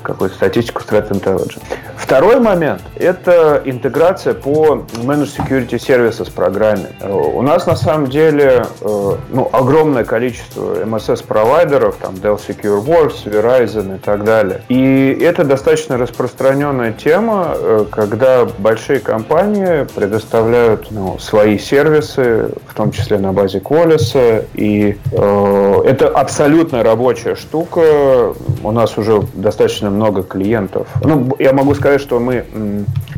какую-то 0.03 0.37
статистику 0.37 0.83
Threat 0.83 1.11
Intelligence. 1.11 1.63
Второй 1.97 2.41
момент– 2.41 2.83
это 2.97 3.63
интеграция 3.65 4.35
по 4.35 4.85
Managed 4.95 5.39
Security 5.39 5.79
Services 5.79 6.31
программе. 6.33 6.89
Э, 7.01 7.11
у 7.13 7.43
нас 7.43 7.67
на 7.67 7.77
самом 7.77 8.09
деле 8.09 8.67
э, 8.81 9.17
ну, 9.31 9.49
огромное 9.53 10.05
количество 10.05 10.85
MSS-провайдеров, 10.85 11.97
там 11.97 12.15
Dell 12.15 12.39
SecureWorks, 12.39 13.25
Verizon 13.25 13.97
и 13.97 13.99
так 13.99 14.25
далее. 14.25 14.63
И 14.69 15.17
это 15.21 15.45
достаточно 15.45 15.97
распространенная 15.97 16.93
тема, 16.93 17.55
э, 17.55 17.85
когда 17.91 18.45
большие 18.45 19.01
компании 19.01 19.87
предоставляют 19.95 20.91
ну, 20.91 21.19
свои 21.19 21.59
сервисы, 21.59 22.51
в 22.67 22.75
том 22.75 22.91
числе 22.91 23.19
на 23.19 23.33
базе 23.33 23.59
Qualys, 23.59 24.47
и 24.55 24.99
э, 25.13 25.83
это 25.85 26.09
абсолютно 26.09 26.83
рабочая 26.83 27.37
штука. 27.37 28.35
У 28.63 28.71
нас 28.71 28.99
уже 28.99 29.23
достаточно 29.35 29.91
много 29.93 30.23
клиентов. 30.23 30.89
Ну, 31.03 31.35
я 31.39 31.53
могу 31.53 31.75
сказать, 31.75 32.01
что 32.01 32.19
мы 32.19 32.45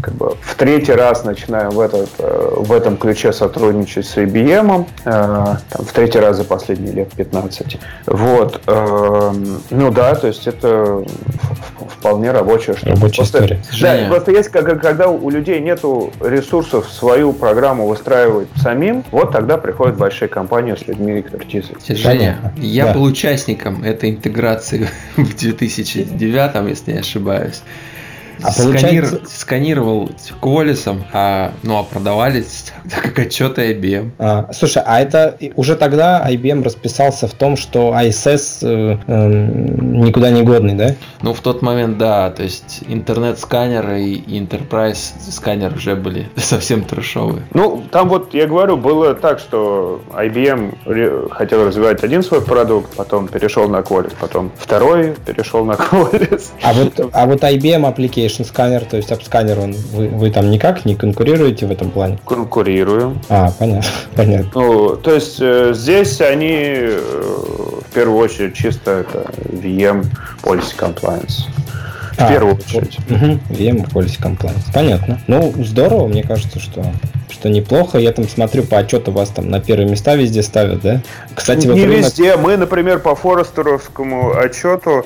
как 0.03 0.14
бы 0.14 0.37
в 0.41 0.55
третий 0.57 0.93
раз 0.93 1.25
начинаем 1.25 1.70
в, 1.70 1.81
этот, 1.81 2.11
э, 2.18 2.55
в 2.57 2.72
этом 2.72 2.97
ключе 2.97 3.33
сотрудничать 3.33 4.07
с 4.07 4.16
IBM, 4.16 4.87
э, 5.05 5.11
там, 5.11 5.59
в 5.70 5.93
третий 5.93 6.18
раз 6.18 6.37
за 6.37 6.45
последние 6.45 6.93
лет 6.93 7.12
15. 7.12 7.79
Вот. 8.07 8.61
Эм, 8.66 9.62
ну 9.70 9.91
да, 9.91 10.14
то 10.14 10.27
есть 10.27 10.47
это 10.47 11.03
вполне 11.89 12.33
рабочая 12.33 12.75
штука. 12.75 12.91
Рабочая 12.91 13.16
просто, 13.16 13.39
история. 13.39 13.61
Да, 13.81 14.09
просто 14.09 14.33
есть, 14.33 14.51
когда 14.51 15.09
у 15.09 15.31
людей 15.31 15.61
нету 15.61 16.12
ресурсов 16.20 16.91
свою 16.91 17.33
программу 17.33 17.87
выстраивать 17.87 18.49
самим, 18.57 19.05
вот 19.11 19.33
тогда 19.33 19.57
приходят 19.57 19.97
большие 19.97 20.29
компании 20.29 20.75
с 20.75 20.87
людьми 20.87 21.20
экспертизы. 21.20 21.72
Женя, 21.89 22.53
я 22.57 22.87
да. 22.87 22.95
был 22.95 23.05
участником 23.05 23.83
этой 23.83 24.11
интеграции 24.11 24.89
в 25.16 25.35
2009 25.35 26.53
там, 26.53 26.64
если 26.69 26.93
не 26.93 26.99
ошибаюсь. 26.99 27.62
А 28.43 28.51
Сканир... 28.53 29.07
Сканировал 29.26 30.11
колесом, 30.41 31.05
а, 31.12 31.53
ну 31.62 31.78
а 31.78 31.82
продавали 31.82 32.45
как 32.91 33.18
отчеты 33.18 33.72
IBM. 33.72 34.11
А, 34.18 34.51
слушай, 34.53 34.82
а 34.85 35.01
это 35.01 35.37
уже 35.57 35.76
тогда 35.76 36.26
IBM 36.28 36.62
расписался 36.62 37.28
в 37.28 37.32
том, 37.32 37.57
что 37.57 37.95
ISS 37.95 38.59
э, 38.62 38.99
э, 39.07 39.28
никуда 39.80 40.30
не 40.30 40.43
годный, 40.43 40.74
да? 40.74 40.95
Ну, 41.22 41.32
в 41.32 41.41
тот 41.41 41.62
момент, 41.62 41.99
да. 41.99 42.30
То 42.30 42.43
есть 42.43 42.82
интернет-сканер 42.89 43.93
и 43.95 44.16
Enterprise 44.39 45.12
сканер 45.30 45.74
уже 45.74 45.97
были 45.97 46.28
совсем 46.37 46.85
трешовые. 46.85 47.43
Ну, 47.55 47.82
там 47.91 48.09
вот, 48.09 48.35
я 48.35 48.47
говорю, 48.47 48.76
было 48.76 49.14
так, 49.14 49.39
что 49.39 50.03
IBM 50.12 51.30
хотел 51.30 51.66
развивать 51.66 52.03
один 52.03 52.22
свой 52.22 52.43
продукт, 52.43 52.95
потом 52.97 53.28
перешел 53.28 53.68
на 53.68 53.78
Qualys, 53.78 54.12
потом 54.18 54.51
второй 54.57 55.14
перешел 55.26 55.64
на 55.64 55.72
Qualys. 55.72 56.51
А 56.62 56.72
вот, 56.72 57.11
а 57.12 57.26
вот 57.26 57.43
IBM 57.43 57.95
Application 57.95 58.24
Application 58.25 58.51
Scanner, 58.51 58.87
то 58.89 58.97
есть 58.97 59.11
AppScanner, 59.11 59.62
он, 59.62 59.72
вы, 59.72 60.09
вы 60.09 60.31
там 60.31 60.51
никак 60.51 60.85
не 60.85 60.95
конкурируете 60.95 61.66
в 61.66 61.70
этом 61.70 61.91
плане? 61.91 62.18
Конкурируем. 62.25 63.20
А, 63.29 63.51
понятно. 63.59 63.91
понятно. 64.16 64.51
Ну, 64.55 64.97
то 64.97 65.14
есть 65.14 65.39
э, 65.41 65.72
здесь 65.75 66.20
они 66.20 66.57
э, 66.57 67.01
в 67.89 67.93
первую 67.95 68.18
очередь 68.18 68.55
чисто 68.55 68.91
это 68.91 69.27
VM 69.45 70.07
Policy 70.43 70.77
Compliance. 70.77 71.45
В 72.16 72.20
а, 72.20 72.29
первую 72.29 72.55
очередь. 72.55 72.99
Угу, 73.11 73.41
VM 73.51 73.91
Policy 73.91 74.20
Compliance. 74.20 74.72
Понятно. 74.72 75.20
Ну, 75.27 75.53
здорово, 75.59 76.07
мне 76.07 76.22
кажется, 76.22 76.61
что, 76.61 76.85
что 77.29 77.49
неплохо. 77.49 77.99
Я 77.99 78.12
там 78.12 78.29
смотрю 78.29 78.62
по 78.62 78.79
отчету 78.79 79.11
вас 79.11 79.31
там 79.31 79.51
на 79.51 79.61
первые 79.61 79.89
места 79.89 80.14
везде 80.14 80.45
ставят, 80.45 80.81
да? 80.83 81.03
Кстати, 81.35 81.66
Не 81.66 81.85
рынок... 81.85 82.05
везде. 82.05 82.37
Мы, 82.37 82.57
например, 82.57 83.01
по 83.01 83.16
Forrester 83.16 83.82
овскому 83.82 84.33
отчету 84.37 85.05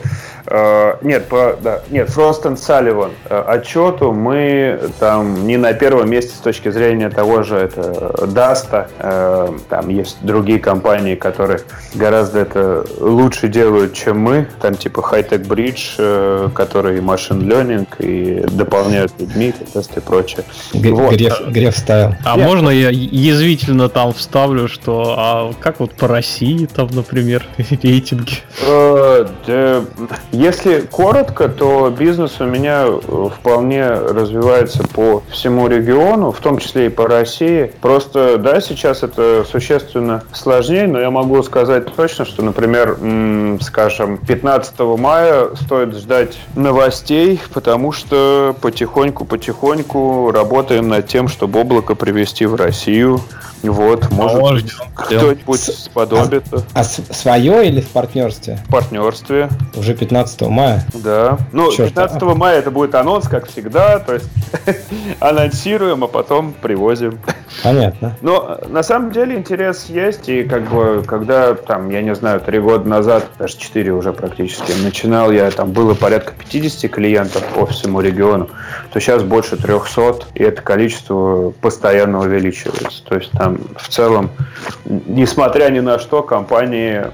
нет, 1.02 1.26
по, 1.26 1.56
да, 1.60 1.80
нет, 1.90 2.08
Frost 2.08 2.44
and 2.44 2.56
Sullivan 2.56 3.10
э, 3.28 3.38
отчету 3.46 4.12
мы 4.12 4.80
там 4.98 5.46
не 5.46 5.56
на 5.56 5.74
первом 5.74 6.10
месте 6.10 6.34
с 6.34 6.38
точки 6.38 6.70
зрения 6.70 7.10
того 7.10 7.42
же 7.42 7.56
DAST 7.56 8.26
а. 8.26 8.88
Э, 8.98 9.50
там 9.68 9.88
есть 9.88 10.18
другие 10.22 10.58
компании, 10.58 11.16
которые 11.16 11.60
гораздо 11.94 12.40
это 12.40 12.84
лучше 12.98 13.48
делают, 13.48 13.94
чем 13.94 14.20
мы. 14.20 14.48
Там 14.60 14.74
типа 14.74 15.00
High-Tech 15.00 15.46
Bridge, 15.46 16.50
который 16.52 17.00
machine 17.00 17.40
learning 17.50 17.86
и 17.98 18.40
дополняют 18.50 19.12
людьми, 19.18 19.52
тест 19.72 19.96
и 19.96 20.00
прочее. 20.00 20.44
вот. 20.72 21.14
Греф, 21.14 21.40
греф 21.48 21.76
ставил. 21.76 22.14
А 22.24 22.36
Нет. 22.36 22.46
можно 22.46 22.70
я 22.70 22.90
язвительно 22.90 23.88
там 23.88 24.12
вставлю, 24.12 24.68
что 24.68 25.14
а 25.16 25.52
как 25.60 25.80
вот 25.80 25.92
по 25.92 26.08
России 26.08 26.66
там, 26.66 26.88
например, 26.92 27.46
рейтинги? 27.82 28.38
Если 30.38 30.82
коротко, 30.82 31.48
то 31.48 31.90
бизнес 31.90 32.40
у 32.40 32.44
меня 32.44 32.84
э, 32.86 33.28
вполне 33.36 33.88
развивается 33.88 34.84
по 34.86 35.24
всему 35.32 35.66
региону, 35.66 36.30
в 36.30 36.38
том 36.38 36.58
числе 36.58 36.86
и 36.86 36.88
по 36.90 37.08
России. 37.08 37.72
Просто, 37.80 38.38
да, 38.38 38.60
сейчас 38.60 39.02
это 39.02 39.44
существенно 39.50 40.22
сложнее, 40.32 40.86
но 40.86 41.00
я 41.00 41.10
могу 41.10 41.42
сказать 41.42 41.92
точно, 41.92 42.24
что, 42.24 42.44
например, 42.44 42.96
скажем, 43.60 44.16
15 44.18 44.78
мая 44.96 45.48
стоит 45.56 45.96
ждать 45.96 46.38
новостей, 46.54 47.40
потому 47.52 47.90
что 47.90 48.54
потихоньку-потихоньку 48.60 50.30
работаем 50.30 50.88
над 50.88 51.08
тем, 51.08 51.26
чтобы 51.26 51.62
облако 51.62 51.96
привести 51.96 52.46
в 52.46 52.54
Россию. 52.54 53.20
Вот, 53.62 54.10
может 54.10 54.72
кто-нибудь 54.94 55.60
сподобится. 55.60 56.64
А, 56.74 56.80
а 56.80 56.84
свое 56.84 57.66
или 57.66 57.80
в 57.80 57.88
партнерстве? 57.88 58.58
В 58.66 58.72
партнерстве. 58.72 59.48
Уже 59.76 59.94
15 59.94 60.42
мая? 60.42 60.84
Да. 60.94 61.38
Ну, 61.52 61.72
Черт, 61.72 61.90
15 61.90 62.22
а... 62.22 62.34
мая 62.34 62.58
это 62.58 62.70
будет 62.70 62.94
анонс, 62.94 63.28
как 63.28 63.48
всегда. 63.48 63.98
То 63.98 64.14
есть 64.14 64.28
анонсируем, 65.20 66.04
а 66.04 66.08
потом 66.08 66.52
привозим. 66.52 67.18
Понятно. 67.62 68.16
Но 68.22 68.60
на 68.68 68.82
самом 68.82 69.10
деле 69.12 69.36
интерес 69.36 69.86
есть. 69.86 70.28
И 70.28 70.44
как 70.44 70.70
бы, 70.70 71.02
когда 71.06 71.54
там, 71.54 71.90
я 71.90 72.02
не 72.02 72.14
знаю, 72.14 72.40
три 72.40 72.60
года 72.60 72.88
назад, 72.88 73.26
даже 73.38 73.56
четыре 73.56 73.92
уже 73.92 74.12
практически, 74.12 74.72
начинал 74.82 75.32
я, 75.32 75.50
там 75.50 75.72
было 75.72 75.94
порядка 75.94 76.32
50 76.38 76.90
клиентов 76.90 77.44
по 77.54 77.66
всему 77.66 78.00
региону, 78.00 78.48
то 78.92 79.00
сейчас 79.00 79.22
больше 79.22 79.56
300, 79.56 80.26
и 80.34 80.42
это 80.42 80.62
количество 80.62 81.50
постоянно 81.60 82.20
увеличивается. 82.20 83.02
То 83.04 83.16
есть 83.16 83.30
там 83.32 83.47
в 83.76 83.88
целом, 83.88 84.30
несмотря 84.84 85.68
ни 85.70 85.80
на 85.80 85.98
что, 85.98 86.22
компании, 86.22 87.04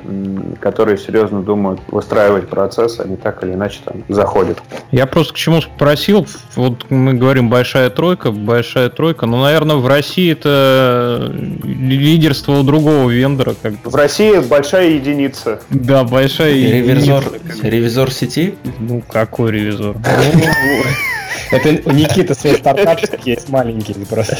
которые 0.60 0.98
серьезно 0.98 1.42
думают 1.42 1.80
выстраивать 1.88 2.48
процесс, 2.48 3.00
они 3.00 3.16
так 3.16 3.42
или 3.44 3.52
иначе 3.52 3.80
там 3.84 4.04
заходят. 4.08 4.58
Я 4.90 5.06
просто 5.06 5.34
к 5.34 5.36
чему 5.36 5.60
спросил, 5.60 6.26
вот 6.56 6.90
мы 6.90 7.14
говорим 7.14 7.50
большая 7.50 7.90
тройка, 7.90 8.30
большая 8.30 8.88
тройка, 8.90 9.26
но, 9.26 9.42
наверное, 9.42 9.76
в 9.76 9.86
России 9.86 10.32
это 10.32 11.30
лидерство 11.62 12.52
у 12.52 12.62
другого 12.62 13.10
вендора. 13.10 13.54
Как 13.60 13.74
в 13.84 13.94
России 13.94 14.38
большая 14.40 14.90
единица. 14.90 15.60
Да, 15.70 16.04
большая 16.04 16.52
ревизор, 16.52 17.24
единица. 17.24 17.68
Ревизор 17.68 18.10
сети? 18.10 18.54
Ну, 18.78 19.02
какой 19.08 19.52
ревизор? 19.52 19.96
Это 21.50 21.88
у 21.88 21.92
Никиты 21.92 22.34
свой 22.34 22.54
стартапчик 22.58 23.26
есть 23.26 23.48
маленький 23.48 23.94
просто. 24.04 24.36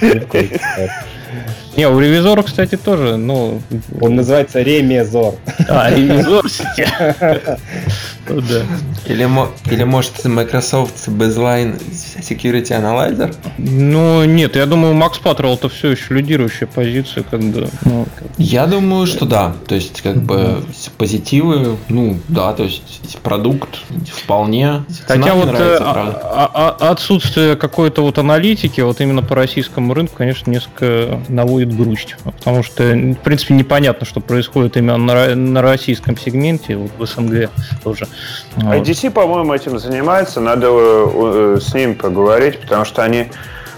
Не, 1.80 1.88
у 1.88 1.98
ревизора, 1.98 2.42
кстати, 2.42 2.76
тоже, 2.76 3.16
ну... 3.16 3.62
Он 4.02 4.14
называется 4.14 4.60
ремезор. 4.60 5.36
А, 5.66 5.90
ревизор 5.90 6.44
да. 8.28 8.62
Или, 9.06 9.28
или 9.72 9.84
может 9.84 10.24
Microsoft 10.24 11.08
Baseline 11.08 11.80
Security 12.20 12.70
Analyzer? 12.70 13.34
Ну, 13.58 14.24
нет, 14.24 14.56
я 14.56 14.66
думаю, 14.66 14.94
Max 14.94 15.22
Patrol 15.22 15.54
это 15.54 15.68
все 15.68 15.90
еще 15.90 16.14
лидирующая 16.14 16.68
позиция, 16.68 17.24
как 17.24 17.40
бы. 17.40 17.68
Ну, 17.84 18.06
я 18.38 18.66
думаю, 18.66 19.06
что 19.06 19.24
да. 19.24 19.54
То 19.66 19.74
есть, 19.74 20.02
как 20.02 20.22
бы 20.22 20.62
позитивы, 20.98 21.76
ну, 21.88 22.18
да, 22.28 22.52
то 22.52 22.64
есть 22.64 23.18
продукт 23.22 23.78
вполне. 24.12 24.84
Хотя 25.06 25.34
вот 25.34 25.46
нравится, 25.46 25.84
а, 25.84 26.50
а, 26.54 26.76
а, 26.78 26.90
отсутствие 26.90 27.56
какой-то 27.56 28.02
вот 28.02 28.18
аналитики, 28.18 28.80
вот 28.80 29.00
именно 29.00 29.22
по 29.22 29.34
российскому 29.34 29.94
рынку, 29.94 30.14
конечно, 30.16 30.50
несколько 30.50 31.20
наводит 31.28 31.69
грусть. 31.70 32.16
Потому 32.24 32.62
что, 32.62 32.82
в 32.82 33.14
принципе, 33.22 33.54
непонятно, 33.54 34.06
что 34.06 34.20
происходит 34.20 34.76
именно 34.76 34.96
на, 34.96 35.34
на 35.34 35.62
российском 35.62 36.16
сегменте, 36.16 36.76
вот 36.76 36.90
в 36.98 37.06
СНГ 37.06 37.50
тоже. 37.82 38.06
IDC, 38.56 39.10
по-моему, 39.10 39.54
этим 39.54 39.78
занимается, 39.78 40.40
надо 40.40 40.68
э, 40.70 41.58
с 41.60 41.74
ним 41.74 41.94
поговорить, 41.94 42.60
потому 42.60 42.84
что 42.84 43.02
они, 43.02 43.30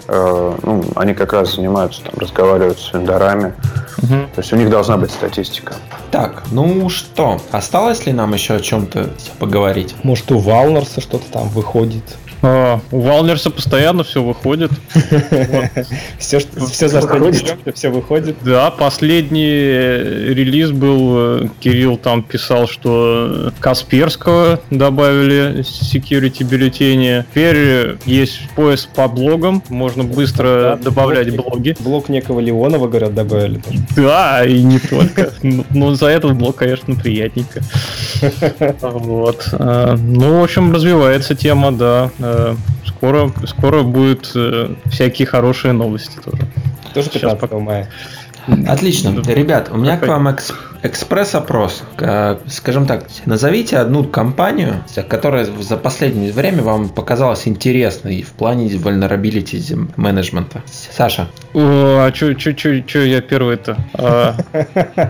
э, 0.08 0.52
ну, 0.62 0.84
они 0.96 1.14
как 1.14 1.32
раз 1.32 1.54
занимаются, 1.54 2.02
там, 2.02 2.14
разговаривают 2.16 2.78
с 2.78 2.92
вендорами. 2.92 3.54
Угу. 3.98 4.14
То 4.34 4.40
есть 4.40 4.52
у 4.52 4.56
них 4.56 4.70
должна 4.70 4.96
быть 4.96 5.10
статистика. 5.10 5.74
Так, 6.10 6.42
ну 6.50 6.88
что, 6.88 7.40
осталось 7.52 8.06
ли 8.06 8.12
нам 8.12 8.34
еще 8.34 8.54
о 8.54 8.60
чем-то 8.60 9.10
поговорить? 9.38 9.94
Может, 10.02 10.32
у 10.32 10.38
Валнерса 10.38 11.00
что-то 11.00 11.30
там 11.30 11.48
выходит? 11.48 12.04
А, 12.42 12.80
у 12.90 13.00
Валнерса 13.00 13.50
постоянно 13.50 14.02
все 14.02 14.22
выходит. 14.22 14.70
Все, 16.18 16.38
все 16.38 16.88
за 16.88 17.02
что 17.02 17.72
все 17.72 17.90
выходит. 17.90 18.36
Да, 18.42 18.70
последний 18.70 19.50
релиз 19.50 20.70
был, 20.70 21.48
Кирилл 21.60 21.96
там 21.96 22.22
писал, 22.22 22.68
что 22.68 23.52
Касперского 23.60 24.60
добавили 24.70 25.60
security 25.60 26.44
бюллетени. 26.44 27.24
Теперь 27.30 27.96
есть 28.06 28.48
поиск 28.54 28.88
по 28.90 29.08
блогам, 29.08 29.62
можно 29.68 30.04
быстро 30.04 30.78
добавлять 30.82 31.34
блоги. 31.36 31.76
Блог 31.80 32.08
некого 32.08 32.40
Леонова, 32.40 32.88
говорят, 32.88 33.14
добавили. 33.14 33.60
Да, 33.96 34.44
и 34.44 34.62
не 34.62 34.78
только. 34.78 35.32
Но 35.70 35.94
за 35.94 36.06
этот 36.06 36.36
блог, 36.36 36.56
конечно, 36.56 36.94
приятненько. 36.94 37.60
Вот. 38.80 39.48
Ну, 39.52 40.40
в 40.40 40.44
общем, 40.44 40.72
развивается 40.72 41.34
тема, 41.34 41.72
да 41.72 42.10
Э, 42.31 42.31
скоро, 42.86 43.30
скоро 43.46 43.82
будут 43.82 44.32
э, 44.34 44.74
всякие 44.90 45.26
хорошие 45.26 45.72
новости 45.72 46.18
тоже. 46.24 46.42
Тоже 46.94 47.10
15 47.10 47.52
мая. 47.52 47.88
Отлично. 48.66 49.20
Ребят, 49.26 49.68
у 49.70 49.76
меня 49.76 49.96
к 49.96 50.06
вам 50.06 50.28
экс- 50.28 50.52
экспресс-опрос. 50.82 51.84
Скажем 52.48 52.86
так, 52.86 53.04
назовите 53.24 53.78
одну 53.78 54.04
компанию, 54.04 54.84
которая 55.08 55.44
за 55.44 55.76
последнее 55.76 56.32
время 56.32 56.62
вам 56.62 56.88
показалась 56.88 57.46
интересной 57.46 58.22
в 58.22 58.32
плане 58.32 58.68
vulnerability 58.68 59.90
менеджмента. 59.96 60.62
Саша. 60.66 61.28
О, 61.54 62.06
а 62.06 62.14
что 62.14 62.98
я 62.98 63.20
первый-то? 63.20 63.76
А, 63.94 64.34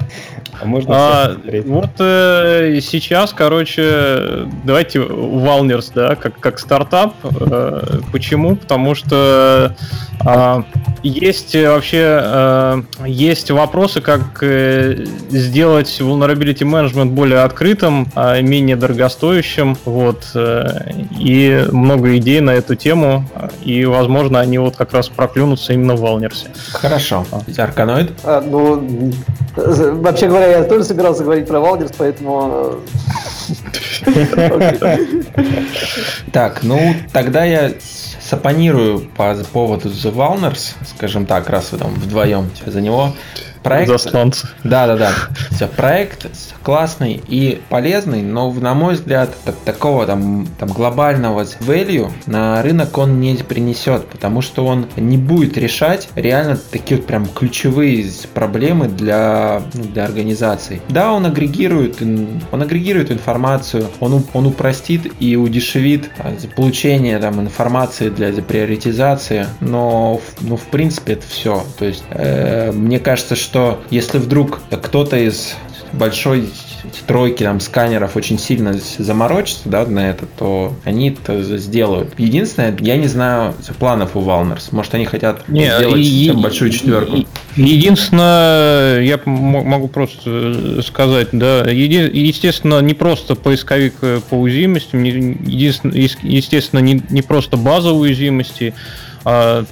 а 0.61 0.65
можно 0.65 0.95
а, 0.95 1.37
Вот 1.65 1.91
э, 1.99 2.81
сейчас, 2.83 3.33
короче, 3.33 4.49
давайте 4.65 4.99
Walners, 4.99 5.91
да, 5.95 6.17
как, 6.17 6.39
как 6.39 6.59
стартап. 6.59 7.15
Э, 7.25 8.01
почему? 8.13 8.57
Потому 8.57 8.95
что 8.95 9.75
э, 10.25 10.63
есть 11.03 11.55
вообще 11.55 12.21
э, 12.23 12.83
есть 13.23 13.51
вопросы, 13.51 14.01
как 14.01 14.43
э, 14.43 15.05
сделать 15.31 16.01
vulnerability 16.01 16.65
management 16.65 17.11
более 17.11 17.41
открытым, 17.41 18.09
э, 18.15 18.43
менее 18.43 18.77
дорогостоящим. 18.77 19.77
Вот, 19.85 20.31
э, 20.35 20.91
и 21.19 21.67
много 21.71 22.17
идей 22.17 22.41
на 22.41 22.51
эту 22.51 22.75
тему. 22.75 23.25
И, 23.63 23.85
возможно, 23.85 24.41
они 24.41 24.59
вот 24.59 24.77
как 24.77 24.93
раз 24.93 25.09
проклюнутся 25.09 25.73
именно 25.73 25.95
в 25.95 26.05
Walners. 26.05 26.47
Хорошо. 26.73 27.25
Арканоид? 27.57 28.13
А, 28.25 28.41
ну, 28.41 29.13
вообще 29.57 30.29
говоря, 30.29 30.47
я 30.47 30.65
тоже 30.65 30.85
собирался 30.85 31.25
говорить 31.25 31.47
про 31.47 31.61
Валдерс, 31.61 31.93
поэтому... 31.97 32.53
Э, 32.53 32.79
так, 36.33 36.63
ну 36.63 36.95
тогда 37.13 37.45
я 37.45 37.73
сапонирую 38.33 39.01
по 39.15 39.35
поводу 39.53 39.91
The 39.91 40.11
Walners, 40.11 40.75
скажем 40.97 41.27
так, 41.27 41.51
раз 41.51 41.73
вы 41.73 41.77
там 41.77 41.93
вдвоем 41.93 42.51
за 42.65 42.81
него. 42.81 43.13
Проект... 43.63 43.89
Засланцы. 43.89 44.49
Да, 44.65 44.87
да, 44.87 44.97
да. 44.97 45.13
Все, 45.51 45.69
проект 45.69 46.27
классный 46.63 47.21
и 47.29 47.61
полезный, 47.69 48.23
но, 48.23 48.53
на 48.53 48.75
мой 48.75 48.95
взгляд, 48.95 49.35
такого 49.65 50.07
там, 50.07 50.49
там 50.59 50.69
глобального 50.69 51.43
value 51.43 52.11
на 52.27 52.63
рынок 52.63 52.97
он 52.99 53.21
не 53.21 53.35
принесет, 53.37 54.07
потому 54.07 54.43
что 54.43 54.67
он 54.67 54.87
не 54.97 55.17
будет 55.17 55.57
решать 55.57 56.09
реально 56.15 56.59
такие 56.71 56.99
вот 56.99 57.07
прям 57.07 57.27
ключевые 57.27 58.07
проблемы 58.35 58.89
для, 58.89 59.63
ну, 59.75 59.85
для 59.85 60.05
организаций. 60.05 60.81
Да, 60.89 61.13
он 61.13 61.27
агрегирует, 61.27 62.01
он 62.01 62.63
агрегирует 62.63 63.11
информацию, 63.11 63.87
он, 64.01 64.25
он 64.33 64.47
упростит 64.47 65.13
и 65.21 65.37
удешевит 65.37 66.11
а, 66.19 66.35
получение 66.55 67.19
там, 67.19 67.41
информации 67.41 68.09
для, 68.09 68.33
для 68.33 68.43
приоритизации, 68.43 69.47
но, 69.61 70.21
ну, 70.41 70.57
в 70.57 70.65
принципе 70.65 71.15
это 71.15 71.27
все. 71.27 71.65
То 71.79 71.85
есть, 71.85 72.05
э, 72.11 72.73
мне 72.73 72.99
кажется, 72.99 73.37
что 73.37 73.52
если 73.91 74.19
вдруг 74.19 74.61
кто-то 74.71 75.17
из 75.17 75.55
большой 75.93 76.49
тройки 77.07 77.43
там 77.43 77.61
сканеров 77.61 78.17
очень 78.17 78.39
сильно 78.39 78.75
заморочатся 78.99 79.69
да, 79.69 79.87
на 79.87 80.11
это, 80.11 80.27
то 80.27 80.75
они 80.85 81.11
это 81.11 81.43
сделают. 81.59 82.15
Единственное, 82.19 82.77
я 82.81 82.97
не 82.97 83.07
знаю 83.07 83.55
планов 83.79 84.17
у 84.17 84.21
Walners. 84.21 84.69
Может, 84.71 84.95
они 84.95 85.05
хотят 85.05 85.49
не, 85.49 85.67
сделать 85.67 86.01
и, 86.01 86.33
большую 86.33 86.71
четверку. 86.71 87.19
Единственное, 87.57 89.01
я 89.01 89.21
могу 89.25 89.89
просто 89.89 90.83
сказать, 90.83 91.29
да, 91.33 91.69
еди, 91.71 92.11
естественно, 92.13 92.81
не 92.81 92.95
просто 92.95 93.35
поисковик 93.35 93.95
по 94.31 94.35
уязвимостям, 94.35 95.03
естественно, 95.03 96.81
не, 96.81 97.03
не 97.11 97.23
просто 97.23 97.57
базовые 97.57 98.13
уязвимости, 98.13 98.75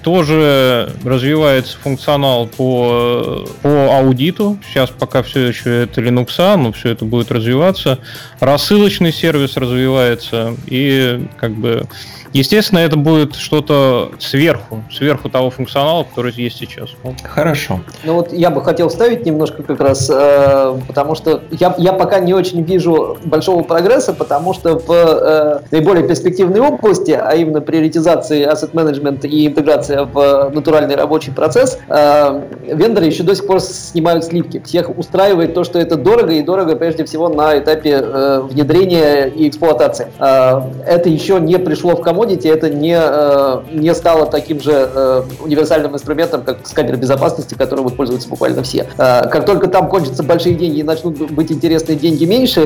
тоже 0.03 0.93
развивается 1.05 1.77
функционал 1.79 2.47
по, 2.47 3.47
по 3.63 3.97
аудиту. 3.97 4.59
Сейчас 4.69 4.91
пока 4.91 5.23
все 5.23 5.49
еще 5.49 5.83
это 5.83 6.01
Linux, 6.01 6.57
но 6.57 6.73
все 6.73 6.91
это 6.91 7.05
будет 7.05 7.33
развиваться. 7.33 7.99
Рассылочный 8.39 9.13
сервис 9.13 9.57
развивается. 9.57 10.57
И 10.67 11.27
как 11.39 11.53
бы 11.53 11.87
Естественно, 12.33 12.79
это 12.79 12.97
будет 12.97 13.35
что-то 13.35 14.13
сверху, 14.21 14.85
сверху 14.93 15.29
того 15.29 15.51
функционала, 15.51 16.05
который 16.05 16.33
есть 16.33 16.59
сейчас. 16.59 16.91
Хорошо. 17.25 17.81
Ну 18.05 18.15
вот 18.15 18.33
я 18.33 18.51
бы 18.51 18.63
хотел 18.63 18.89
вставить 18.89 19.27
немножко 19.27 19.65
как 19.65 19.81
раз, 19.81 20.09
э, 20.13 20.79
потому 20.87 21.17
что 21.17 21.43
я, 21.51 21.75
я 21.77 21.93
пока 21.93 22.21
не 22.21 22.33
очень 22.33 22.63
вижу 22.63 23.19
большого 23.25 23.65
прогресса, 23.65 24.15
потому 24.15 24.55
что 24.55 24.79
в 24.79 24.91
э, 24.91 25.61
наиболее 25.73 26.07
перспективной 26.07 26.61
области, 26.61 27.11
а 27.11 27.35
именно 27.35 27.61
приоритизации 27.61 28.47
asset 28.49 28.73
management 28.73 29.27
и 29.27 29.49
интеграция 29.49 30.05
в 30.05 30.51
натуральный 30.55 30.95
рабочий 30.95 31.33
процесс, 31.33 31.79
э, 31.89 32.43
вендоры 32.63 33.07
еще 33.07 33.25
до 33.25 33.35
сих 33.35 33.47
пор 33.47 33.61
снимают 33.61 34.25
сливки. 34.25 34.63
Всех 34.65 34.97
устраивает 34.97 35.55
то, 35.55 35.65
что 35.65 35.81
это 35.81 35.97
дорого, 35.97 36.33
и 36.33 36.43
дорого 36.43 36.77
прежде 36.77 37.05
всего 37.05 37.29
на 37.29 37.59
этапе 37.59 38.01
э, 38.01 38.41
внедрения 38.43 39.25
и 39.27 39.49
эксплуатации. 39.49 40.07
Э, 40.21 40.61
это 40.87 41.09
еще 41.09 41.41
не 41.41 41.59
пришло 41.59 41.97
в 41.97 42.03
коммуникацию 42.03 42.20
commodity 42.21 42.49
это 42.49 42.71
не, 42.71 42.97
э, 42.99 43.63
не 43.73 43.95
стало 43.95 44.27
таким 44.27 44.61
же 44.61 44.73
э, 44.73 45.23
универсальным 45.41 45.95
инструментом, 45.95 46.43
как 46.43 46.67
сканер 46.67 46.97
безопасности, 46.97 47.55
которым 47.55 47.85
вот 47.85 47.97
пользуются 47.97 48.29
буквально 48.29 48.63
все. 48.63 48.87
Э, 48.99 49.29
как 49.29 49.47
только 49.47 49.69
там 49.69 49.89
кончатся 49.89 50.23
большие 50.23 50.55
деньги 50.55 50.81
и 50.81 50.83
начнут 50.83 51.31
быть 51.31 51.51
интересные 51.51 51.97
деньги 51.97 52.25
меньше, 52.25 52.61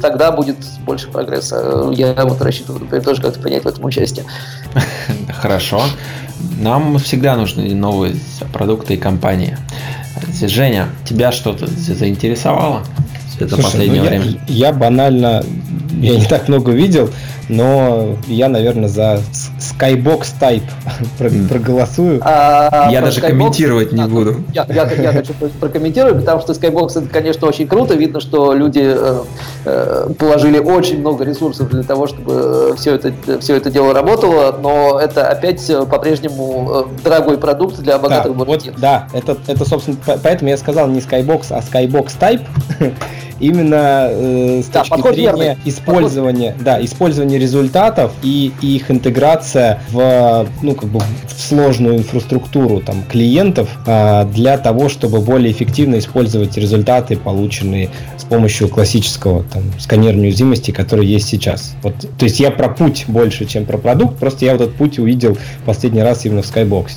тогда 0.00 0.32
будет 0.32 0.56
больше 0.84 1.10
прогресса. 1.10 1.90
Я 1.92 2.14
вот 2.24 2.40
рассчитываю, 2.40 2.80
например, 2.80 3.04
тоже 3.04 3.22
как-то 3.22 3.40
принять 3.40 3.64
в 3.64 3.68
этом 3.68 3.84
участие. 3.84 4.24
Хорошо. 5.40 5.82
Нам 6.60 6.98
всегда 6.98 7.36
нужны 7.36 7.74
новые 7.74 8.16
продукты 8.52 8.94
и 8.94 8.96
компании. 8.96 9.56
Женя, 10.40 10.88
тебя 11.04 11.32
что-то 11.32 11.66
заинтересовало 11.66 12.82
за 13.38 13.48
Слушай, 13.48 13.62
последнее 13.62 14.02
ну 14.02 14.08
время? 14.08 14.24
Я, 14.46 14.68
я 14.68 14.72
банально, 14.72 15.44
я 16.00 16.16
не 16.16 16.26
так 16.26 16.48
много 16.48 16.72
видел, 16.72 17.10
но 17.48 18.16
я, 18.26 18.48
наверное, 18.48 18.88
за 18.88 19.20
Skybox 19.58 20.26
Type 20.40 20.62
проголосую. 21.48 22.20
А, 22.22 22.88
я 22.90 23.00
даже 23.00 23.20
Skybox, 23.20 23.28
комментировать 23.28 23.92
не 23.92 24.04
буду. 24.04 24.36
Я, 24.52 24.66
я, 24.68 24.90
я 24.92 25.12
хочу 25.12 25.32
прокомментировать, 25.60 26.20
потому 26.20 26.40
что 26.40 26.52
Skybox 26.52 26.98
это, 26.98 27.08
конечно, 27.08 27.46
очень 27.46 27.66
круто. 27.66 27.94
Видно, 27.94 28.20
что 28.20 28.52
люди 28.52 28.82
э, 28.84 29.22
э, 29.64 30.08
положили 30.18 30.58
очень 30.58 31.00
много 31.00 31.24
ресурсов 31.24 31.70
для 31.70 31.82
того, 31.82 32.06
чтобы 32.06 32.74
все 32.76 32.94
это, 32.94 33.12
все 33.40 33.56
это 33.56 33.70
дело 33.70 33.92
работало, 33.92 34.56
но 34.60 34.98
это 35.00 35.28
опять 35.28 35.66
по-прежнему 35.90 36.86
э, 36.86 37.02
дорогой 37.02 37.38
продукт 37.38 37.78
для 37.78 37.98
богатых 37.98 38.36
да, 38.36 38.44
вот, 38.44 38.62
Да, 38.78 39.08
это, 39.12 39.36
это, 39.46 39.64
собственно, 39.64 39.96
поэтому 40.22 40.50
я 40.50 40.56
сказал 40.56 40.88
не 40.88 41.00
Skybox, 41.00 41.46
а 41.50 41.60
Skybox 41.60 42.12
Type. 42.18 42.46
именно 43.40 44.08
э, 44.10 44.62
с 44.62 44.66
да, 44.66 44.84
точки 44.84 45.00
зрения 45.14 45.22
верный. 45.22 45.56
использования, 45.64 46.48
подход. 46.48 46.64
да, 46.64 46.84
использования 46.84 47.38
результатов 47.38 48.12
и, 48.22 48.52
и 48.62 48.76
их 48.76 48.90
интеграция 48.90 49.80
в, 49.90 50.46
ну, 50.62 50.74
как 50.74 50.88
бы 50.88 51.00
в 51.00 51.40
сложную 51.40 51.98
инфраструктуру 51.98 52.80
там, 52.80 53.02
клиентов 53.04 53.68
э, 53.86 54.26
для 54.32 54.58
того, 54.58 54.88
чтобы 54.88 55.20
более 55.20 55.52
эффективно 55.52 55.98
использовать 55.98 56.56
результаты, 56.56 57.16
полученные 57.16 57.90
с 58.16 58.24
помощью 58.24 58.68
классического 58.68 59.44
там, 59.44 59.62
сканирования 59.78 60.28
уязвимости, 60.28 60.70
который 60.70 61.06
есть 61.06 61.28
сейчас. 61.28 61.74
Вот, 61.82 61.94
то 61.94 62.24
есть 62.24 62.40
я 62.40 62.50
про 62.50 62.68
путь 62.68 63.04
больше, 63.08 63.44
чем 63.46 63.64
про 63.64 63.78
продукт, 63.78 64.18
просто 64.18 64.44
я 64.44 64.52
вот 64.52 64.62
этот 64.62 64.74
путь 64.74 64.98
увидел 64.98 65.36
последний 65.64 66.02
раз 66.02 66.24
именно 66.24 66.42
в 66.42 66.46
Skybox. 66.46 66.90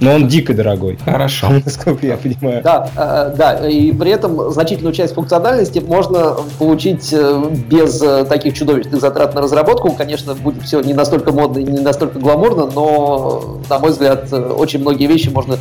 Но 0.00 0.14
он 0.14 0.28
дико 0.28 0.54
дорогой. 0.54 0.98
Хорошо. 1.04 1.48
Насколько 1.64 2.06
я 2.06 2.16
понимаю. 2.16 2.62
Да, 2.62 2.88
э, 2.96 3.34
да, 3.36 3.68
и 3.68 3.92
при 3.92 4.10
этом 4.12 4.50
значительную 4.52 4.94
часть 4.94 5.14
функциональности 5.14 5.80
можно 5.88 6.36
получить 6.58 7.12
э, 7.12 7.42
без 7.68 8.00
э, 8.02 8.24
таких 8.24 8.54
чудовищных 8.54 9.00
затрат 9.00 9.34
на 9.34 9.40
разработку. 9.40 9.92
Конечно, 9.92 10.34
будет 10.34 10.62
все 10.62 10.80
не 10.80 10.94
настолько 10.94 11.32
модно 11.32 11.58
и 11.58 11.64
не 11.64 11.80
настолько 11.80 12.18
гламурно, 12.18 12.66
но, 12.66 13.60
на 13.68 13.78
мой 13.78 13.90
взгляд, 13.90 14.32
очень 14.32 14.80
многие 14.80 15.06
вещи 15.06 15.28
можно 15.30 15.56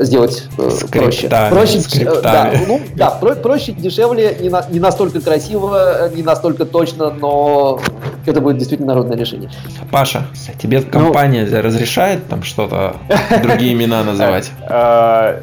сделать 0.00 0.44
проще. 0.90 1.28
Проще, 1.28 2.04
да, 2.22 2.52
ну, 2.66 2.80
да, 2.96 3.10
проще, 3.10 3.72
дешевле, 3.72 4.36
не, 4.40 4.48
на, 4.48 4.66
не 4.68 4.80
настолько 4.80 5.20
красиво, 5.20 6.10
не 6.14 6.22
настолько 6.22 6.64
точно, 6.64 7.10
но 7.10 7.80
это 8.26 8.40
будет 8.40 8.58
действительно 8.58 8.94
народное 8.94 9.16
решение. 9.16 9.50
Паша, 9.90 10.26
тебе 10.60 10.80
ну, 10.80 10.90
компания 10.90 11.46
ну, 11.50 11.62
разрешает 11.62 12.26
там 12.28 12.42
что-то 12.42 12.96
другие 13.42 13.72
имена 13.72 14.02
называть? 14.04 14.50
А, 14.62 15.40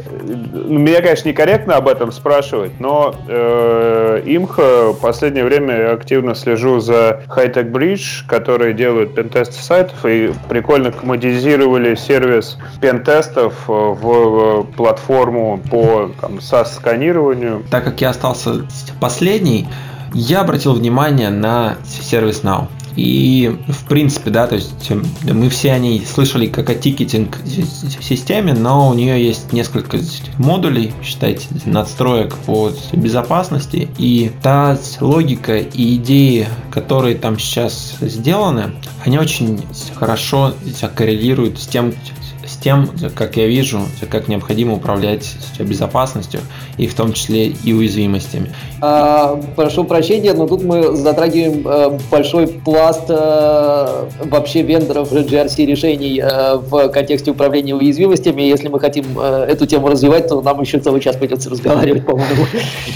ну, 0.53 0.77
меня, 0.79 1.01
конечно, 1.01 1.29
некорректно 1.29 1.75
об 1.75 1.87
этом 1.87 2.11
спрашивать, 2.11 2.79
но 2.79 3.15
э, 4.17 4.29
имх 4.29 4.57
в 4.57 4.95
последнее 5.01 5.43
время 5.43 5.77
я 5.77 5.91
активно 5.93 6.35
слежу 6.35 6.79
за 6.79 7.21
Hightech 7.27 7.71
Bridge, 7.71 8.27
которые 8.27 8.73
делают 8.73 9.15
пентесты 9.15 9.61
сайтов 9.61 10.05
и 10.05 10.33
прикольно 10.49 10.91
коммодизировали 10.91 11.95
сервис 11.95 12.57
пентестов 12.81 13.53
в 13.67 14.63
платформу 14.75 15.61
по 15.69 16.11
там, 16.21 16.37
SAS-сканированию. 16.37 17.63
Так 17.69 17.83
как 17.83 18.01
я 18.01 18.09
остался 18.09 18.65
последний, 18.99 19.67
я 20.13 20.41
обратил 20.41 20.73
внимание 20.73 21.29
на 21.29 21.77
сервис 21.85 22.43
Now. 22.43 22.67
И, 22.97 23.55
в 23.67 23.87
принципе, 23.87 24.31
да, 24.31 24.47
то 24.47 24.55
есть 24.55 24.89
мы 25.23 25.49
все 25.49 25.71
о 25.71 25.79
ней 25.79 26.03
слышали 26.03 26.47
как 26.47 26.69
о 26.71 26.75
тикетинг 26.75 27.37
системе, 28.01 28.53
но 28.53 28.89
у 28.89 28.93
нее 28.95 29.23
есть 29.23 29.53
несколько 29.53 29.99
модулей, 30.39 30.93
считайте, 31.03 31.47
надстроек 31.65 32.35
по 32.39 32.71
безопасности. 32.91 33.87
И 33.99 34.31
та 34.41 34.77
логика 34.99 35.57
и 35.57 35.95
идеи, 35.95 36.47
которые 36.71 37.15
там 37.15 37.37
сейчас 37.37 37.97
сделаны, 38.01 38.73
они 39.05 39.19
очень 39.19 39.63
хорошо 39.95 40.55
коррелируют 40.95 41.59
с 41.59 41.67
тем, 41.67 41.93
с 42.57 42.63
тем, 42.63 42.89
как 43.15 43.37
я 43.37 43.47
вижу, 43.47 43.81
как 44.09 44.27
необходимо 44.27 44.73
управлять 44.73 45.35
безопасностью 45.59 46.41
и 46.77 46.87
в 46.87 46.93
том 46.93 47.13
числе 47.13 47.47
и 47.47 47.73
уязвимостями. 47.73 48.51
А, 48.81 49.39
прошу 49.55 49.83
прощения, 49.83 50.33
но 50.33 50.47
тут 50.47 50.63
мы 50.63 50.95
затрагиваем 50.95 51.67
э, 51.67 51.99
большой 52.11 52.47
пласт 52.47 53.05
э, 53.09 54.05
вообще 54.25 54.61
вендоров 54.61 55.11
GRC 55.11 55.65
решений 55.65 56.19
э, 56.19 56.55
в 56.55 56.89
контексте 56.89 57.31
управления 57.31 57.75
уязвимостями. 57.75 58.41
Если 58.41 58.67
мы 58.67 58.79
хотим 58.79 59.19
эту 59.19 59.65
тему 59.65 59.87
развивать, 59.87 60.27
то 60.27 60.41
нам 60.41 60.61
еще 60.61 60.79
целый 60.79 61.01
час 61.01 61.15
придется 61.15 61.49
разговаривать, 61.49 62.05
по-моему. 62.05 62.45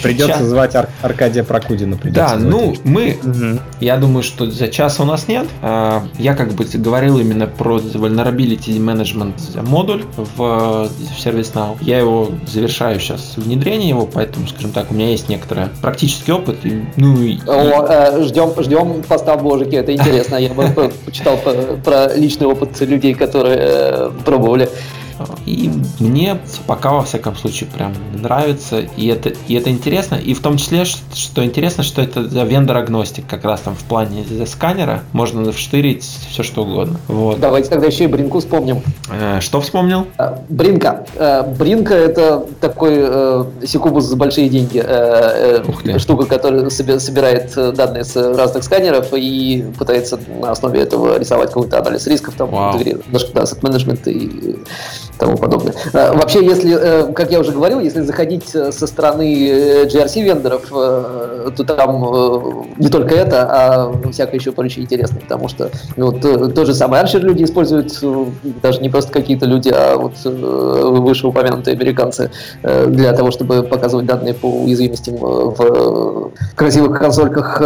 Придется 0.03 0.39
час. 0.39 0.43
звать 0.43 0.75
Ар- 0.75 0.89
Аркадия 1.01 1.43
Прокудина. 1.43 1.97
Да, 2.05 2.35
ну 2.35 2.75
мы, 2.83 3.17
угу. 3.23 3.59
я 3.79 3.97
думаю, 3.97 4.23
что 4.23 4.49
за 4.49 4.67
час 4.67 4.99
у 4.99 5.03
нас 5.03 5.27
нет. 5.27 5.47
А, 5.61 6.03
я 6.17 6.35
как 6.35 6.53
бы 6.53 6.65
говорил 6.73 7.19
именно 7.19 7.47
про 7.47 7.77
vulnerability 7.77 8.77
management 8.77 9.50
модуль 9.55 10.03
в, 10.15 10.37
в 10.37 10.89
ServiceNow. 11.17 11.77
Я 11.81 11.99
его 11.99 12.29
завершаю 12.47 12.99
сейчас 12.99 13.33
внедрение 13.35 13.89
его, 13.89 14.05
поэтому, 14.05 14.47
скажем 14.47 14.71
так, 14.71 14.91
у 14.91 14.93
меня 14.93 15.09
есть 15.09 15.29
некоторая 15.29 15.69
практический 15.81 16.31
опыт. 16.31 16.57
Ну, 16.97 17.21
и... 17.21 17.39
О, 17.47 17.85
э, 17.87 18.23
ждем, 18.23 18.53
ждем 18.61 19.03
поста 19.03 19.35
божики, 19.37 19.75
это 19.75 19.93
интересно. 19.93 20.35
Я 20.35 20.51
почитал 21.05 21.37
про 21.83 22.13
личный 22.15 22.47
опыт 22.47 22.79
людей, 22.81 23.13
которые 23.13 23.57
э, 23.59 24.11
пробовали. 24.25 24.69
И 25.45 25.71
мне 25.99 26.39
пока, 26.67 26.91
во 26.91 27.03
всяком 27.03 27.35
случае, 27.35 27.69
прям 27.69 27.93
нравится. 28.13 28.79
И 28.79 29.07
это, 29.07 29.33
и 29.47 29.55
это 29.55 29.69
интересно. 29.69 30.15
И 30.15 30.33
в 30.33 30.41
том 30.41 30.57
числе, 30.57 30.85
что 30.85 31.43
интересно, 31.43 31.83
что 31.83 32.01
это 32.01 32.21
вендор-агностик 32.21 33.25
как 33.27 33.43
раз 33.45 33.61
там 33.61 33.75
в 33.75 33.83
плане 33.83 34.25
сканера. 34.45 35.03
Можно 35.11 35.51
вштырить 35.51 36.03
все, 36.03 36.43
что 36.43 36.63
угодно. 36.63 36.99
Вот. 37.07 37.39
Давайте 37.39 37.69
тогда 37.69 37.87
еще 37.87 38.05
и 38.05 38.07
Бринку 38.07 38.39
вспомним. 38.39 38.81
Э, 39.11 39.39
что 39.41 39.61
вспомнил? 39.61 40.07
Э, 40.17 40.37
Бринка. 40.49 41.05
Э, 41.15 41.43
Бринка 41.43 41.93
это 41.93 42.45
такой 42.59 42.91
секубус 43.65 44.05
за 44.05 44.15
большие 44.15 44.49
деньги. 44.49 44.83
Штука, 45.99 46.25
которая 46.25 46.69
собирает 46.69 47.53
данные 47.75 48.03
с 48.03 48.15
разных 48.15 48.63
сканеров 48.63 49.07
и 49.13 49.65
пытается 49.77 50.19
на 50.41 50.51
основе 50.51 50.81
этого 50.81 51.17
рисовать 51.17 51.49
какой-то 51.49 51.79
анализ 51.79 52.07
рисков, 52.07 52.35
там, 52.35 52.49
интегрировать, 52.49 53.05
да, 53.33 53.43
менеджмент 53.61 54.07
и 54.07 54.59
тому 55.21 55.37
подобное. 55.37 55.73
А, 55.93 56.13
вообще, 56.13 56.43
если, 56.43 56.75
э, 56.75 57.13
как 57.13 57.31
я 57.31 57.39
уже 57.39 57.51
говорил, 57.51 57.79
если 57.79 58.01
заходить 58.01 58.47
со 58.49 58.87
стороны 58.87 59.47
э, 59.47 59.85
GRC-вендоров, 59.85 60.67
то 61.55 61.63
там 61.63 62.67
не 62.77 62.89
только 62.89 63.13
это, 63.15 63.47
а 63.49 63.93
всякое 64.11 64.37
еще 64.37 64.51
прочее 64.51 64.83
интересное, 64.83 65.21
потому 65.21 65.47
что 65.47 65.69
ну, 65.95 66.11
то, 66.11 66.47
то 66.49 66.65
же 66.65 66.73
самое 66.73 67.03
Archer 67.03 67.19
люди 67.19 67.43
используют, 67.43 67.93
даже 68.63 68.81
не 68.81 68.89
просто 68.89 69.11
какие-то 69.11 69.45
люди, 69.45 69.69
а 69.69 69.97
вот 69.97 70.13
вышеупомянутые 70.23 71.75
американцы, 71.75 72.31
для 72.63 73.13
того, 73.13 73.29
чтобы 73.29 73.63
показывать 73.63 74.07
данные 74.07 74.33
по 74.33 74.47
уязвимостям 74.47 75.17
в 75.17 76.31
красивых 76.55 76.99
консольках, 76.99 77.57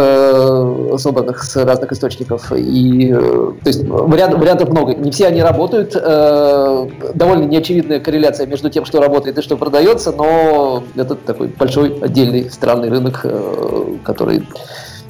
собранных 0.98 1.42
с 1.42 1.64
разных 1.64 1.92
источников. 1.92 2.52
И, 2.52 3.12
то 3.12 3.68
есть 3.68 3.84
вариантов, 3.86 4.40
вариантов 4.40 4.68
много. 4.68 4.94
Не 4.94 5.10
все 5.10 5.28
они 5.28 5.42
работают. 5.42 5.92
Довольно 5.94 7.45
неочевидная 7.48 8.00
корреляция 8.00 8.46
между 8.46 8.70
тем, 8.70 8.84
что 8.84 9.00
работает 9.00 9.38
и 9.38 9.42
что 9.42 9.56
продается, 9.56 10.12
но 10.12 10.84
это 10.94 11.14
такой 11.14 11.48
большой 11.48 11.98
отдельный 12.00 12.50
странный 12.50 12.88
рынок, 12.88 13.20
э, 13.24 13.96
который 14.04 14.46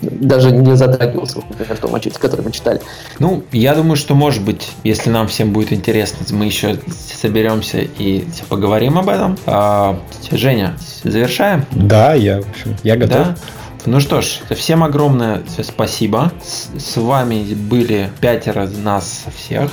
даже 0.03 0.51
не 0.53 0.77
затрагивался, 0.77 1.39
например, 1.49 1.77
в 1.77 1.81
том 1.81 1.95
отчете, 1.95 2.19
который 2.19 2.43
мы 2.43 2.53
читали. 2.53 2.81
Ну, 3.19 3.43
я 3.53 3.75
думаю, 3.75 3.97
что 3.97 4.15
может 4.15 4.43
быть, 4.43 4.71
если 4.85 5.11
нам 5.11 5.27
всем 5.29 5.53
будет 5.53 5.73
интересно, 5.73 6.19
мы 6.31 6.47
еще 6.47 6.79
соберемся 7.21 7.79
и 7.79 8.25
поговорим 8.49 8.99
об 8.99 9.09
этом. 9.09 9.39
А, 9.47 9.99
Женя, 10.31 10.77
завершаем? 11.03 11.65
Да, 11.73 12.15
я, 12.15 12.43
в 12.43 12.51
общем, 12.51 12.77
я 12.83 12.97
готов. 12.97 13.29
Да? 13.29 13.37
Ну 13.87 14.01
что 14.01 14.21
ж, 14.21 14.41
всем 14.51 14.83
огромное 14.83 15.43
спасибо. 15.63 16.33
С, 16.43 16.71
с 16.77 16.97
вами 16.97 17.55
были 17.55 18.11
пятеро 18.21 18.67
нас 18.83 19.25
всех. 19.37 19.71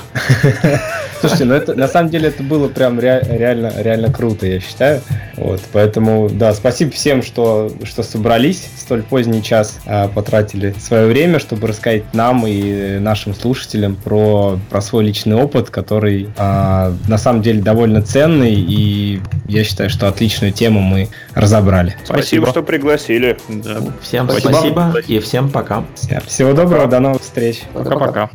Слушайте, 1.19 1.45
ну 1.45 1.53
это 1.55 1.73
на 1.73 1.87
самом 1.87 2.09
деле 2.09 2.27
это 2.27 2.43
было 2.43 2.67
прям 2.67 2.99
ре, 2.99 3.25
реально, 3.27 3.71
реально 3.77 4.11
круто, 4.11 4.45
я 4.45 4.59
считаю. 4.59 5.01
Вот, 5.37 5.61
поэтому, 5.71 6.29
да, 6.29 6.53
спасибо 6.53 6.91
всем, 6.91 7.23
что, 7.23 7.71
что 7.85 8.03
собрались 8.03 8.67
в 8.75 8.81
столь 8.81 9.03
поздний 9.03 9.41
час, 9.41 9.79
а, 9.85 10.09
потратили 10.09 10.75
свое 10.79 11.07
время, 11.07 11.39
чтобы 11.39 11.67
рассказать 11.67 12.13
нам 12.13 12.45
и 12.45 12.99
нашим 12.99 13.33
слушателям 13.33 13.95
про, 13.95 14.59
про 14.69 14.81
свой 14.81 15.05
личный 15.05 15.37
опыт, 15.37 15.69
который 15.69 16.29
а, 16.37 16.93
на 17.07 17.17
самом 17.17 17.41
деле 17.41 17.61
довольно 17.61 18.01
ценный, 18.01 18.53
и 18.53 19.21
я 19.47 19.63
считаю, 19.63 19.89
что 19.89 20.09
отличную 20.09 20.51
тему 20.51 20.81
мы 20.81 21.07
разобрали. 21.33 21.95
Спасибо, 22.03 22.13
спасибо 22.17 22.47
что 22.49 22.63
пригласили. 22.63 23.37
Да. 23.47 23.79
Всем 24.03 24.29
спасибо. 24.29 24.53
спасибо 24.53 24.93
и 25.07 25.19
всем 25.19 25.49
пока. 25.49 25.83
Всего 26.27 26.53
доброго, 26.53 26.87
до 26.87 26.99
новых 26.99 27.21
встреч. 27.21 27.63
Пока-пока. 27.73 28.29